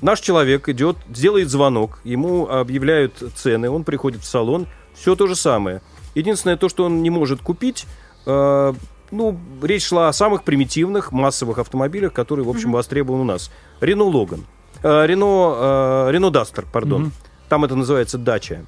наш 0.00 0.20
человек 0.20 0.68
идет, 0.68 0.96
делает 1.08 1.50
звонок, 1.50 1.98
ему 2.04 2.48
объявляют 2.48 3.22
цены, 3.34 3.68
он 3.68 3.82
приходит 3.82 4.22
в 4.22 4.26
салон, 4.26 4.68
все 4.94 5.14
то 5.16 5.26
же 5.26 5.36
самое. 5.36 5.82
Единственное, 6.14 6.56
то, 6.56 6.68
что 6.68 6.84
он 6.84 7.02
не 7.02 7.10
может 7.10 7.40
купить, 7.40 7.86
а, 8.26 8.74
ну, 9.10 9.38
речь 9.62 9.86
шла 9.86 10.08
о 10.08 10.12
самых 10.12 10.44
примитивных 10.44 11.12
массовых 11.12 11.58
автомобилях, 11.58 12.12
которые, 12.12 12.46
в 12.46 12.50
общем, 12.50 12.72
востребованы 12.72 13.22
у 13.22 13.26
нас. 13.26 13.50
Рено 13.80 14.04
Логан. 14.04 14.44
А, 14.82 15.04
Рено, 15.04 15.26
а, 15.26 16.10
Рено 16.10 16.30
Дастер, 16.30 16.66
пардон. 16.70 17.12
Там 17.48 17.64
это 17.64 17.74
называется 17.74 18.18
дача. 18.18 18.64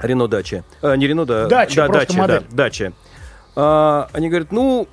Рено 0.00 0.26
Дача. 0.26 0.64
Не 0.82 1.06
Рено, 1.06 1.24
да. 1.24 1.46
Дача, 1.46 1.86
да, 1.86 1.88
дача, 1.88 2.18
модель. 2.18 2.40
да, 2.40 2.46
дача. 2.50 2.92
А, 3.54 4.08
они 4.12 4.28
говорят, 4.28 4.50
ну, 4.50 4.88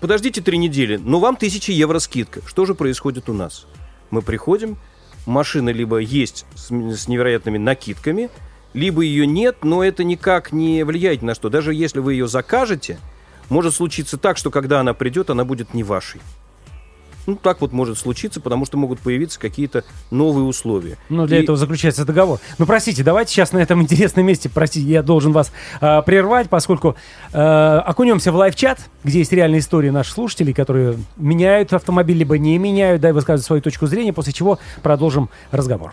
подождите 0.00 0.40
три 0.40 0.58
недели, 0.58 0.96
но 0.96 1.20
вам 1.20 1.36
тысячи 1.36 1.70
евро 1.70 1.98
скидка. 1.98 2.40
Что 2.46 2.66
же 2.66 2.74
происходит 2.74 3.28
у 3.28 3.32
нас? 3.32 3.66
Мы 4.10 4.22
приходим, 4.22 4.76
машина 5.26 5.70
либо 5.70 5.98
есть 5.98 6.44
с, 6.54 6.70
с 6.70 7.08
невероятными 7.08 7.58
накидками, 7.58 8.30
либо 8.74 9.02
ее 9.02 9.26
нет, 9.26 9.58
но 9.62 9.82
это 9.82 10.04
никак 10.04 10.52
не 10.52 10.84
влияет 10.84 11.22
на 11.22 11.34
что. 11.34 11.48
Даже 11.48 11.74
если 11.74 11.98
вы 12.00 12.14
ее 12.14 12.28
закажете, 12.28 12.98
может 13.48 13.74
случиться 13.74 14.16
так, 14.16 14.36
что 14.36 14.50
когда 14.50 14.80
она 14.80 14.94
придет, 14.94 15.30
она 15.30 15.44
будет 15.44 15.74
не 15.74 15.82
вашей. 15.82 16.20
Ну, 17.26 17.36
так 17.36 17.60
вот 17.60 17.72
может 17.72 17.98
случиться, 17.98 18.40
потому 18.40 18.64
что 18.64 18.78
могут 18.78 18.98
появиться 19.00 19.38
какие-то 19.38 19.84
новые 20.10 20.44
условия. 20.46 20.96
Ну, 21.10 21.26
для 21.26 21.38
И- 21.38 21.42
этого 21.42 21.56
заключается 21.56 22.04
договор. 22.04 22.40
Ну, 22.58 22.64
простите, 22.66 23.04
давайте 23.04 23.32
сейчас 23.32 23.52
на 23.52 23.58
этом 23.58 23.82
интересном 23.82 24.24
месте, 24.26 24.48
простите, 24.48 24.86
я 24.86 25.02
должен 25.02 25.30
вас 25.32 25.52
э, 25.80 26.02
прервать, 26.02 26.48
поскольку 26.48 26.96
э, 27.32 27.38
окунемся 27.38 28.32
в 28.32 28.36
live-чат, 28.36 28.80
где 29.04 29.18
есть 29.18 29.32
реальные 29.32 29.60
истории 29.60 29.90
наших 29.90 30.14
слушателей, 30.14 30.54
которые 30.54 30.96
меняют 31.16 31.72
автомобиль, 31.74 32.16
либо 32.16 32.38
не 32.38 32.56
меняют, 32.58 33.02
да, 33.02 33.10
и 33.10 33.12
высказывают 33.12 33.44
свою 33.44 33.60
точку 33.62 33.86
зрения, 33.86 34.12
после 34.14 34.32
чего 34.32 34.58
продолжим 34.82 35.28
разговор. 35.52 35.92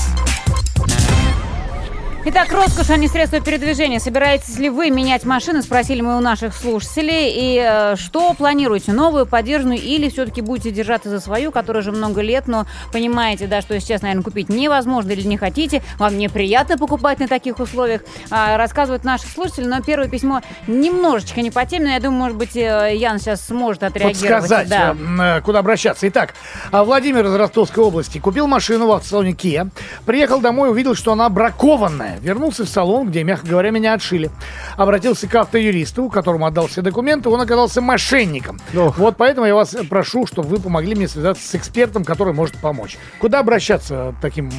Итак, 2.23 2.51
роскошь, 2.51 2.91
а 2.91 2.97
не 2.97 3.07
средства 3.07 3.39
передвижения. 3.41 3.97
Собираетесь 3.99 4.55
ли 4.59 4.69
вы 4.69 4.91
менять 4.91 5.25
машины? 5.25 5.63
Спросили 5.63 6.01
мы 6.01 6.17
у 6.17 6.19
наших 6.19 6.55
слушателей. 6.55 7.31
И 7.35 7.59
э, 7.59 7.95
что 7.95 8.35
планируете? 8.35 8.91
Новую, 8.93 9.25
поддержанную 9.25 9.79
или 9.79 10.07
все-таки 10.07 10.41
будете 10.41 10.69
держаться 10.69 11.09
за 11.09 11.19
свою, 11.19 11.51
которая 11.51 11.81
уже 11.81 11.91
много 11.91 12.21
лет, 12.21 12.47
но 12.47 12.67
понимаете, 12.93 13.47
да, 13.47 13.61
что 13.61 13.77
сейчас, 13.79 14.03
наверное, 14.03 14.23
купить 14.23 14.49
невозможно 14.49 15.09
или 15.11 15.23
не 15.27 15.35
хотите. 15.35 15.81
Вам 15.97 16.19
неприятно 16.19 16.77
покупать 16.77 17.17
на 17.19 17.27
таких 17.27 17.59
условиях. 17.59 18.01
А, 18.29 18.55
рассказывают 18.55 19.03
наши 19.03 19.25
слушатели, 19.27 19.65
но 19.65 19.81
первое 19.81 20.07
письмо 20.07 20.41
немножечко 20.67 21.41
не 21.41 21.49
по 21.49 21.65
теме, 21.65 21.85
но 21.85 21.91
я 21.93 21.99
думаю, 21.99 22.19
может 22.21 22.37
быть, 22.37 22.55
э, 22.55 22.91
Ян 22.97 23.17
сейчас 23.17 23.47
сможет 23.47 23.81
отреагировать. 23.81 24.41
подсказать, 24.41 24.69
Да. 24.69 24.95
э, 24.95 25.37
э, 25.39 25.41
куда 25.41 25.59
обращаться. 25.59 26.07
Итак, 26.07 26.35
а 26.71 26.83
Владимир 26.83 27.25
из 27.25 27.33
Ростовской 27.33 27.83
области 27.83 28.19
купил 28.19 28.45
машину 28.45 28.85
в 28.85 28.91
автосалоне 28.91 29.31
Kia, 29.31 29.69
приехал 30.05 30.39
домой, 30.39 30.69
увидел, 30.69 30.93
что 30.93 31.13
она 31.13 31.27
бракованная. 31.27 32.10
Вернулся 32.19 32.65
в 32.65 32.69
салон, 32.69 33.09
где, 33.09 33.23
мягко 33.23 33.47
говоря, 33.47 33.71
меня 33.71 33.93
отшили. 33.93 34.29
Обратился 34.77 35.27
к 35.27 35.35
автоюристу, 35.35 36.09
которому 36.09 36.45
отдал 36.45 36.67
все 36.67 36.81
документы, 36.81 37.29
он 37.29 37.41
оказался 37.41 37.81
мошенником. 37.81 38.59
Ох. 38.75 38.97
Вот 38.97 39.17
поэтому 39.17 39.47
я 39.47 39.55
вас 39.55 39.75
прошу, 39.89 40.25
чтобы 40.25 40.49
вы 40.49 40.59
помогли 40.59 40.95
мне 40.95 41.07
связаться 41.07 41.47
с 41.47 41.55
экспертом, 41.55 42.03
который 42.03 42.33
может 42.33 42.57
помочь. 42.57 42.97
Куда 43.19 43.39
обращаться 43.39 44.15
таким 44.21 44.51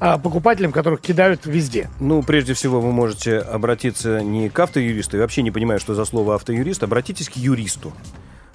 а, 0.00 0.18
покупателям, 0.18 0.72
которых 0.72 1.00
кидают 1.00 1.46
везде? 1.46 1.90
Ну, 2.00 2.22
прежде 2.22 2.54
всего, 2.54 2.80
вы 2.80 2.92
можете 2.92 3.38
обратиться 3.38 4.20
не 4.20 4.48
к 4.48 4.58
автоюристу, 4.58 5.16
я 5.16 5.22
вообще 5.22 5.42
не 5.42 5.50
понимаю, 5.50 5.80
что 5.80 5.94
за 5.94 6.04
слово 6.04 6.34
автоюрист, 6.34 6.82
обратитесь 6.82 7.28
к 7.28 7.36
юристу. 7.36 7.92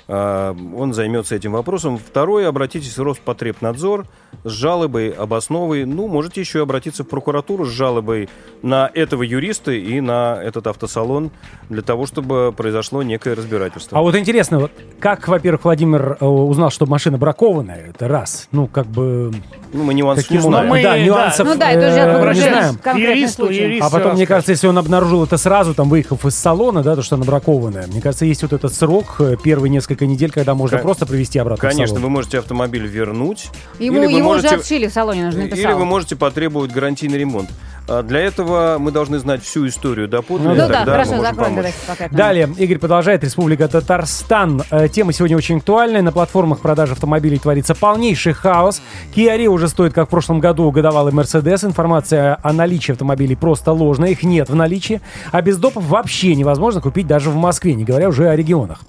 А, 0.07 0.55
Он 0.75 0.93
займется 0.93 1.35
этим 1.35 1.53
вопросом. 1.53 1.97
Второе, 1.97 2.47
обратитесь 2.47 2.97
в 2.97 3.03
Роспотребнадзор 3.03 4.05
с 4.43 4.51
жалобой 4.51 5.09
об 5.09 5.33
основе. 5.33 5.85
Ну, 5.85 6.07
можете 6.07 6.41
еще 6.41 6.61
обратиться 6.63 7.03
в 7.03 7.07
прокуратуру 7.07 7.65
с 7.65 7.69
жалобой 7.69 8.29
на 8.61 8.89
этого 8.93 9.23
юриста 9.23 9.71
и 9.71 9.99
на 10.01 10.39
этот 10.41 10.67
автосалон 10.67 11.31
для 11.69 11.81
того, 11.81 12.05
чтобы 12.05 12.53
произошло 12.55 13.03
некое 13.03 13.35
разбирательство. 13.35 13.97
А 13.97 14.01
вот 14.01 14.15
интересно, 14.15 14.59
вот 14.59 14.71
как, 14.99 15.27
во-первых, 15.27 15.63
Владимир 15.63 16.17
э, 16.19 16.25
узнал, 16.25 16.69
что 16.71 16.85
машина 16.85 17.17
бракованная? 17.17 17.87
Это 17.89 18.07
раз. 18.07 18.47
Ну, 18.51 18.67
как 18.67 18.87
бы... 18.87 19.31
Ну, 19.73 19.83
мы 19.83 19.93
нюансов 19.93 20.29
не 20.29 20.39
знаем. 20.39 20.69
образом- 20.69 20.83
Да, 20.83 20.97
Мы- 20.97 21.03
нюансов 21.05 21.47
Ну 21.47 21.55
да, 21.57 21.71
это 21.71 21.87
уже 21.89 21.99
э, 21.99 22.05
не 22.05 22.15
окружение. 22.19 22.51
знаем. 22.71 22.97
Юристу, 22.97 23.45
случай. 23.45 23.61
юрист 23.63 23.87
А 23.87 23.89
потом, 23.89 24.13
мне 24.13 24.25
кажется, 24.27 24.51
если 24.51 24.67
он 24.67 24.77
обнаружил 24.77 25.23
это 25.23 25.37
сразу, 25.37 25.73
там, 25.73 25.89
выехав 25.89 26.25
из 26.25 26.35
салона, 26.35 26.83
да, 26.83 26.95
то, 26.95 27.01
что 27.01 27.15
она 27.15 27.25
бракованная, 27.25 27.87
мне 27.87 28.01
кажется, 28.01 28.25
есть 28.25 28.41
вот 28.41 28.53
этот 28.53 28.73
срок, 28.73 29.15
э, 29.19 29.35
первые 29.41 29.69
несколько 29.69 30.05
недель, 30.05 30.31
когда 30.31 30.55
можно 30.55 30.77
Ка- 30.77 30.83
просто 30.83 31.05
привезти 31.05 31.39
обратно 31.39 31.57
в 31.67 31.71
Конечно, 31.71 31.87
салон. 31.95 32.03
вы 32.03 32.09
можете 32.09 32.39
автомобиль 32.39 32.85
вернуть. 32.87 33.49
Его, 33.79 33.97
или 33.97 34.13
вы 34.13 34.20
его 34.21 34.33
можете- 34.33 34.55
уже 34.55 34.61
отшили 34.61 34.87
в 34.87 34.93
салоне, 34.93 35.25
нужно 35.25 35.41
Или 35.41 35.49
вы 35.73 35.85
можете 35.85 36.15
потребовать 36.15 36.71
гарантийный 36.71 37.17
ремонт. 37.17 37.49
А 37.93 38.03
Для 38.03 38.21
этого 38.21 38.77
мы 38.79 38.91
должны 38.91 39.19
знать 39.19 39.43
всю 39.43 39.67
историю 39.67 40.07
доподлинно. 40.07 40.55
Ну 40.55 40.61
Ну 40.61 40.67
да, 40.69 40.77
тогда 40.77 40.91
хорошо, 40.93 41.21
закроем 41.21 41.55
давайте 41.55 41.77
пока. 41.85 42.07
Далее, 42.09 42.49
Игорь 42.57 42.77
продолжает. 42.77 43.21
Республика 43.21 43.67
Татарстан. 43.67 44.63
Э, 44.71 44.87
Тема 44.87 45.11
сегодня 45.11 45.35
очень 45.35 45.57
актуальная. 45.57 46.01
На 46.01 46.13
платформах 46.13 46.59
продажи 46.59 46.93
автомобилей 46.93 47.37
творится 47.37 47.75
полнейший 47.75 48.31
хаос. 48.31 48.81
Kia 49.13 49.37
Rio 49.37 49.47
уже 49.47 49.67
стоит, 49.67 49.93
как 49.93 50.07
в 50.07 50.09
прошлом 50.09 50.39
году, 50.39 50.71
годовалый 50.71 51.11
Mercedes. 51.11 51.65
Информация 51.65 52.37
о 52.41 52.53
наличии 52.53 52.93
автомобилей 52.93 53.35
просто 53.35 53.73
ложная. 53.73 54.11
Их 54.11 54.23
нет 54.23 54.49
в 54.49 54.55
наличии. 54.55 55.01
А 55.33 55.41
без 55.41 55.57
допов 55.57 55.83
вообще 55.83 56.33
невозможно 56.35 56.79
купить 56.79 57.07
даже 57.07 57.29
в 57.29 57.35
Москве, 57.35 57.73
не 57.73 57.83
говоря 57.83 58.07
уже 58.07 58.29
о 58.29 58.35
регионах. 58.37 58.79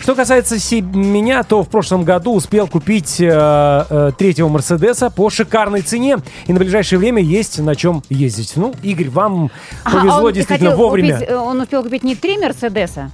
Что 0.00 0.14
касается 0.14 0.56
меня, 0.80 1.42
то 1.42 1.62
в 1.62 1.68
прошлом 1.68 2.04
году 2.04 2.34
успел 2.34 2.68
купить 2.68 3.20
э, 3.20 3.26
э, 3.28 4.12
третьего 4.16 4.48
Мерседеса 4.48 5.10
по 5.10 5.28
шикарной 5.28 5.82
цене. 5.82 6.18
И 6.46 6.54
на 6.54 6.58
ближайшее 6.58 6.98
время 6.98 7.20
есть 7.20 7.58
на 7.58 7.74
чем 7.74 8.02
ездить. 8.08 8.45
Ну, 8.54 8.74
Игорь, 8.82 9.08
вам 9.08 9.50
А, 9.84 9.90
повезло 9.90 10.22
он 10.26 10.32
действительно 10.32 10.70
хотел 10.70 10.84
вовремя. 10.84 11.14
купить, 11.14 11.28
э, 11.30 11.36
он 11.36 11.60
успел 11.60 11.82
купить 11.82 12.04
не 12.04 12.14
три 12.14 12.38
Мерседеса. 12.38 13.10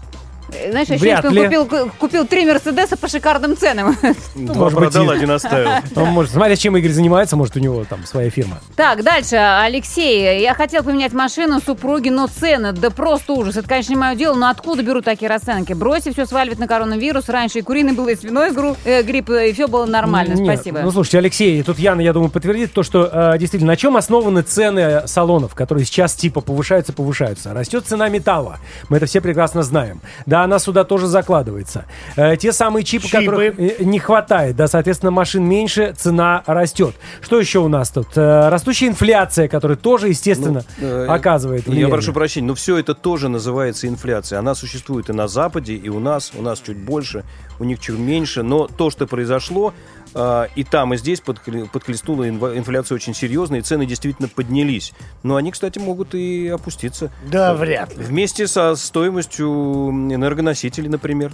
Э, 0.53 0.71
Знаешь, 0.71 0.91
ощущение, 0.91 0.99
Вряд 0.99 1.19
что 1.21 1.29
он 1.29 1.35
ли. 1.35 1.45
купил, 1.45 1.67
ку- 1.67 1.91
купил 1.99 2.27
три 2.27 2.45
Мерседеса 2.47 2.97
по 2.97 3.09
шикарным 3.09 3.57
ценам. 3.57 3.97
Два 4.35 4.55
может 4.55 4.79
быть, 4.79 4.91
продал, 4.93 5.11
один 5.11 5.31
оставил. 5.31 5.71
Он 5.97 6.09
может, 6.09 6.33
смотря 6.33 6.57
чем 6.57 6.77
Игорь 6.77 6.91
занимается, 6.93 7.37
может, 7.37 7.57
у 7.57 7.59
него 7.61 7.85
там 7.85 8.05
своя 8.07 8.31
фирма. 8.31 8.59
Так, 8.77 9.03
дальше. 9.03 9.37
Алексей, 9.37 10.41
я 10.43 10.55
хотел 10.55 10.83
поменять 10.83 11.13
машину 11.13 11.61
супруги, 11.61 12.09
но 12.09 12.27
цены, 12.27 12.73
да 12.73 12.91
просто 12.91 13.33
ужас. 13.33 13.57
Это, 13.57 13.69
конечно, 13.69 13.93
не 13.93 13.97
мое 13.99 14.15
дело, 14.15 14.35
но 14.35 14.49
откуда 14.51 14.83
берут 14.83 15.05
такие 15.05 15.29
расценки? 15.29 15.73
Бросьте 15.73 16.13
все 16.13 16.27
сваливать 16.27 16.59
на 16.59 16.67
коронавирус. 16.69 17.29
Раньше 17.29 17.61
и 17.61 17.63
куриный 17.63 17.93
был, 17.93 18.09
и 18.09 18.15
свиной 18.17 18.51
гру- 18.53 18.77
э, 18.85 19.03
грипп, 19.03 19.31
и 19.31 19.53
все 19.53 19.67
было 19.69 19.87
нормально. 19.87 20.35
Нет, 20.35 20.55
Спасибо. 20.55 20.81
Ну, 20.81 20.91
слушайте, 20.91 21.19
Алексей, 21.19 21.63
тут 21.63 21.79
Яна, 21.79 22.01
я 22.01 22.13
думаю, 22.13 22.31
подтвердит 22.31 22.73
то, 22.73 22.83
что 22.83 23.09
э, 23.35 23.39
действительно, 23.39 23.73
на 23.73 23.77
чем 23.77 23.97
основаны 23.97 24.43
цены 24.43 25.03
салонов, 25.07 25.55
которые 25.55 25.85
сейчас 25.85 26.15
типа 26.15 26.41
повышаются, 26.41 26.93
повышаются. 26.93 27.53
Растет 27.55 27.87
цена 27.87 28.09
металла. 28.09 28.59
Мы 28.89 28.99
это 28.99 29.07
все 29.07 29.21
прекрасно 29.21 29.63
знаем. 29.63 30.01
Да, 30.27 30.41
она 30.45 30.59
сюда 30.59 30.84
тоже 30.84 31.07
закладывается. 31.07 31.84
Э, 32.16 32.36
те 32.36 32.53
самые 32.53 32.84
чипы, 32.84 33.07
Чипы. 33.09 33.18
которых 33.24 33.59
э, 33.59 33.76
не 33.84 33.99
хватает, 33.99 34.57
да, 34.57 34.68
соответственно, 34.68 35.11
машин 35.11 35.45
меньше, 35.45 35.95
цена 35.97 36.43
растет. 36.47 36.95
Что 37.20 37.38
еще 37.38 37.61
у 37.61 37.68
нас 37.68 37.90
тут? 37.90 38.09
Э, 38.16 38.49
растущая 38.49 38.88
инфляция, 38.88 39.49
которая 39.49 39.76
тоже, 39.76 40.09
естественно, 40.09 40.64
э, 40.78 41.07
оказывает 41.09 41.66
Я 41.66 41.70
влияние. 41.72 41.93
прошу 41.95 42.12
прощения, 42.12 42.47
но 42.49 42.55
все 42.55 42.76
это 42.78 42.95
тоже 42.95 43.28
называется 43.28 43.88
инфляция. 43.88 44.38
Она 44.38 44.55
существует 44.55 45.09
и 45.11 45.12
на 45.12 45.28
Западе, 45.28 45.74
и 45.74 45.88
у 45.88 46.01
нас. 46.01 46.32
У 46.36 46.43
нас 46.43 46.61
чуть 46.61 46.76
больше, 46.78 47.24
у 47.59 47.64
них 47.64 47.80
чуть 47.80 47.99
меньше. 47.99 48.43
Но 48.43 48.66
то, 48.66 48.90
что 48.90 49.07
произошло, 49.07 49.72
и 50.15 50.65
там, 50.65 50.95
и 50.95 50.97
здесь 50.97 51.21
подхлестнула 51.21 52.29
инфляция 52.29 52.97
очень 52.97 53.15
серьезно, 53.15 53.57
и 53.57 53.61
цены 53.63 53.87
действительно 53.87 54.29
поднялись. 54.29 54.93
Но 55.23 55.37
они, 55.37 55.51
кстати, 55.53 55.79
могут 55.79 56.15
и 56.15 56.49
опуститься. 56.49 57.11
Да, 57.31 57.55
вряд 57.55 57.97
ли. 57.97 58.05
Вместе 58.05 58.47
со 58.47 58.77
стоимостью 58.77 59.47
энергоносителей, 59.49 60.89
например. 60.89 61.33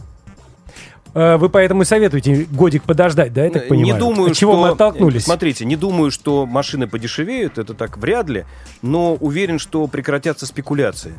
Э, 1.14 1.37
Вы 1.37 1.49
поэтому 1.49 1.83
и 1.83 1.85
советуете 1.85 2.47
годик 2.51 2.85
подождать, 2.85 3.33
да, 3.33 3.45
я 3.45 3.51
так 3.51 3.68
понимаю? 3.68 3.95
Не 3.95 3.99
думаю, 3.99 4.31
От 4.31 4.37
чего 4.37 4.53
что... 4.53 4.61
мы 4.62 4.68
оттолкнулись? 4.68 5.24
Смотрите, 5.24 5.64
не 5.64 5.76
думаю, 5.76 6.11
что 6.11 6.47
машины 6.47 6.87
подешевеют, 6.87 7.59
это 7.59 7.74
так 7.74 7.99
вряд 7.99 8.29
ли, 8.29 8.45
но 8.83 9.14
уверен, 9.14 9.59
что 9.59 9.87
прекратятся 9.87 10.47
спекуляции. 10.47 11.14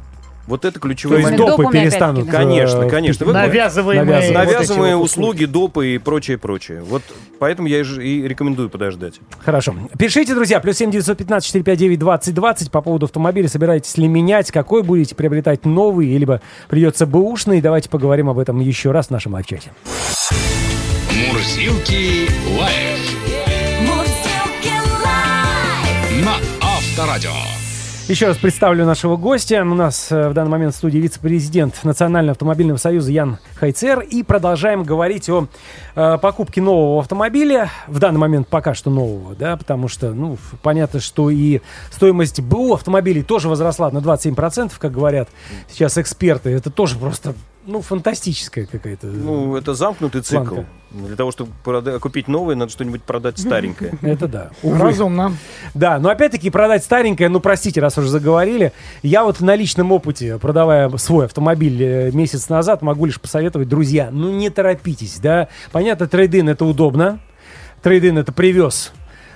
Вот 0.50 0.66
это 0.66 0.74
То 0.74 0.80
ключевой 0.80 1.18
есть 1.20 1.30
Момент. 1.32 1.41
момент. 1.43 1.62
допы 1.62 1.72
перестанут. 1.72 2.30
Конечно, 2.30 2.89
конечно. 2.89 3.26
Вы- 3.26 3.34
Навязываемые, 3.34 4.04
Навязываемые. 4.06 4.45
Навязываемые 4.56 4.95
вот 4.97 5.06
услуги, 5.06 5.45
допы 5.45 5.88
и 5.93 5.97
прочее, 6.00 6.38
прочее. 6.39 6.82
Вот 6.82 7.04
поэтому 7.38 7.68
я 7.68 7.80
и 7.82 8.28
рекомендую 8.28 8.70
подождать. 8.70 9.20
Хорошо. 9.45 9.76
Пишите, 9.97 10.34
друзья, 10.34 10.60
плюс 10.60 10.78
7 10.78 10.89
915 10.91 11.45
459 11.45 12.00
2020 12.00 12.72
по 12.72 12.82
поводу 12.82 13.06
автомобиля. 13.06 13.47
Собираетесь 13.47 13.95
ли 13.97 14.08
менять? 14.08 14.52
Какой 14.52 14.82
будете 14.82 15.14
приобретать 15.14 15.66
новый? 15.66 16.18
Либо 16.18 16.41
придется 16.68 17.06
бэушный? 17.06 17.62
Давайте 17.62 17.88
поговорим 17.89 18.28
об 18.30 18.39
этом 18.39 18.60
еще 18.60 18.91
раз 18.91 19.08
в 19.08 19.12
нашем 19.12 19.34
лайв-чате. 19.34 19.72
Мурзилки 21.12 22.28
лайф 22.60 23.00
Мурзилки 23.88 24.74
лайф. 25.04 26.26
на 26.26 26.34
Авторадио. 26.62 27.59
Еще 28.10 28.26
раз 28.26 28.38
представлю 28.38 28.88
нашего 28.88 29.18
гостя. 29.18 29.62
У 29.62 29.76
нас 29.76 30.12
э, 30.12 30.30
в 30.30 30.34
данный 30.34 30.49
момент 30.49 30.74
в 30.74 30.78
студии 30.78 30.97
вице-президент 30.97 31.84
Национального 31.84 32.32
автомобильного 32.32 32.80
союза 32.80 33.12
Ян 33.12 33.38
Хайцер. 33.53 33.99
И 33.99 34.24
продолжаем 34.24 34.82
говорить 34.82 35.30
о 35.30 35.47
э, 35.93 36.18
покупке 36.20 36.60
нового 36.60 37.01
автомобиля. 37.01 37.70
В 37.86 37.99
данный 37.99 38.18
момент 38.18 38.47
пока 38.47 38.74
что 38.74 38.89
нового, 38.89 39.36
да, 39.36 39.55
потому 39.57 39.88
что, 39.88 40.12
ну, 40.12 40.39
понятно, 40.64 40.99
что 40.99 41.30
и 41.30 41.62
стоимость 41.91 42.41
БУ 42.41 42.74
автомобилей 42.74 43.22
тоже 43.22 43.47
возросла 43.47 43.91
на 43.91 43.99
27%, 43.99 44.72
как 44.80 44.91
говорят 44.91 45.30
сейчас 45.70 45.99
эксперты. 45.99 46.49
Это 46.49 46.72
тоже 46.72 46.97
просто, 46.97 47.36
ну, 47.70 47.82
фантастическая 47.82 48.65
какая-то. 48.65 49.07
Ну, 49.07 49.55
это 49.55 49.74
замкнутый 49.74 50.22
цикл. 50.22 50.43
Планка. 50.43 50.65
Для 50.91 51.15
того, 51.15 51.32
чтобы 51.32 51.51
прода- 51.63 51.99
купить 51.99 52.28
новое, 52.28 52.55
надо 52.55 52.72
что-нибудь 52.72 53.03
продать 53.03 53.38
старенькое. 53.38 53.93
Это 54.01 54.28
да. 54.28 54.49
Разумно. 54.63 55.34
Да, 55.76 55.99
но 55.99 56.09
опять-таки 56.09 56.49
продать 56.49 56.84
старенькое, 56.84 57.30
ну 57.30 57.39
простите, 57.39 57.80
раз 57.80 57.97
уже 57.99 58.09
заговорили, 58.09 58.74
я 59.03 59.24
вот 59.24 59.39
на 59.39 59.55
личном 59.55 59.91
опыте, 59.91 60.39
продавая 60.39 60.89
свой 60.97 61.26
автомобиль 61.26 61.82
э, 61.84 62.11
месяц 62.11 62.49
назад, 62.49 62.82
могу 62.82 63.05
лишь 63.05 63.22
посоветовать, 63.22 63.70
друзья, 63.70 64.09
ну 64.11 64.32
не 64.32 64.49
торопитесь, 64.49 65.20
да. 65.20 65.47
Понятно, 65.72 66.07
трейдин 66.07 66.49
это 66.49 66.65
удобно, 66.65 67.20
трейдин 67.84 68.17
это 68.17 68.32
привез, 68.32 68.91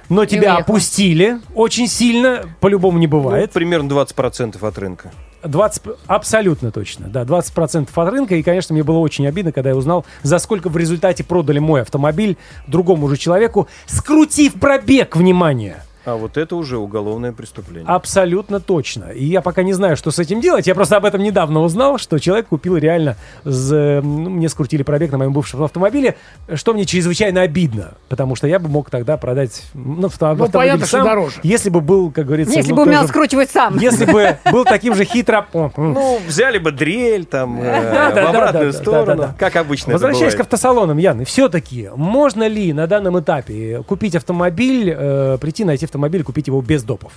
но 0.09 0.25
тебя 0.25 0.55
уехал. 0.55 0.61
опустили 0.61 1.39
очень 1.53 1.87
сильно, 1.87 2.45
по-любому 2.61 2.97
не 2.97 3.05
Ну, 3.05 3.11
бывает. 3.11 3.51
примерно 3.51 3.87
20% 3.89 4.57
от 4.67 4.77
рынка. 4.79 5.11
20, 5.43 5.83
абсолютно 6.07 6.71
точно, 6.71 7.07
да, 7.07 7.23
20% 7.23 7.89
от 7.93 8.09
рынка. 8.09 8.35
И, 8.35 8.43
конечно, 8.43 8.73
мне 8.73 8.83
было 8.83 8.97
очень 8.99 9.27
обидно, 9.27 9.51
когда 9.51 9.69
я 9.69 9.75
узнал, 9.75 10.05
за 10.21 10.39
сколько 10.39 10.69
в 10.69 10.77
результате 10.77 11.23
продали 11.23 11.59
мой 11.59 11.81
автомобиль 11.81 12.37
другому 12.67 13.07
же 13.09 13.17
человеку, 13.17 13.67
скрутив 13.85 14.53
пробег, 14.53 15.15
внимание. 15.15 15.83
А 16.05 16.15
вот 16.15 16.37
это 16.37 16.55
уже 16.55 16.77
уголовное 16.77 17.31
преступление. 17.31 17.87
Абсолютно 17.87 18.59
точно. 18.59 19.05
И 19.05 19.23
я 19.25 19.41
пока 19.41 19.63
не 19.63 19.73
знаю, 19.73 19.95
что 19.95 20.11
с 20.11 20.19
этим 20.19 20.41
делать. 20.41 20.67
Я 20.67 20.75
просто 20.75 20.97
об 20.97 21.05
этом 21.05 21.23
недавно 21.23 21.61
узнал, 21.61 21.97
что 21.97 22.19
человек 22.19 22.47
купил 22.47 22.75
реально... 22.77 23.15
з- 23.45 24.01
ну, 24.03 24.29
мне 24.29 24.49
скрутили 24.49 24.83
пробег 24.83 25.11
на 25.11 25.17
моем 25.17 25.33
бывшем 25.33 25.63
автомобиле, 25.63 26.15
что 26.55 26.73
мне 26.73 26.85
чрезвычайно 26.85 27.41
обидно. 27.41 27.93
Потому 28.09 28.35
что 28.35 28.47
я 28.47 28.59
бы 28.59 28.67
мог 28.67 28.89
тогда 28.89 29.15
продать 29.17 29.63
ну, 29.73 30.07
авто- 30.07 30.27
автомобиль 30.31 30.51
понятно, 30.51 30.85
что 30.85 30.97
сам, 30.97 31.05
дороже. 31.05 31.35
Если 31.43 31.69
бы 31.69 31.79
был, 31.81 32.11
как 32.11 32.25
говорится... 32.25 32.53
Если 32.53 32.71
ну, 32.71 32.75
бы 32.77 32.81
умел 32.83 33.01
тоже- 33.01 33.09
скручивать 33.09 33.49
сам. 33.49 33.77
Если 33.79 34.05
бы 34.05 34.37
был 34.51 34.65
таким 34.65 34.95
же 34.95 35.05
хитро... 35.05 35.45
Ну, 35.53 36.19
взяли 36.27 36.57
бы 36.57 36.71
дрель 36.71 37.25
там 37.25 37.61
э, 37.61 38.13
в 38.13 38.17
обратную 38.29 38.73
сторону, 38.73 39.33
как 39.39 39.55
обычно 39.55 39.93
Возвращаясь 39.93 40.35
к 40.35 40.39
автосалонам, 40.41 40.97
Ян, 40.97 41.23
все-таки 41.25 41.89
можно 41.95 42.47
ли 42.47 42.73
на 42.73 42.87
данном 42.87 43.19
этапе 43.19 43.83
купить 43.87 44.15
автомобиль, 44.15 44.93
э, 44.95 45.37
прийти, 45.39 45.63
найти 45.63 45.85
автомобиль, 45.93 46.23
купить 46.23 46.47
его 46.47 46.61
без 46.61 46.83
допов? 46.83 47.13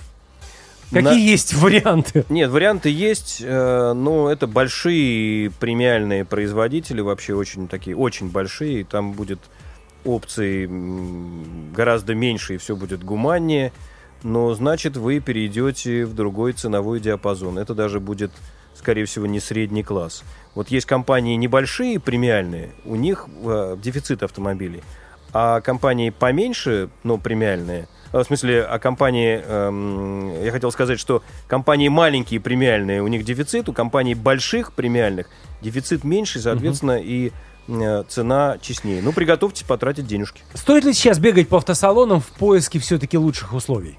Какие 0.91 1.01
На- 1.01 1.11
есть 1.13 1.53
варианты? 1.55 2.25
Нет, 2.29 2.49
варианты 2.51 2.89
есть, 2.89 3.41
э, 3.43 3.93
но 3.93 4.29
это 4.31 4.45
большие 4.47 5.49
премиальные 5.49 6.23
производители, 6.25 7.01
вообще 7.01 7.33
очень 7.33 7.67
такие, 7.67 7.95
очень 7.95 8.29
большие, 8.29 8.81
и 8.81 8.83
там 8.83 9.13
будет 9.13 9.39
опций 10.05 10.69
гораздо 11.75 12.13
меньше, 12.15 12.55
и 12.55 12.57
все 12.57 12.75
будет 12.75 13.03
гуманнее, 13.03 13.73
но 14.23 14.53
значит 14.53 14.95
вы 14.95 15.19
перейдете 15.19 16.05
в 16.05 16.13
другой 16.13 16.53
ценовой 16.53 16.99
диапазон. 16.99 17.57
Это 17.57 17.73
даже 17.73 17.99
будет, 17.99 18.31
скорее 18.75 19.05
всего, 19.05 19.25
не 19.25 19.39
средний 19.39 19.83
класс. 19.83 20.23
Вот 20.55 20.69
есть 20.69 20.85
компании 20.85 21.35
небольшие, 21.35 21.99
премиальные, 21.99 22.69
у 22.85 22.95
них 22.95 23.27
э, 23.43 23.75
дефицит 23.81 24.23
автомобилей, 24.23 24.81
а 25.33 25.59
компании 25.61 26.11
поменьше, 26.11 26.89
но 27.03 27.17
премиальные, 27.17 27.89
в 28.11 28.23
смысле, 28.23 28.63
а 28.63 28.79
компании, 28.79 29.41
эм, 29.45 30.43
я 30.43 30.51
хотел 30.51 30.71
сказать, 30.71 30.99
что 30.99 31.23
компании 31.47 31.89
маленькие 31.89 32.39
премиальные, 32.39 33.01
у 33.01 33.07
них 33.07 33.23
дефицит, 33.23 33.69
у 33.69 33.73
компаний 33.73 34.15
больших 34.15 34.73
премиальных 34.73 35.27
дефицит 35.61 36.03
меньше, 36.03 36.39
соответственно, 36.39 36.99
и 36.99 37.31
э, 37.67 38.03
цена 38.07 38.57
честнее. 38.61 39.01
Ну, 39.01 39.11
приготовьтесь 39.11 39.63
потратить 39.63 40.07
денежки. 40.07 40.41
Стоит 40.53 40.85
ли 40.85 40.93
сейчас 40.93 41.19
бегать 41.19 41.47
по 41.49 41.57
автосалонам 41.57 42.21
в 42.21 42.27
поиске 42.27 42.79
все-таки 42.79 43.17
лучших 43.17 43.53
условий? 43.53 43.97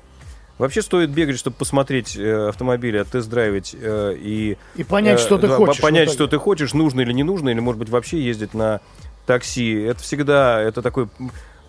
Вообще 0.59 0.83
стоит 0.83 1.11
бегать, 1.11 1.39
чтобы 1.39 1.57
посмотреть 1.57 2.17
э, 2.17 2.49
автомобили, 2.49 2.99
оттест-драйвить 2.99 3.77
э, 3.81 4.17
и... 4.19 4.59
И 4.75 4.83
понять, 4.83 5.21
э, 5.21 5.23
что 5.23 5.39
ты 5.39 5.47
да, 5.47 5.57
хочешь. 5.57 5.81
Понять, 5.81 6.11
что 6.11 6.27
ты 6.27 6.37
хочешь, 6.39 6.75
нужно 6.75 7.03
или 7.03 7.13
не 7.13 7.23
нужно, 7.23 7.51
или, 7.51 7.61
может 7.61 7.79
быть, 7.79 7.89
вообще 7.89 8.21
ездить 8.21 8.55
на 8.55 8.81
такси. 9.25 9.73
Это 9.73 10.03
всегда, 10.03 10.61
это 10.61 10.83
такой 10.83 11.09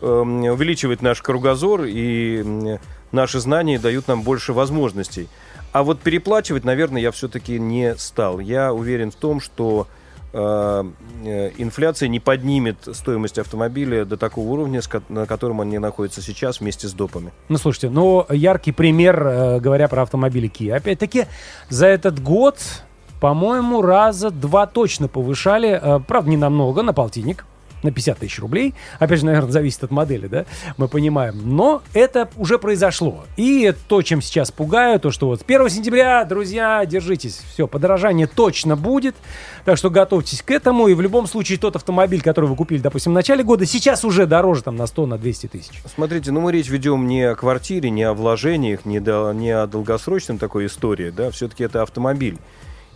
увеличивает 0.02 1.02
наш 1.02 1.22
кругозор, 1.22 1.84
и 1.86 2.78
наши 3.12 3.40
знания 3.40 3.80
дают 3.80 4.08
нам 4.08 4.22
больше 4.22 4.54
возможностей. 4.54 5.28
А 5.72 5.84
вот 5.84 6.00
переплачивать, 6.00 6.64
наверное, 6.64 7.02
я 7.02 7.12
все-таки 7.12 7.60
не 7.60 7.96
стал. 7.96 8.40
Я 8.40 8.74
уверен 8.74 9.12
в 9.12 9.16
том, 9.16 9.40
что 9.40 9.88
э, 10.34 10.84
э, 11.26 11.52
инфляция 11.58 12.10
не 12.10 12.20
поднимет 12.20 12.78
стоимость 12.94 13.38
автомобиля 13.38 14.04
до 14.06 14.18
такого 14.18 14.48
уровня, 14.50 14.82
на 15.10 15.28
котором 15.28 15.62
они 15.62 15.78
находятся 15.78 16.22
сейчас 16.22 16.60
вместе 16.60 16.88
с 16.88 16.94
допами. 16.94 17.32
Ну, 17.50 17.58
слушайте, 17.58 17.90
ну, 17.92 18.26
яркий 18.30 18.72
пример, 18.72 19.22
э, 19.22 19.60
говоря 19.60 19.88
про 19.88 20.02
автомобили 20.02 20.50
Kia. 20.50 20.76
Опять-таки, 20.76 21.26
за 21.70 21.86
этот 21.86 22.20
год, 22.20 22.58
по-моему, 23.22 23.84
раза 23.84 24.32
два 24.32 24.66
точно 24.66 25.08
повышали. 25.08 26.02
правда, 26.08 26.30
не 26.32 26.38
намного, 26.38 26.82
на 26.82 26.94
полтинник. 26.94 27.46
На 27.84 27.92
50 27.92 28.18
тысяч 28.20 28.40
рублей. 28.40 28.74
Опять 29.00 29.20
же, 29.20 29.26
наверное, 29.26 29.52
зависит 29.52 29.84
от 29.84 29.92
модели, 29.92 30.28
да? 30.28 30.46
Мы 30.78 30.88
понимаем. 30.88 31.40
Но 31.56 31.82
это 31.94 32.30
уже 32.36 32.60
произошло. 32.60 33.26
И 33.38 33.74
то, 33.88 34.02
чем 34.02 34.22
сейчас 34.22 34.52
пугаю, 34.52 35.00
то, 35.00 35.12
что 35.12 35.28
вот 35.28 35.40
с 35.40 35.44
1 35.44 35.70
сентября, 35.70 36.24
друзья, 36.26 36.86
держитесь. 36.86 37.42
Все, 37.54 37.68
подорожание 37.68 38.28
точно 38.28 38.76
будет. 38.76 39.16
Так 39.66 39.78
что 39.78 39.90
готовьтесь 39.90 40.42
к 40.42 40.52
этому. 40.52 40.88
И 40.88 40.94
в 40.94 41.02
любом 41.02 41.26
случае 41.28 41.58
тот 41.58 41.76
автомобиль, 41.78 42.22
который 42.22 42.50
вы 42.50 42.56
купили, 42.56 42.82
допустим, 42.82 43.14
в 43.14 43.16
начале 43.16 43.44
года, 43.44 43.66
сейчас 43.66 44.04
уже 44.04 44.26
дороже 44.26 44.64
там 44.64 44.76
на 44.76 44.86
100, 44.86 45.06
на 45.06 45.18
200 45.18 45.48
тысяч. 45.48 45.82
Смотрите, 45.94 46.32
ну 46.32 46.42
мы 46.42 46.52
речь 46.52 46.68
ведем 46.70 47.08
не 47.08 47.24
о 47.24 47.36
квартире, 47.36 47.90
не 47.90 48.04
о 48.04 48.14
вложениях, 48.14 48.86
не, 48.86 49.00
до- 49.00 49.32
не 49.32 49.52
о 49.52 49.68
долгосрочном 49.68 50.38
такой 50.38 50.66
истории, 50.66 51.12
да, 51.12 51.32
все-таки 51.32 51.64
это 51.64 51.82
автомобиль. 51.82 52.38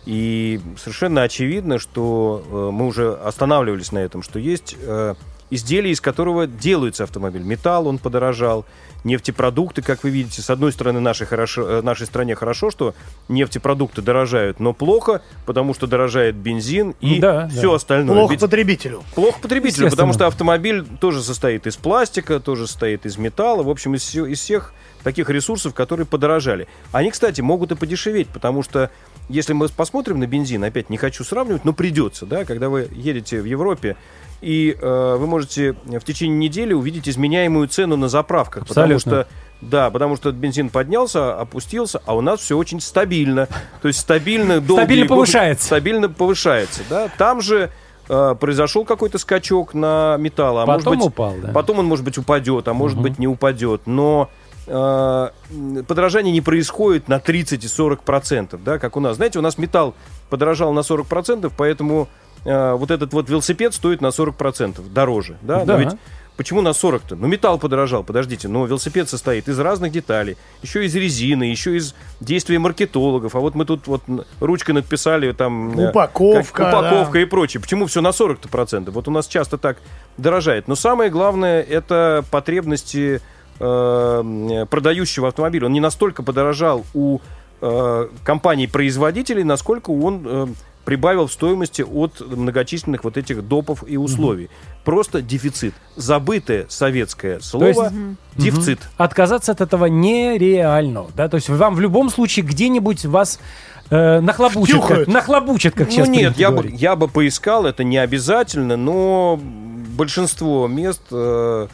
И 0.06 0.60
совершенно 0.76 1.22
очевидно, 1.22 1.78
что 1.78 2.44
э, 2.50 2.70
мы 2.72 2.86
уже 2.86 3.14
останавливались 3.14 3.92
на 3.92 3.98
этом, 3.98 4.22
что 4.22 4.38
есть 4.38 4.76
э, 4.80 5.14
изделие, 5.50 5.92
из 5.92 6.00
которого 6.00 6.46
делается 6.46 7.04
автомобиль. 7.04 7.42
Металл, 7.42 7.86
он 7.86 7.98
подорожал, 7.98 8.64
нефтепродукты, 9.04 9.82
как 9.82 10.02
вы 10.02 10.10
видите, 10.10 10.42
с 10.42 10.50
одной 10.50 10.72
стороны, 10.72 11.00
нашей, 11.00 11.26
хорошо, 11.26 11.68
э, 11.68 11.82
нашей 11.82 12.06
стране 12.06 12.34
хорошо, 12.34 12.70
что 12.70 12.94
нефтепродукты 13.28 14.02
дорожают, 14.02 14.60
но 14.60 14.72
плохо, 14.72 15.22
потому 15.46 15.74
что 15.74 15.86
дорожает 15.86 16.34
бензин 16.36 16.94
и 17.00 17.18
Да, 17.18 17.48
все 17.48 17.70
да. 17.70 17.76
остальное. 17.76 18.14
Плохо 18.16 18.32
Ведь- 18.32 18.40
потребителю. 18.40 19.02
Плохо 19.14 19.38
потребителю, 19.40 19.90
потому 19.90 20.12
что 20.12 20.26
автомобиль 20.26 20.84
тоже 21.00 21.22
состоит 21.22 21.66
из 21.66 21.76
пластика, 21.76 22.40
тоже 22.40 22.66
состоит 22.66 23.06
из 23.06 23.16
металла, 23.18 23.62
в 23.62 23.70
общем, 23.70 23.94
из, 23.94 24.14
из 24.14 24.40
всех 24.40 24.72
таких 25.04 25.30
ресурсов, 25.30 25.74
которые 25.74 26.06
подорожали. 26.06 26.66
Они, 26.90 27.10
кстати, 27.10 27.40
могут 27.40 27.70
и 27.70 27.76
подешеветь, 27.76 28.28
потому 28.28 28.62
что 28.62 28.90
если 29.28 29.52
мы 29.52 29.68
посмотрим 29.68 30.18
на 30.18 30.26
бензин, 30.26 30.64
опять 30.64 30.90
не 30.90 30.96
хочу 30.96 31.22
сравнивать, 31.22 31.64
но 31.64 31.72
придется, 31.72 32.26
да, 32.26 32.44
когда 32.44 32.68
вы 32.68 32.88
едете 32.92 33.40
в 33.40 33.44
Европе, 33.44 33.96
и 34.40 34.76
э, 34.78 35.16
вы 35.18 35.26
можете 35.26 35.72
в 35.72 36.00
течение 36.00 36.36
недели 36.36 36.74
увидеть 36.74 37.08
изменяемую 37.08 37.68
цену 37.68 37.96
на 37.96 38.08
заправках, 38.08 38.66
потому 38.66 38.94
Абсолютно. 38.94 39.22
что 39.22 39.28
да, 39.60 39.90
потому 39.90 40.16
что 40.16 40.30
бензин 40.32 40.68
поднялся, 40.68 41.40
опустился, 41.40 42.02
а 42.04 42.14
у 42.14 42.20
нас 42.20 42.40
все 42.40 42.56
очень 42.56 42.80
стабильно. 42.80 43.48
То 43.80 43.88
есть 43.88 44.00
стабильно 44.00 44.60
долгие 44.60 44.82
Стабильно 44.84 45.06
повышается. 45.06 45.66
Стабильно 45.66 46.08
повышается, 46.10 46.82
да. 46.90 47.08
Там 47.16 47.40
же 47.40 47.70
э, 48.08 48.34
произошел 48.38 48.84
какой-то 48.84 49.16
скачок 49.16 49.72
на 49.72 50.16
металл, 50.18 50.58
а 50.58 50.66
может 50.66 50.84
Потом 50.84 50.98
быть, 50.98 51.06
упал, 51.06 51.34
да. 51.42 51.48
потом 51.52 51.78
он, 51.78 51.86
может 51.86 52.04
быть, 52.04 52.18
упадет, 52.18 52.68
а 52.68 52.74
может 52.74 53.00
быть, 53.00 53.18
не 53.18 53.26
упадет. 53.26 53.82
Но 53.86 54.28
э, 54.66 55.28
подорожание 55.86 56.32
не 56.32 56.40
происходит 56.40 57.08
на 57.08 57.18
30 57.20 57.64
и 57.64 57.68
40 57.68 58.02
процентов, 58.02 58.62
да, 58.64 58.78
как 58.78 58.96
у 58.96 59.00
нас. 59.00 59.16
Знаете, 59.16 59.38
у 59.38 59.42
нас 59.42 59.58
металл 59.58 59.94
подорожал 60.30 60.72
на 60.72 60.82
40 60.82 61.06
процентов, 61.06 61.52
поэтому 61.56 62.08
э, 62.44 62.72
вот 62.72 62.90
этот 62.90 63.12
вот 63.12 63.28
велосипед 63.28 63.74
стоит 63.74 64.00
на 64.00 64.10
40 64.10 64.36
процентов 64.36 64.92
дороже, 64.92 65.36
да. 65.42 65.60
Но 65.60 65.64
Да. 65.64 65.76
ведь 65.76 65.90
Почему 66.36 66.62
на 66.62 66.70
40-то? 66.70 67.14
Ну, 67.14 67.28
металл 67.28 67.60
подорожал, 67.60 68.02
подождите. 68.02 68.48
Но 68.48 68.66
велосипед 68.66 69.08
состоит 69.08 69.46
из 69.48 69.56
разных 69.60 69.92
деталей. 69.92 70.36
Еще 70.62 70.84
из 70.84 70.92
резины, 70.96 71.44
еще 71.44 71.76
из 71.76 71.94
действия 72.18 72.58
маркетологов. 72.58 73.36
А 73.36 73.38
вот 73.38 73.54
мы 73.54 73.64
тут 73.64 73.86
вот 73.86 74.02
ручкой 74.40 74.72
надписали 74.72 75.30
там... 75.30 75.78
э, 75.78 75.90
Упаковка, 75.90 76.52
как- 76.52 76.68
упаковка 76.74 77.12
да. 77.12 77.20
и 77.20 77.24
прочее. 77.24 77.60
Почему 77.60 77.86
все 77.86 78.00
на 78.00 78.08
40-то 78.08 78.48
процентов? 78.48 78.94
Вот 78.96 79.06
у 79.06 79.12
нас 79.12 79.28
часто 79.28 79.58
так 79.58 79.76
дорожает. 80.18 80.66
Но 80.66 80.74
самое 80.74 81.08
главное, 81.08 81.62
это 81.62 82.24
потребности 82.32 83.20
э, 83.60 84.66
продающего 84.70 85.28
автомобиля. 85.28 85.66
Он 85.66 85.72
не 85.72 85.80
настолько 85.80 86.22
подорожал 86.22 86.84
у 86.94 87.18
э, 87.60 88.08
компаний-производителей, 88.24 89.44
насколько 89.44 89.90
он 89.90 90.22
э, 90.24 90.46
прибавил 90.84 91.26
в 91.26 91.32
стоимости 91.32 91.82
от 91.82 92.20
многочисленных 92.20 93.04
вот 93.04 93.16
этих 93.16 93.46
допов 93.46 93.84
и 93.86 93.96
условий. 93.96 94.50
Просто 94.84 95.22
дефицит. 95.22 95.74
Забытое 95.96 96.66
советское 96.68 97.40
слово 97.40 97.66
есть- 97.66 97.92
дефицит. 98.36 98.80
Отказаться 98.98 99.52
от 99.52 99.60
этого 99.60 99.86
нереально, 99.86 101.06
да, 101.16 101.28
то 101.28 101.36
есть 101.36 101.48
вам 101.48 101.74
в 101.74 101.80
любом 101.80 102.10
случае 102.10 102.44
где-нибудь 102.44 103.06
вас 103.06 103.38
э, 103.90 104.20
нахлобучат, 104.20 104.84
как, 104.84 105.06
нахлобучат, 105.06 105.74
как 105.74 105.86
Ну 105.86 105.92
сейчас 105.92 106.08
нет, 106.08 106.36
я 106.36 106.50
бы, 106.50 106.68
я 106.70 106.96
бы 106.96 107.08
поискал, 107.08 107.64
это 107.64 107.82
не 107.84 107.96
обязательно, 107.98 108.76
но 108.76 109.40
большинство 109.96 110.66
мест, 110.66 111.02
э, 111.10 111.68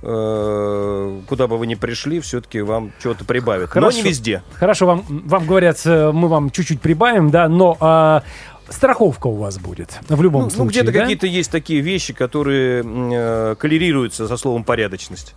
куда 0.00 1.46
бы 1.48 1.58
вы 1.58 1.66
ни 1.66 1.74
пришли, 1.74 2.20
все-таки 2.20 2.60
вам 2.60 2.92
что-то 3.00 3.24
прибавят. 3.24 3.68
Но 3.70 3.80
Хорошо. 3.80 3.96
не 3.98 4.02
везде. 4.04 4.42
Хорошо, 4.54 4.86
вам, 4.86 5.04
вам 5.08 5.46
говорят, 5.46 5.80
э, 5.84 6.12
мы 6.12 6.28
вам 6.28 6.50
чуть-чуть 6.50 6.80
прибавим, 6.80 7.30
да, 7.30 7.48
но 7.48 7.76
а, 7.80 8.22
страховка 8.68 9.26
у 9.26 9.34
вас 9.36 9.58
будет 9.58 9.98
в 10.08 10.22
любом 10.22 10.42
Ну, 10.42 10.48
ну, 10.48 10.54
случае, 10.54 10.82
где-то 10.82 10.92
да? 10.92 11.00
какие-то 11.00 11.26
есть 11.26 11.50
такие 11.50 11.80
вещи, 11.80 12.12
которые 12.14 12.84
э, 12.84 13.54
коллерируются 13.58 14.28
со 14.28 14.36
словом 14.36 14.62
порядочность. 14.62 15.34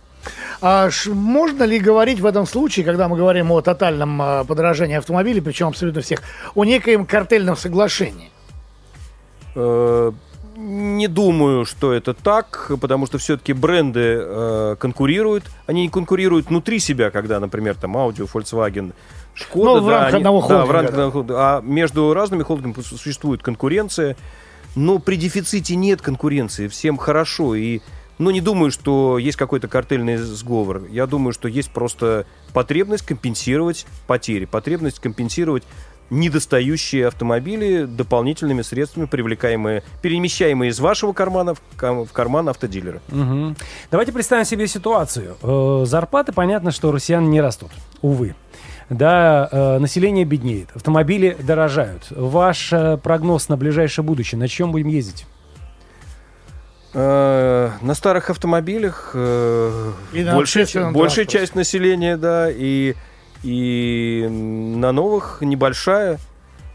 А 0.60 0.88
ш- 0.90 1.10
можно 1.10 1.64
ли 1.64 1.80
говорить 1.80 2.20
в 2.20 2.26
этом 2.26 2.46
случае, 2.46 2.84
когда 2.84 3.08
мы 3.08 3.16
говорим 3.16 3.50
о 3.50 3.60
тотальном 3.62 4.22
а, 4.22 4.44
подорожании 4.44 4.96
автомобилей, 4.96 5.40
причем 5.40 5.66
абсолютно 5.68 6.02
всех, 6.02 6.22
о 6.54 6.64
некоем 6.64 7.04
картельном 7.04 7.56
соглашении? 7.56 8.30
Не 10.54 11.08
думаю, 11.08 11.64
что 11.64 11.92
это 11.92 12.12
так, 12.12 12.70
потому 12.80 13.06
что 13.06 13.18
все-таки 13.18 13.52
бренды 13.54 14.18
э, 14.20 14.76
конкурируют. 14.78 15.44
Они 15.66 15.82
не 15.82 15.88
конкурируют 15.88 16.48
внутри 16.48 16.78
себя, 16.78 17.10
когда, 17.10 17.40
например, 17.40 17.74
там 17.76 17.96
Audi, 17.96 18.28
Volkswagen, 18.30 18.92
Шкода. 19.34 19.80
Ну, 19.80 19.86
в 19.86 19.88
рамках 19.88 20.08
они- 20.08 20.16
одного 20.18 20.40
да, 20.40 20.46
холдинга, 20.46 20.66
в 20.66 20.70
рамках 20.70 20.94
да. 20.94 21.06
одного. 21.06 21.26
А 21.38 21.60
между 21.62 22.12
разными 22.12 22.42
холдингами 22.42 22.82
су- 22.84 22.96
существует 22.96 23.42
конкуренция. 23.42 24.16
Но 24.74 24.98
при 24.98 25.16
дефиците 25.16 25.74
нет 25.74 26.02
конкуренции. 26.02 26.68
Всем 26.68 26.98
хорошо. 26.98 27.54
И 27.54 27.80
ну, 28.18 28.30
не 28.30 28.40
думаю, 28.40 28.70
что 28.70 29.18
есть 29.18 29.36
какой-то 29.38 29.68
картельный 29.68 30.16
сговор. 30.16 30.82
Я 30.90 31.06
думаю, 31.06 31.32
что 31.32 31.48
есть 31.48 31.70
просто 31.70 32.26
потребность 32.52 33.04
компенсировать 33.06 33.86
потери, 34.06 34.44
потребность 34.44 34.98
компенсировать 34.98 35.64
недостающие 36.12 37.06
автомобили 37.08 37.84
дополнительными 37.84 38.62
средствами, 38.62 39.06
привлекаемые, 39.06 39.82
перемещаемые 40.02 40.70
из 40.70 40.78
вашего 40.78 41.12
кармана 41.12 41.54
в 41.54 41.60
кам- 41.76 42.04
в 42.04 42.12
карман 42.12 42.48
автодилера. 42.50 43.00
Мгм. 43.08 43.56
Давайте 43.90 44.12
представим 44.12 44.44
себе 44.44 44.66
ситуацию. 44.68 45.36
Э, 45.42 45.84
зарплаты, 45.86 46.32
понятно, 46.32 46.70
что 46.70 46.92
россиян 46.92 47.28
не 47.30 47.40
растут, 47.40 47.70
увы. 48.02 48.34
Да, 48.90 49.48
э, 49.50 49.78
население 49.78 50.26
беднеет, 50.26 50.68
автомобили 50.74 51.34
дорожают. 51.40 52.08
Ваш 52.10 52.72
э, 52.74 52.98
прогноз 52.98 53.48
на 53.48 53.56
ближайшее 53.56 54.04
будущее, 54.04 54.38
на 54.38 54.48
чем 54.48 54.70
будем 54.70 54.88
ездить? 54.88 55.24
Э, 56.94 57.70
На 57.80 57.94
старых 57.94 58.28
автомобилях 58.28 59.12
э, 59.14 59.92
большая, 60.34 60.66
большая 60.92 61.24
часть 61.24 61.54
населения, 61.54 62.18
да, 62.18 62.48
и, 62.50 62.94
и 63.42 64.26
на 64.30 64.92
новых 64.92 65.38
небольшая. 65.40 66.18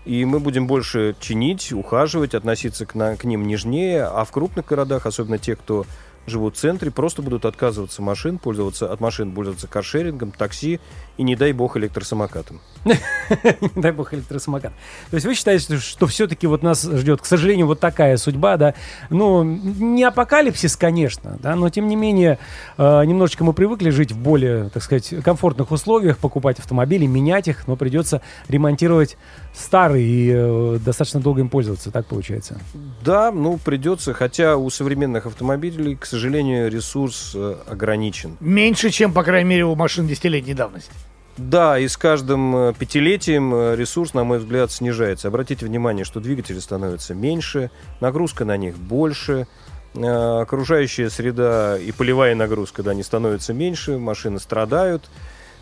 И 0.06 0.24
мы 0.24 0.40
будем 0.40 0.68
больше 0.68 1.16
чинить, 1.20 1.74
ухаживать, 1.74 2.34
относиться 2.34 2.86
к, 2.86 2.96
на- 2.96 3.18
к 3.18 3.26
ним 3.26 3.46
нежнее. 3.46 4.06
А 4.06 4.24
в 4.24 4.32
крупных 4.32 4.66
городах, 4.68 5.06
особенно 5.06 5.38
те, 5.38 5.56
кто 5.58 5.86
живут 6.26 6.56
в 6.56 6.60
центре, 6.60 6.92
просто 6.92 7.22
будут 7.22 7.46
отказываться 7.46 8.02
машин, 8.02 8.38
пользоваться 8.38 8.92
от 8.92 9.00
машин, 9.02 9.34
пользоваться 9.34 9.68
каршерингом, 9.68 10.32
такси 10.32 10.80
и, 11.18 11.24
не 11.24 11.36
дай 11.36 11.52
бог, 11.52 11.78
электросамокатом. 11.78 12.60
Не 12.86 13.82
дай 13.82 13.92
бог 13.92 14.14
электросамокат. 14.14 14.72
То 15.10 15.16
есть 15.16 15.26
вы 15.26 15.36
считаете, 15.36 15.78
что, 15.78 16.08
все-таки 16.08 16.48
вот 16.48 16.64
нас 16.64 16.84
ждет, 16.84 17.22
к 17.22 17.26
сожалению, 17.26 17.68
вот 17.68 17.80
такая 17.80 18.18
судьба, 18.18 18.58
да? 18.58 18.76
Ну, 19.10 19.44
не 19.44 20.04
апокалипсис, 20.04 20.78
конечно, 20.78 21.38
да, 21.42 21.56
но 21.56 21.70
тем 21.70 21.88
не 21.88 21.96
менее 21.96 22.40
э, 22.78 23.04
немножечко 23.06 23.44
мы 23.44 23.54
привыкли 23.54 23.90
жить 23.90 24.12
в 24.12 24.18
более, 24.18 24.70
так 24.70 24.84
сказать, 24.84 25.14
комфортных 25.24 25.72
условиях, 25.72 26.18
покупать 26.18 26.60
автомобили, 26.60 27.06
менять 27.06 27.48
их, 27.48 27.68
но 27.68 27.76
придется 27.76 28.22
ремонтировать 28.48 29.18
старый 29.54 30.04
и 30.04 30.32
э, 30.34 30.80
достаточно 30.84 31.20
долго 31.20 31.42
им 31.42 31.50
пользоваться, 31.50 31.92
так 31.92 32.06
получается. 32.06 32.60
Да, 33.04 33.32
ну 33.32 33.58
придется, 33.58 34.14
хотя 34.14 34.56
у 34.56 34.70
современных 34.70 35.26
автомобилей, 35.26 35.96
к 35.96 36.06
сожалению, 36.06 36.72
ресурс 36.72 37.34
э, 37.36 37.56
ограничен. 37.68 38.38
Меньше, 38.40 38.92
чем, 38.92 39.14
по 39.14 39.24
крайней 39.24 39.50
мере, 39.50 39.66
у 39.66 39.76
машин 39.76 40.08
десятилетней 40.08 40.54
давности. 40.54 40.92
Да, 41.38 41.78
и 41.78 41.88
с 41.88 41.98
каждым 41.98 42.56
э, 42.56 42.74
пятилетием 42.74 43.54
э, 43.54 43.76
ресурс, 43.76 44.16
на 44.16 44.24
мой 44.24 44.40
взгляд, 44.40 44.72
снижается. 44.72 45.28
Обратите 45.28 45.68
внимание, 45.68 46.04
что 46.04 46.20
двигатели 46.20 46.58
становятся 46.58 47.14
меньше, 47.14 47.70
нагрузка 48.02 48.44
на 48.44 48.58
них 48.58 48.76
больше, 48.76 49.48
э, 49.94 50.42
окружающая 50.42 51.12
среда 51.12 51.78
и 51.78 51.92
полевая 51.92 52.34
нагрузка, 52.34 52.82
да, 52.82 52.96
не 52.96 53.04
становится 53.04 53.54
меньше, 53.54 54.00
машины 54.00 54.40
страдают. 54.40 55.10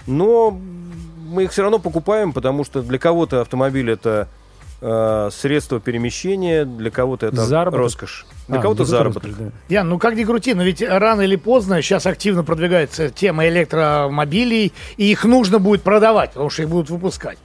Но 0.07 0.57
мы 1.28 1.43
их 1.43 1.51
все 1.51 1.63
равно 1.63 1.80
покупаем, 1.80 2.32
потому 2.32 2.63
что 2.63 2.82
для 2.82 2.97
кого-то 2.97 3.41
автомобиль 3.41 3.91
это 3.91 4.30
э, 4.86 5.30
средство 5.32 5.80
перемещения, 5.80 6.64
для 6.66 6.92
кого-то 6.92 7.26
это 7.28 7.44
Заработок. 7.44 7.80
роскошь, 7.80 8.26
для 8.48 8.60
А, 8.60 8.62
кого-то 8.62 8.84
ну, 8.84 8.86
заработок. 8.86 9.38
да. 9.38 9.46
Ян, 9.70 9.90
ну 9.90 9.98
как 9.98 10.16
ни 10.16 10.24
крути, 10.24 10.54
но 10.54 10.64
ведь 10.64 10.82
рано 10.82 11.22
или 11.22 11.36
поздно 11.36 11.82
сейчас 11.82 12.06
активно 12.06 12.44
продвигается 12.44 13.10
тема 13.10 13.48
электромобилей, 13.48 14.72
и 14.98 15.12
их 15.12 15.26
нужно 15.26 15.60
будет 15.60 15.82
продавать, 15.82 16.32
потому 16.32 16.50
что 16.50 16.62
их 16.64 16.70
будут 16.70 16.90
выпускать. 16.90 17.38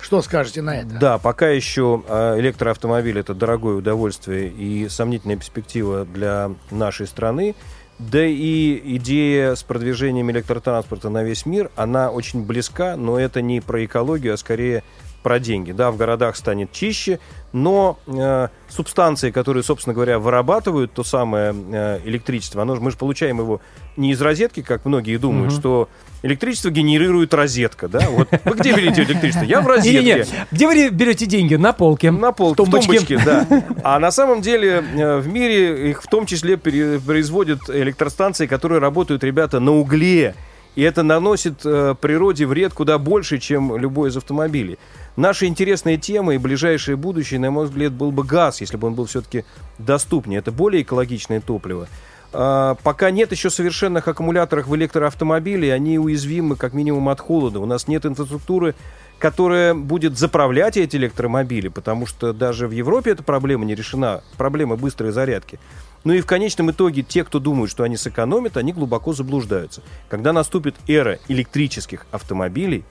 Что 0.00 0.20
скажете 0.22 0.62
на 0.62 0.78
это? 0.78 0.88
Да, 1.00 1.18
пока 1.18 1.48
еще 1.48 2.02
э, 2.08 2.38
электроавтомобиль 2.40 3.18
это 3.18 3.34
дорогое 3.34 3.74
удовольствие 3.76 4.48
и 4.48 4.88
сомнительная 4.88 5.36
перспектива 5.36 6.04
для 6.04 6.50
нашей 6.70 7.06
страны. 7.06 7.54
Да 7.98 8.24
и 8.24 8.80
идея 8.96 9.54
с 9.54 9.62
продвижением 9.62 10.28
электротранспорта 10.32 11.08
на 11.08 11.22
весь 11.22 11.46
мир, 11.46 11.70
она 11.76 12.10
очень 12.10 12.42
близка, 12.44 12.96
но 12.96 13.16
это 13.16 13.42
не 13.42 13.60
про 13.60 13.84
экологию, 13.84 14.34
а 14.34 14.36
скорее 14.36 14.82
про 15.22 15.38
деньги. 15.38 15.72
Да, 15.72 15.90
в 15.90 15.96
городах 15.96 16.36
станет 16.36 16.72
чище, 16.72 17.18
но 17.52 17.98
э, 18.06 18.48
субстанции, 18.68 19.30
которые, 19.30 19.62
собственно 19.62 19.94
говоря, 19.94 20.18
вырабатывают 20.18 20.92
то 20.92 21.04
самое 21.04 21.54
э, 21.54 22.00
электричество, 22.04 22.62
оно, 22.62 22.76
мы 22.76 22.90
же 22.90 22.96
получаем 22.96 23.38
его 23.38 23.60
не 23.96 24.12
из 24.12 24.20
розетки, 24.20 24.62
как 24.62 24.84
многие 24.84 25.16
думают, 25.18 25.52
что 25.52 25.88
электричество 26.22 26.70
генерирует 26.70 27.34
розетка. 27.34 27.88
Да? 27.88 28.00
Вот 28.08 28.28
вы 28.44 28.56
где 28.56 28.74
берете 28.74 29.02
электричество? 29.02 29.44
Я 29.44 29.60
в 29.60 29.66
розетке. 29.66 30.00
Не-не-не, 30.00 30.24
где 30.50 30.66
вы 30.66 30.88
берете 30.88 31.26
деньги? 31.26 31.56
На 31.56 31.72
полке. 31.72 32.10
На 32.10 32.32
полке, 32.32 32.62
В 32.62 32.66
в 32.66 32.70
тумбочке. 32.70 33.16
тумбочке, 33.16 33.20
да. 33.24 33.46
А 33.84 33.98
на 33.98 34.10
самом 34.10 34.40
деле 34.40 34.82
э, 34.94 35.18
в 35.18 35.28
мире 35.28 35.90
их 35.90 36.02
в 36.02 36.06
том 36.06 36.26
числе 36.26 36.56
производят 36.56 37.68
электростанции, 37.68 38.46
которые 38.46 38.78
работают, 38.80 39.22
ребята, 39.24 39.60
на 39.60 39.72
угле. 39.72 40.34
И 40.74 40.82
это 40.82 41.02
наносит 41.02 41.64
э, 41.64 41.94
природе 42.00 42.46
вред 42.46 42.72
куда 42.72 42.98
больше, 42.98 43.38
чем 43.38 43.76
любой 43.76 44.08
из 44.08 44.16
автомобилей. 44.16 44.78
Наша 45.16 45.46
интересная 45.46 45.98
тема 45.98 46.34
и 46.34 46.38
ближайшее 46.38 46.96
будущее, 46.96 47.38
на 47.40 47.50
мой 47.50 47.66
взгляд, 47.66 47.92
был 47.92 48.10
бы 48.10 48.24
газ, 48.24 48.62
если 48.62 48.78
бы 48.78 48.86
он 48.86 48.94
был 48.94 49.04
все-таки 49.04 49.44
доступнее. 49.78 50.38
Это 50.38 50.50
более 50.50 50.82
экологичное 50.82 51.40
топливо. 51.40 51.88
А, 52.32 52.76
пока 52.82 53.10
нет 53.10 53.30
еще 53.32 53.50
совершенных 53.50 54.08
аккумуляторов 54.08 54.66
в 54.66 54.74
электроавтомобиле, 54.74 55.72
они 55.74 55.98
уязвимы 55.98 56.56
как 56.56 56.72
минимум 56.72 57.10
от 57.10 57.20
холода. 57.20 57.60
У 57.60 57.66
нас 57.66 57.88
нет 57.88 58.06
инфраструктуры, 58.06 58.74
которая 59.18 59.74
будет 59.74 60.18
заправлять 60.18 60.76
эти 60.76 60.96
электромобили, 60.96 61.68
потому 61.68 62.06
что 62.06 62.32
даже 62.32 62.66
в 62.66 62.70
Европе 62.70 63.10
эта 63.10 63.22
проблема 63.22 63.64
не 63.64 63.74
решена, 63.74 64.22
проблема 64.36 64.76
быстрой 64.76 65.12
зарядки. 65.12 65.60
Ну 66.04 66.12
и 66.12 66.20
в 66.20 66.26
конечном 66.26 66.70
итоге 66.70 67.02
те, 67.02 67.24
кто 67.24 67.38
думают, 67.38 67.70
что 67.70 67.84
они 67.84 67.96
сэкономят, 67.96 68.56
они 68.56 68.72
глубоко 68.72 69.12
заблуждаются. 69.12 69.82
Когда 70.08 70.32
наступит 70.32 70.74
эра 70.88 71.18
электрических 71.28 72.06
автомобилей, 72.10 72.84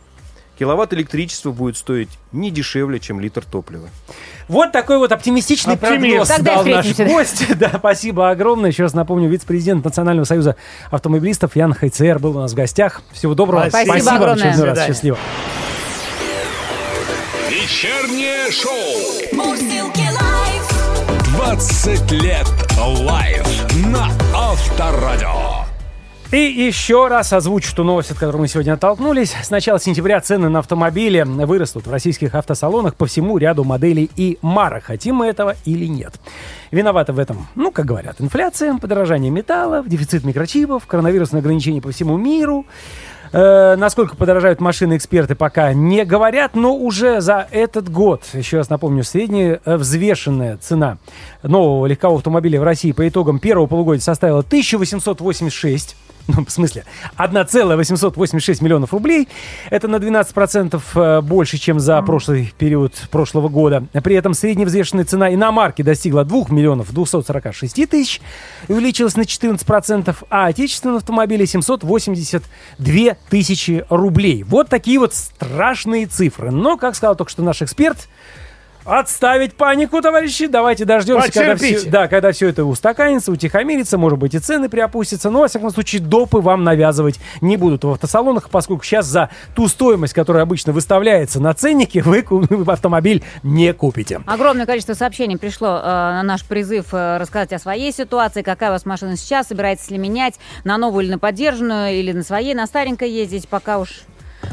киловатт 0.57 0.93
электричества 0.93 1.51
будет 1.51 1.75
стоить 1.75 2.09
не 2.31 2.51
дешевле, 2.51 2.99
чем 2.99 3.19
литр 3.19 3.43
топлива. 3.43 3.89
Вот 4.47 4.71
такой 4.71 4.97
вот 4.97 5.11
оптимистичный 5.11 5.73
Оптимизм. 5.73 6.17
прогноз 6.17 6.27
Тогда 6.29 6.55
дал 6.55 6.65
наш 6.65 6.95
гость. 6.97 7.45
Да, 7.57 7.71
спасибо 7.77 8.29
огромное. 8.29 8.69
Еще 8.71 8.83
раз 8.83 8.93
напомню, 8.93 9.27
вице-президент 9.27 9.83
Национального 9.83 10.25
союза 10.25 10.55
автомобилистов 10.89 11.55
Ян 11.55 11.73
Хайцеэр 11.73 12.19
был 12.19 12.37
у 12.37 12.41
нас 12.41 12.51
в 12.53 12.55
гостях. 12.55 13.01
Всего 13.11 13.33
доброго. 13.33 13.67
Спасибо 13.69 13.91
Спасибо 13.93 14.15
огромное. 14.15 14.45
раз. 14.47 14.55
Свидания. 14.57 14.87
Счастливо. 14.87 15.17
Вечернее 17.49 18.51
шоу. 18.51 19.33
Мурзилки. 19.33 20.10
20 21.51 22.11
лет 22.13 22.47
live 22.79 23.45
на 23.87 24.07
Авторадио. 24.33 25.65
И 26.31 26.37
еще 26.37 27.09
раз 27.09 27.33
озвучу 27.33 27.75
ту 27.75 27.83
новость, 27.83 28.11
от 28.11 28.17
которой 28.17 28.37
мы 28.37 28.47
сегодня 28.47 28.71
оттолкнулись. 28.71 29.33
С 29.33 29.49
начала 29.49 29.77
сентября 29.77 30.21
цены 30.21 30.47
на 30.47 30.59
автомобили 30.59 31.23
вырастут 31.23 31.87
в 31.87 31.91
российских 31.91 32.35
автосалонах 32.35 32.95
по 32.95 33.05
всему 33.05 33.37
ряду 33.37 33.65
моделей 33.65 34.09
и 34.15 34.37
марок. 34.41 34.85
Хотим 34.85 35.15
мы 35.15 35.27
этого 35.27 35.57
или 35.65 35.87
нет. 35.87 36.13
Виноваты 36.71 37.11
в 37.11 37.19
этом, 37.19 37.45
ну, 37.55 37.69
как 37.73 37.85
говорят, 37.85 38.21
инфляция, 38.21 38.77
подорожание 38.77 39.29
металлов, 39.29 39.89
дефицит 39.89 40.23
микрочипов, 40.23 40.87
коронавирусные 40.87 41.41
ограничения 41.41 41.81
по 41.81 41.91
всему 41.91 42.15
миру. 42.15 42.65
Э, 43.33 43.75
насколько 43.77 44.17
подорожают 44.17 44.59
машины, 44.59 44.97
эксперты 44.97 45.35
пока 45.35 45.73
не 45.73 46.03
говорят, 46.03 46.55
но 46.55 46.75
уже 46.75 47.21
за 47.21 47.47
этот 47.51 47.89
год, 47.89 48.23
еще 48.33 48.57
раз 48.57 48.69
напомню, 48.69 49.03
средняя 49.03 49.61
э, 49.63 49.77
взвешенная 49.77 50.57
цена 50.57 50.97
нового 51.41 51.85
легкового 51.85 52.17
автомобиля 52.17 52.59
в 52.59 52.63
России 52.63 52.91
по 52.91 53.07
итогам 53.07 53.39
первого 53.39 53.67
полугодия 53.67 54.01
составила 54.01 54.39
1886 54.39 55.95
ну, 56.27 56.45
в 56.45 56.51
смысле, 56.51 56.85
1,886 57.15 58.61
миллионов 58.61 58.93
рублей. 58.93 59.27
Это 59.69 59.87
на 59.87 59.97
12% 59.97 60.81
э, 60.95 61.21
больше, 61.21 61.57
чем 61.57 61.79
за 61.79 62.01
прошлый 62.01 62.53
период 62.57 62.93
прошлого 63.11 63.49
года. 63.49 63.85
При 64.03 64.15
этом 64.15 64.33
средняя 64.33 64.67
взвешенная 64.67 65.05
цена 65.05 65.33
иномарки 65.33 65.81
достигла 65.81 66.23
2 66.25 66.45
миллионов 66.49 66.91
246 66.93 67.89
тысяч 67.89 68.21
увеличилась 68.67 69.15
на 69.15 69.21
14%, 69.21 70.15
а 70.29 70.45
отечественные 70.47 70.97
автомобили 70.97 71.45
782 71.45 73.15
тысячи 73.29 73.85
рублей. 73.89 74.43
Вот 74.43 74.69
такие 74.69 74.99
вот 74.99 75.13
страшные 75.13 76.05
цифры. 76.05 76.51
Но, 76.51 76.77
как 76.77 76.95
сказал 76.95 77.15
только 77.15 77.31
что 77.31 77.43
наш 77.43 77.61
эксперт, 77.61 78.07
Отставить 78.83 79.53
панику, 79.53 80.01
товарищи. 80.01 80.47
Давайте 80.47 80.85
дождемся, 80.85 81.31
когда 81.31 81.55
все, 81.55 81.81
да, 81.89 82.07
когда 82.07 82.31
все 82.31 82.49
это 82.49 82.65
устаканится, 82.65 83.31
утихомирится, 83.31 83.97
может 83.97 84.17
быть, 84.17 84.33
и 84.33 84.39
цены 84.39 84.69
приопустятся. 84.69 85.29
Но, 85.29 85.41
во 85.41 85.47
всяком 85.47 85.69
случае, 85.69 86.01
допы 86.01 86.41
вам 86.41 86.63
навязывать 86.63 87.19
не 87.41 87.57
будут 87.57 87.83
в 87.83 87.89
автосалонах, 87.89 88.49
поскольку 88.49 88.83
сейчас 88.83 89.05
за 89.05 89.29
ту 89.55 89.67
стоимость, 89.67 90.13
которая 90.13 90.43
обычно 90.43 90.73
выставляется 90.73 91.39
на 91.39 91.53
ценнике, 91.53 92.01
вы 92.01 92.25
автомобиль 92.67 93.23
не 93.43 93.71
купите. 93.73 94.21
Огромное 94.25 94.65
количество 94.65 94.93
сообщений 94.93 95.37
пришло 95.37 95.77
э, 95.77 95.83
на 95.83 96.23
наш 96.23 96.43
призыв 96.43 96.93
э, 96.93 97.17
рассказать 97.17 97.53
о 97.53 97.59
своей 97.59 97.91
ситуации, 97.91 98.41
какая 98.41 98.71
у 98.71 98.73
вас 98.73 98.85
машина 98.85 99.15
сейчас, 99.15 99.47
собираетесь 99.47 99.89
ли 99.91 99.97
менять 99.97 100.39
на 100.63 100.77
новую 100.77 101.05
или 101.05 101.11
на 101.11 101.19
поддержанную, 101.19 101.93
или 101.93 102.11
на 102.11 102.23
своей, 102.23 102.55
на 102.55 102.65
старенькой 102.65 103.11
ездить, 103.11 103.47
пока 103.47 103.77
уж, 103.77 104.01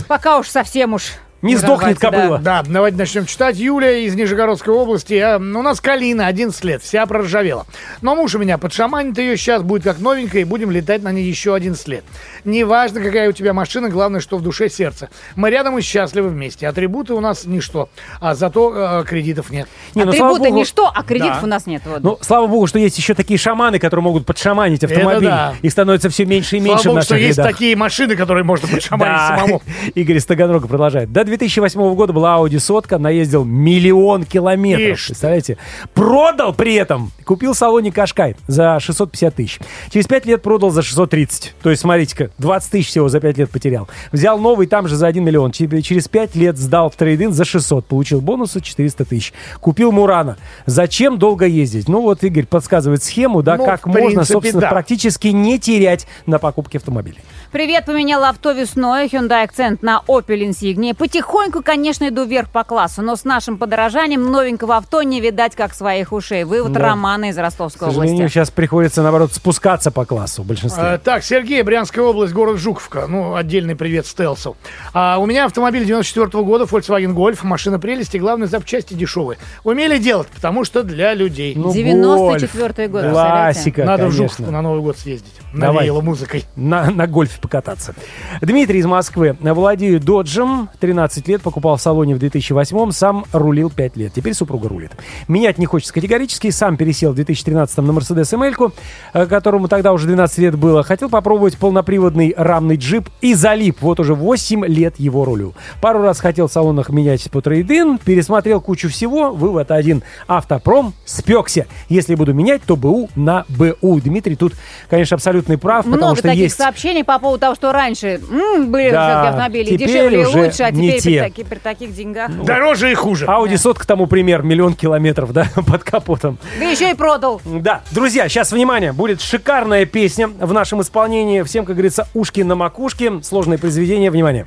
пока 0.07 0.39
уж 0.39 0.49
совсем 0.49 0.95
уж. 0.95 1.13
Не 1.41 1.55
сдохнет 1.57 1.99
да. 2.01 2.11
кобыла. 2.11 2.39
Да, 2.39 2.65
давайте 2.67 2.97
начнем 2.99 3.25
читать. 3.25 3.57
Юлия 3.57 4.05
из 4.07 4.15
Нижегородской 4.17 4.75
области. 4.75 5.15
А, 5.15 5.37
У 5.37 5.41
нас 5.63 5.81
Калина, 5.81 6.27
11 6.27 6.65
лет, 6.65 6.83
вся 6.83 7.07
проржавела. 7.07 7.65
Но 8.03 8.17
муж 8.17 8.35
у 8.35 8.39
меня 8.41 8.59
подшаманит 8.59 9.17
ее 9.19 9.37
сейчас, 9.37 9.63
будет 9.63 9.85
как 9.85 10.01
новенькая, 10.01 10.43
и 10.43 10.45
будем 10.45 10.73
летать 10.73 11.03
на 11.05 11.13
ней 11.13 11.25
еще 11.25 11.55
11 11.55 11.87
лет. 11.87 12.05
Неважно, 12.45 13.01
какая 13.01 13.29
у 13.29 13.33
тебя 13.33 13.53
машина, 13.53 13.89
главное, 13.89 14.21
что 14.21 14.37
в 14.37 14.43
душе 14.43 14.69
сердце. 14.69 15.11
Мы 15.37 15.51
рядом 15.51 15.79
и 15.79 15.81
счастливы 15.81 16.29
вместе. 16.29 16.67
Атрибуты 16.67 17.15
у 17.15 17.21
нас 17.21 17.45
ничто, 17.45 17.89
а 18.21 18.35
зато 18.35 19.01
э, 19.03 19.05
кредитов 19.05 19.51
нет. 19.51 19.69
Не, 19.95 20.03
ну, 20.05 20.11
Атрибуты 20.11 20.45
богу- 20.51 20.57
ничто, 20.57 20.91
а 20.93 21.03
кредитов 21.05 21.39
Да. 21.41 21.45
у 21.45 21.49
нас 21.49 21.67
нет. 21.67 21.83
Вот. 21.85 22.03
Ну, 22.03 22.19
слава 22.21 22.49
богу, 22.49 22.67
что 22.67 22.81
есть 22.81 22.99
еще 22.99 23.15
такие 23.15 23.39
шаманы, 23.39 23.79
которые 23.79 24.03
могут 24.03 24.27
подшаманить 24.27 24.83
автомобиль. 24.83 25.29
да. 25.29 25.55
Их 25.63 25.71
становится 25.71 26.09
все 26.11 26.25
меньше 26.25 26.57
и 26.57 26.61
меньше 26.61 26.83
Слава 26.85 26.97
богу, 26.97 27.01
в 27.03 27.05
что 27.05 27.15
наших 27.15 27.27
есть 27.27 27.39
рядах. 27.39 27.53
такие 27.53 27.77
машины, 27.77 28.17
которые 28.17 28.43
можно 28.45 28.67
подшаманить 28.67 29.15
Да. 29.15 29.37
самому. 29.39 29.63
Игорь 29.95 30.17
из 30.17 30.25
Таганрога 30.27 30.67
продолжает. 30.67 31.13
До 31.13 31.28
2008 31.29 31.95
года 31.95 32.13
была 32.13 32.37
Audi 32.39 32.59
сотка, 32.59 32.99
наездил 32.99 33.45
миллион 33.45 34.25
километров. 34.25 34.99
Ишь. 34.99 35.07
Представляете? 35.07 35.57
Продал 35.95 36.53
при 36.55 36.75
этом. 36.75 37.13
Купил 37.25 37.53
в 37.53 37.57
салоне 37.57 37.93
Кашкай 37.93 38.37
за 38.47 38.79
650 38.81 39.35
тысяч. 39.35 39.59
Через 39.91 40.07
5 40.07 40.27
лет 40.27 40.43
продал 40.43 40.71
за 40.71 40.83
630. 40.83 41.55
То 41.63 41.71
есть, 41.71 41.83
смотрите-ка, 41.83 42.31
20 42.39 42.71
тысяч 42.71 42.89
всего 42.89 43.09
за 43.09 43.21
5 43.21 43.39
лет 43.39 43.51
потерял. 43.51 43.89
Взял 44.13 44.39
новый 44.39 44.67
там 44.67 44.89
же 44.89 44.97
за 44.97 45.07
1 45.07 45.23
миллион. 45.25 45.53
Че- 45.53 45.83
Через 45.83 46.09
5 46.09 46.35
лет 46.37 46.57
сдал 46.57 46.91
в 46.91 46.97
трейдинг 46.97 47.35
за 47.35 47.45
600. 47.45 47.87
Получил 47.87 48.21
бонусы 48.21 48.61
400 48.61 49.05
тысяч. 49.05 49.33
Купил 49.61 49.93
Мурана. 49.93 50.37
Зачем 50.67 51.19
долго 51.19 51.47
ездить? 51.47 51.89
Ну 51.89 52.03
вот 52.03 52.23
Игорь 52.25 52.47
подсказывает 52.47 53.03
схему, 53.03 53.43
да, 53.43 53.57
Ну, 53.57 53.65
как 53.67 53.87
можно, 53.87 54.01
принципе, 54.01 54.25
собственно, 54.33 54.61
да. 54.63 54.69
практически 54.71 55.29
не 55.29 55.59
терять 55.59 56.07
на 56.27 56.39
покупке 56.39 56.79
автомобиля. 56.79 57.19
Привет, 57.51 57.87
поменяла 57.87 58.29
авто 58.29 58.53
весной, 58.53 59.07
Hyundai 59.07 59.49
Accent 59.49 59.79
на 59.81 60.03
Opel 60.07 60.47
Insignia. 60.51 60.95
Потихоньку, 60.95 61.63
конечно, 61.63 62.07
иду 62.07 62.25
вверх 62.27 62.51
по 62.51 62.63
классу, 62.63 63.01
но 63.01 63.17
с 63.17 63.25
нашим 63.25 63.57
подорожанием 63.57 64.31
новенького 64.31 64.77
авто 64.77 65.03
не 65.03 65.19
видать, 65.23 65.57
как 65.57 65.73
своих 65.73 66.13
ушей. 66.13 66.45
Вывод 66.45 66.73
Да. 66.73 66.81
Романа 66.81 67.31
из 67.31 67.37
К 67.37 67.39
Ростовской 67.39 67.89
сожалению, 67.89 68.17
области. 68.17 68.35
сейчас 68.35 68.51
приходится, 68.51 69.03
наоборот, 69.03 69.33
спускаться 69.33 69.91
по 69.91 70.05
классу 70.05 70.43
в 70.43 70.47
большинстве. 70.47 70.83
Э, 70.85 70.99
так, 70.99 71.25
Сергей, 71.25 71.63
Брянская 71.63 72.05
область, 72.05 72.35
город 72.35 72.59
Жуковка. 72.59 73.07
Ну, 73.09 73.35
отдельный 73.35 73.77
привет 73.77 74.07
Стелсу. 74.07 74.59
А, 74.93 75.17
у 75.19 75.25
меня 75.25 75.47
автомобиль 75.47 75.87
94 75.87 76.45
года, 76.45 76.65
Volkswagen 76.65 77.15
Golf, 77.15 77.39
машина 77.45 77.79
прелести, 77.79 78.19
главное, 78.19 78.47
запчасти 78.47 78.93
дешевые. 78.93 79.39
Умели 79.65 79.97
делать, 79.97 80.29
потому 80.29 80.65
что 80.65 80.83
для 80.83 81.15
людей. 81.15 81.55
Ну, 81.57 81.73
94-й 81.73 82.89
год, 82.89 83.03
гольф. 83.05 83.13
Классика, 83.15 83.85
Надо 83.85 84.03
в 84.03 84.11
конечно. 84.11 84.29
Жуковку 84.29 84.53
на 84.53 84.61
Новый 84.61 84.83
год 84.83 84.99
съездить. 84.99 85.33
Давай. 85.55 85.77
Навеяло 85.77 86.03
музыкой. 86.03 86.45
на, 86.57 86.91
на 86.91 87.07
гольфе 87.39 87.49
покататься. 87.49 87.95
Дмитрий 88.43 88.81
из 88.81 88.87
Москвы. 88.87 89.37
Владею 89.41 90.01
доджем. 90.01 90.69
13 90.81 91.27
лет. 91.29 91.43
Покупал 91.43 91.77
в 91.77 91.81
салоне 91.81 92.15
в 92.15 92.19
2008. 92.19 92.91
Сам 92.93 93.25
рулил 93.33 93.71
5 93.71 93.97
лет. 93.97 94.13
Теперь 94.15 94.35
супруга 94.35 94.69
рулит. 94.69 94.93
Менять 95.29 95.59
не 95.59 95.67
хочется 95.67 95.95
категорически. 95.95 96.51
Сам 96.51 96.77
пересел 96.77 97.13
в 97.13 97.15
2013 97.15 97.79
на 97.79 97.91
Mercedes 97.93 98.33
ML, 98.33 98.73
э, 99.15 99.27
которому 99.27 99.69
тогда 99.69 99.93
уже 99.93 100.07
12 100.07 100.39
лет 100.39 100.57
было. 100.57 100.83
Хотел 100.83 101.09
попробовать 101.09 101.57
полноприводный 101.57 102.35
рамный 102.37 102.77
джип 102.77 103.09
и 103.21 103.35
залип. 103.35 103.79
Вот 103.81 104.01
уже 104.01 104.15
8 104.15 104.67
лет 104.67 104.99
его 104.99 105.25
рулю. 105.25 105.55
Пару 105.81 106.03
раз 106.03 106.21
хотел 106.21 106.49
в 106.49 106.53
салонах 106.53 106.91
менять 106.91 107.31
по 107.31 107.41
трейдин. 107.41 107.99
Пересмотрел 107.99 108.61
кучу 108.61 108.89
всего. 108.89 109.31
Вывод 109.31 109.71
один. 109.71 110.03
Автопром 110.27 110.93
спекся. 111.05 111.67
Если 111.89 112.15
буду 112.15 112.35
менять, 112.35 112.63
то 112.63 112.77
БУ 112.77 113.09
на 113.17 113.45
БУ. 113.49 114.01
Дмитрий 114.01 114.37
тут, 114.37 114.55
конечно, 114.91 115.15
абсолютно 115.15 115.59
прав, 115.59 115.85
потому 115.85 115.97
Много 115.97 116.17
что 116.17 116.29
таких 116.29 116.45
есть... 116.45 116.57
сообщений 116.57 117.05
по 117.05 117.19
поводу 117.19 117.28
того, 117.37 117.55
что 117.55 117.73
раньше 117.73 118.21
м, 118.31 118.71
были 118.73 118.91
Да, 118.91 119.29
автомобили 119.29 119.77
теперь 119.77 119.87
дешевле 119.89 120.23
и 120.23 120.25
уже 120.25 120.39
лучше, 120.45 120.63
а 120.63 120.71
не 120.71 120.89
теперь 120.89 121.01
те. 121.03 121.11
при, 121.11 121.19
таки- 121.29 121.45
при 121.45 121.59
таких 121.59 121.95
деньгах. 121.95 122.31
Дороже 122.45 122.91
и 122.91 122.95
хуже. 122.95 123.27
Ауди 123.27 123.57
сотка 123.57 123.87
тому 123.87 124.07
пример, 124.07 124.43
миллион 124.43 124.75
километров, 124.75 125.33
да, 125.33 125.47
под 125.67 125.85
капотом. 125.85 126.39
Да 126.59 126.65
еще 126.65 126.91
и 126.91 126.95
продал. 126.95 127.41
Да, 127.45 127.83
друзья, 127.91 128.29
сейчас, 128.29 128.53
внимание, 128.53 128.93
будет 128.93 129.21
шикарная 129.21 129.85
песня 129.85 130.29
в 130.29 130.53
нашем 130.53 130.81
исполнении. 130.81 131.43
Всем, 131.43 131.65
как 131.67 131.75
говорится, 131.77 132.09
ушки 132.15 132.41
на 132.41 132.55
макушке. 132.55 133.23
Сложное 133.23 133.59
произведение, 133.59 134.11
внимание. 134.11 134.47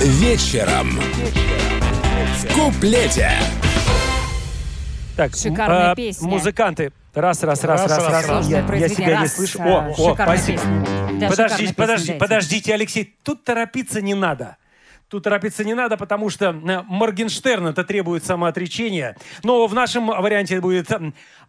Вечером. 0.00 0.98
В 2.38 2.54
куплете. 2.54 3.30
Так, 5.16 5.34
Шикарная 5.36 5.86
м, 5.86 5.92
а, 5.92 5.94
песня. 5.94 6.28
Музыканты. 6.28 6.92
Раз, 7.14 7.42
раз, 7.42 7.62
раз, 7.64 7.82
Раз, 7.82 7.90
раз, 7.90 7.98
раз, 7.98 8.12
раз. 8.12 8.28
раз. 8.28 8.48
Я, 8.48 8.58
я 8.60 8.64
Произведение. 8.64 9.04
себя 9.06 9.16
не 9.18 9.22
Раз, 9.24 9.34
слышу. 9.34 9.60
О, 9.62 9.94
о, 9.98 10.14
спасибо. 10.14 10.62
Да, 11.20 11.28
Подождите, 11.28 11.62
песня, 11.62 11.74
подожди, 11.74 12.06
дайте. 12.06 12.20
подождите, 12.20 12.74
Алексей. 12.74 13.16
Тут 13.22 13.44
торопиться 13.44 14.00
не 14.00 14.14
надо. 14.14 14.56
Тут 15.08 15.24
торопиться 15.24 15.62
не 15.62 15.74
надо, 15.74 15.98
потому 15.98 16.30
что 16.30 16.46
э, 16.46 16.82
Моргенштерн 16.86 17.66
это 17.66 17.84
требует 17.84 18.24
самоотречения. 18.24 19.14
Но 19.44 19.66
в 19.66 19.74
нашем 19.74 20.06
варианте 20.06 20.58
будет 20.62 20.88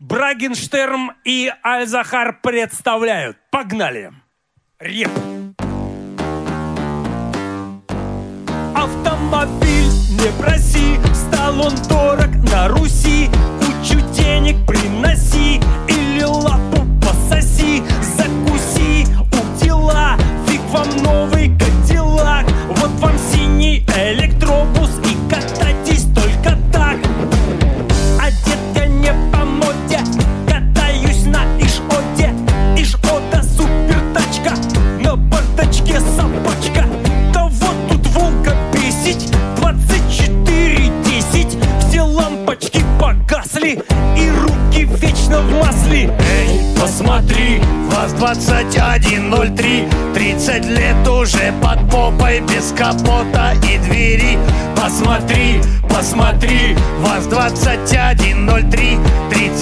Брагенштерн 0.01 1.13
и 1.23 1.49
Альзахар 1.63 2.39
представляют. 2.43 3.37
Погнали. 3.49 4.11
Реп. 4.79 5.09
Автомобиль 8.75 9.87
не 10.09 10.41
проси, 10.41 10.99
стал 11.13 11.59
он 11.61 11.73
дорог 11.87 12.33
на 12.51 12.67
Руси. 12.67 13.29
Кучу 13.83 13.99
денег 14.15 14.55
приноси 14.65 15.59
или 15.89 16.23
лапу 16.23 16.87
пососи, 17.01 17.83
закуси 18.15 19.05
у 19.33 19.61
дела. 19.61 20.17
Фиг 20.47 20.61
вам 20.71 20.87
новый 21.03 21.51
кадиллак, 21.57 22.45
вот 22.77 22.91
вам 23.01 23.17
синий 23.17 23.85
электробус 23.97 24.82
погасли, 43.63 43.79
и 44.17 44.29
руки 44.29 44.85
вечно 44.99 45.39
в 45.39 45.51
масле. 45.53 46.11
Эй, 46.19 46.59
посмотри, 46.79 47.61
ВАЗ-2103 47.91 50.13
30 50.13 50.65
лет 50.65 51.07
уже 51.07 51.53
под 51.61 51.89
попой 51.89 52.41
Без 52.41 52.73
капота 52.77 53.53
и 53.63 53.77
двери. 53.79 54.37
Посмотри, 54.75 55.61
посмотри 55.89 56.75
ВАЗ-2103 57.05 58.99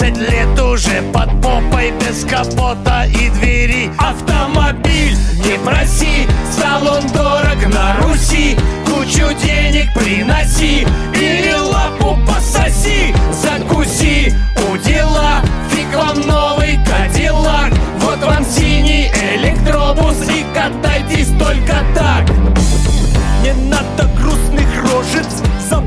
30 0.02 0.18
лет 0.18 0.60
уже 0.60 1.02
под 1.14 1.30
попой 1.42 1.92
Без 1.92 2.26
капота 2.26 3.06
и 3.06 3.30
двери. 3.30 3.92
Автомобиль, 4.00 5.16
не 5.46 5.60
проси 5.60 6.28
Салон 6.52 7.04
дорог 7.14 7.68
на 7.72 7.98
Руси. 8.02 8.58
Кучу 8.86 9.32
денег 9.40 9.94
приноси 9.94 10.88
Или 11.14 11.54
лапу 11.54 12.18
пососи. 12.26 13.14
Закуси 13.32 14.34
у 14.72 14.78
дела 14.78 15.42
Фиг 15.70 15.96
вам 15.96 16.20
новый 16.22 16.80
кадиллак. 16.84 17.72
Вот 18.00 18.24
вам 18.24 18.44
синий 18.44 19.12
электробус 19.36 20.28
И 20.30 20.44
катайтесь 20.56 21.30
только 21.38 21.76
так. 21.94 22.28
Не 23.44 23.54
надо 23.70 24.10
грустных 24.20 24.68
рожец, 24.84 25.44
за 25.70 25.81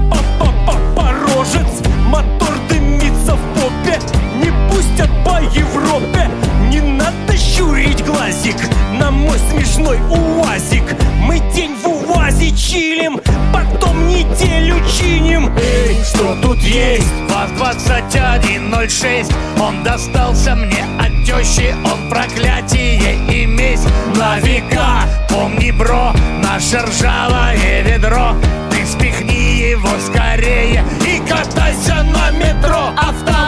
по 5.25 5.41
Европе. 5.41 6.29
Не 6.70 6.81
надо 6.81 7.37
щурить 7.37 8.05
глазик 8.05 8.57
на 8.93 9.11
мой 9.11 9.39
смешной 9.51 9.99
уазик. 10.09 10.85
Мы 11.20 11.41
день 11.55 11.75
в 11.83 11.87
УАЗе 12.11 12.51
чилим, 12.57 13.20
потом 13.53 14.07
неделю 14.09 14.77
чиним. 14.87 15.51
Эй, 15.57 15.97
что 16.05 16.37
тут 16.43 16.59
есть? 16.59 17.12
ВАЗ-2106 17.35 19.33
Он 19.61 19.83
достался 19.83 20.55
мне 20.55 20.85
от 20.99 21.25
тещи 21.25 21.75
Он 21.85 22.09
проклятие 22.11 23.16
и 23.29 23.47
месть 23.47 23.89
На 24.16 24.39
века, 24.39 25.03
помни, 25.29 25.70
бро 25.70 26.12
Наше 26.43 26.79
ржавое 26.79 27.83
ведро 27.83 28.35
Ты 28.70 28.87
спихни 28.87 29.70
его 29.70 29.91
скорее 30.07 30.85
И 31.07 31.18
катайся 31.29 32.03
на 32.03 32.31
метро 32.31 32.91
Автомобиль, 32.97 33.44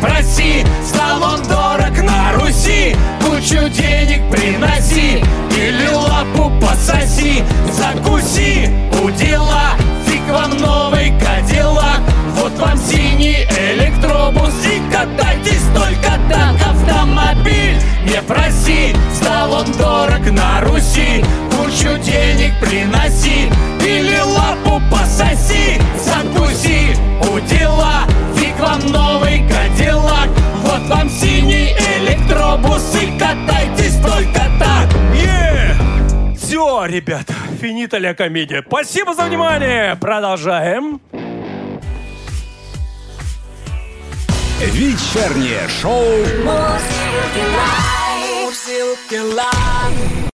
проси 0.00 0.64
Стал 0.86 1.22
он 1.22 1.42
дорог 1.42 1.96
на 2.02 2.32
Руси. 2.32 2.96
Кучу 3.20 3.68
денег 3.68 4.22
приноси 4.30 5.22
Или 5.56 5.88
лапу 5.88 6.50
пососи. 6.60 7.44
Закуси 7.72 8.70
у 9.02 9.10
дела 9.10 9.72
Фиг 10.06 10.22
вам 10.30 10.56
новый 10.58 11.12
кадиллак. 11.20 12.00
Вот 12.36 12.58
вам 12.58 12.78
синий 12.78 13.46
электробус 13.72 14.54
И 14.64 14.80
катайтесь 14.92 15.64
только 15.74 16.18
так. 16.30 16.56
Автомобиль, 16.66 17.76
не 18.04 18.22
проси 18.22 18.94
Стал 19.14 19.52
он 19.52 19.72
дорог 19.72 20.30
на 20.30 20.60
Руси. 20.62 21.24
Кучу 21.50 21.98
денег 21.98 22.52
приноси 22.60 23.50
Или 23.84 24.18
лапу 24.20 24.80
пососи 24.90 25.80
Все, 36.80 36.86
ребята, 36.86 37.34
финита 37.60 37.98
ля 37.98 38.14
комедия. 38.14 38.64
Спасибо 38.66 39.14
за 39.14 39.24
внимание. 39.24 39.96
Продолжаем. 39.96 40.98
Вечернее 44.60 45.68
шоу 45.68 46.06
Мурзилки 48.44 49.18
лайф. 49.34 50.20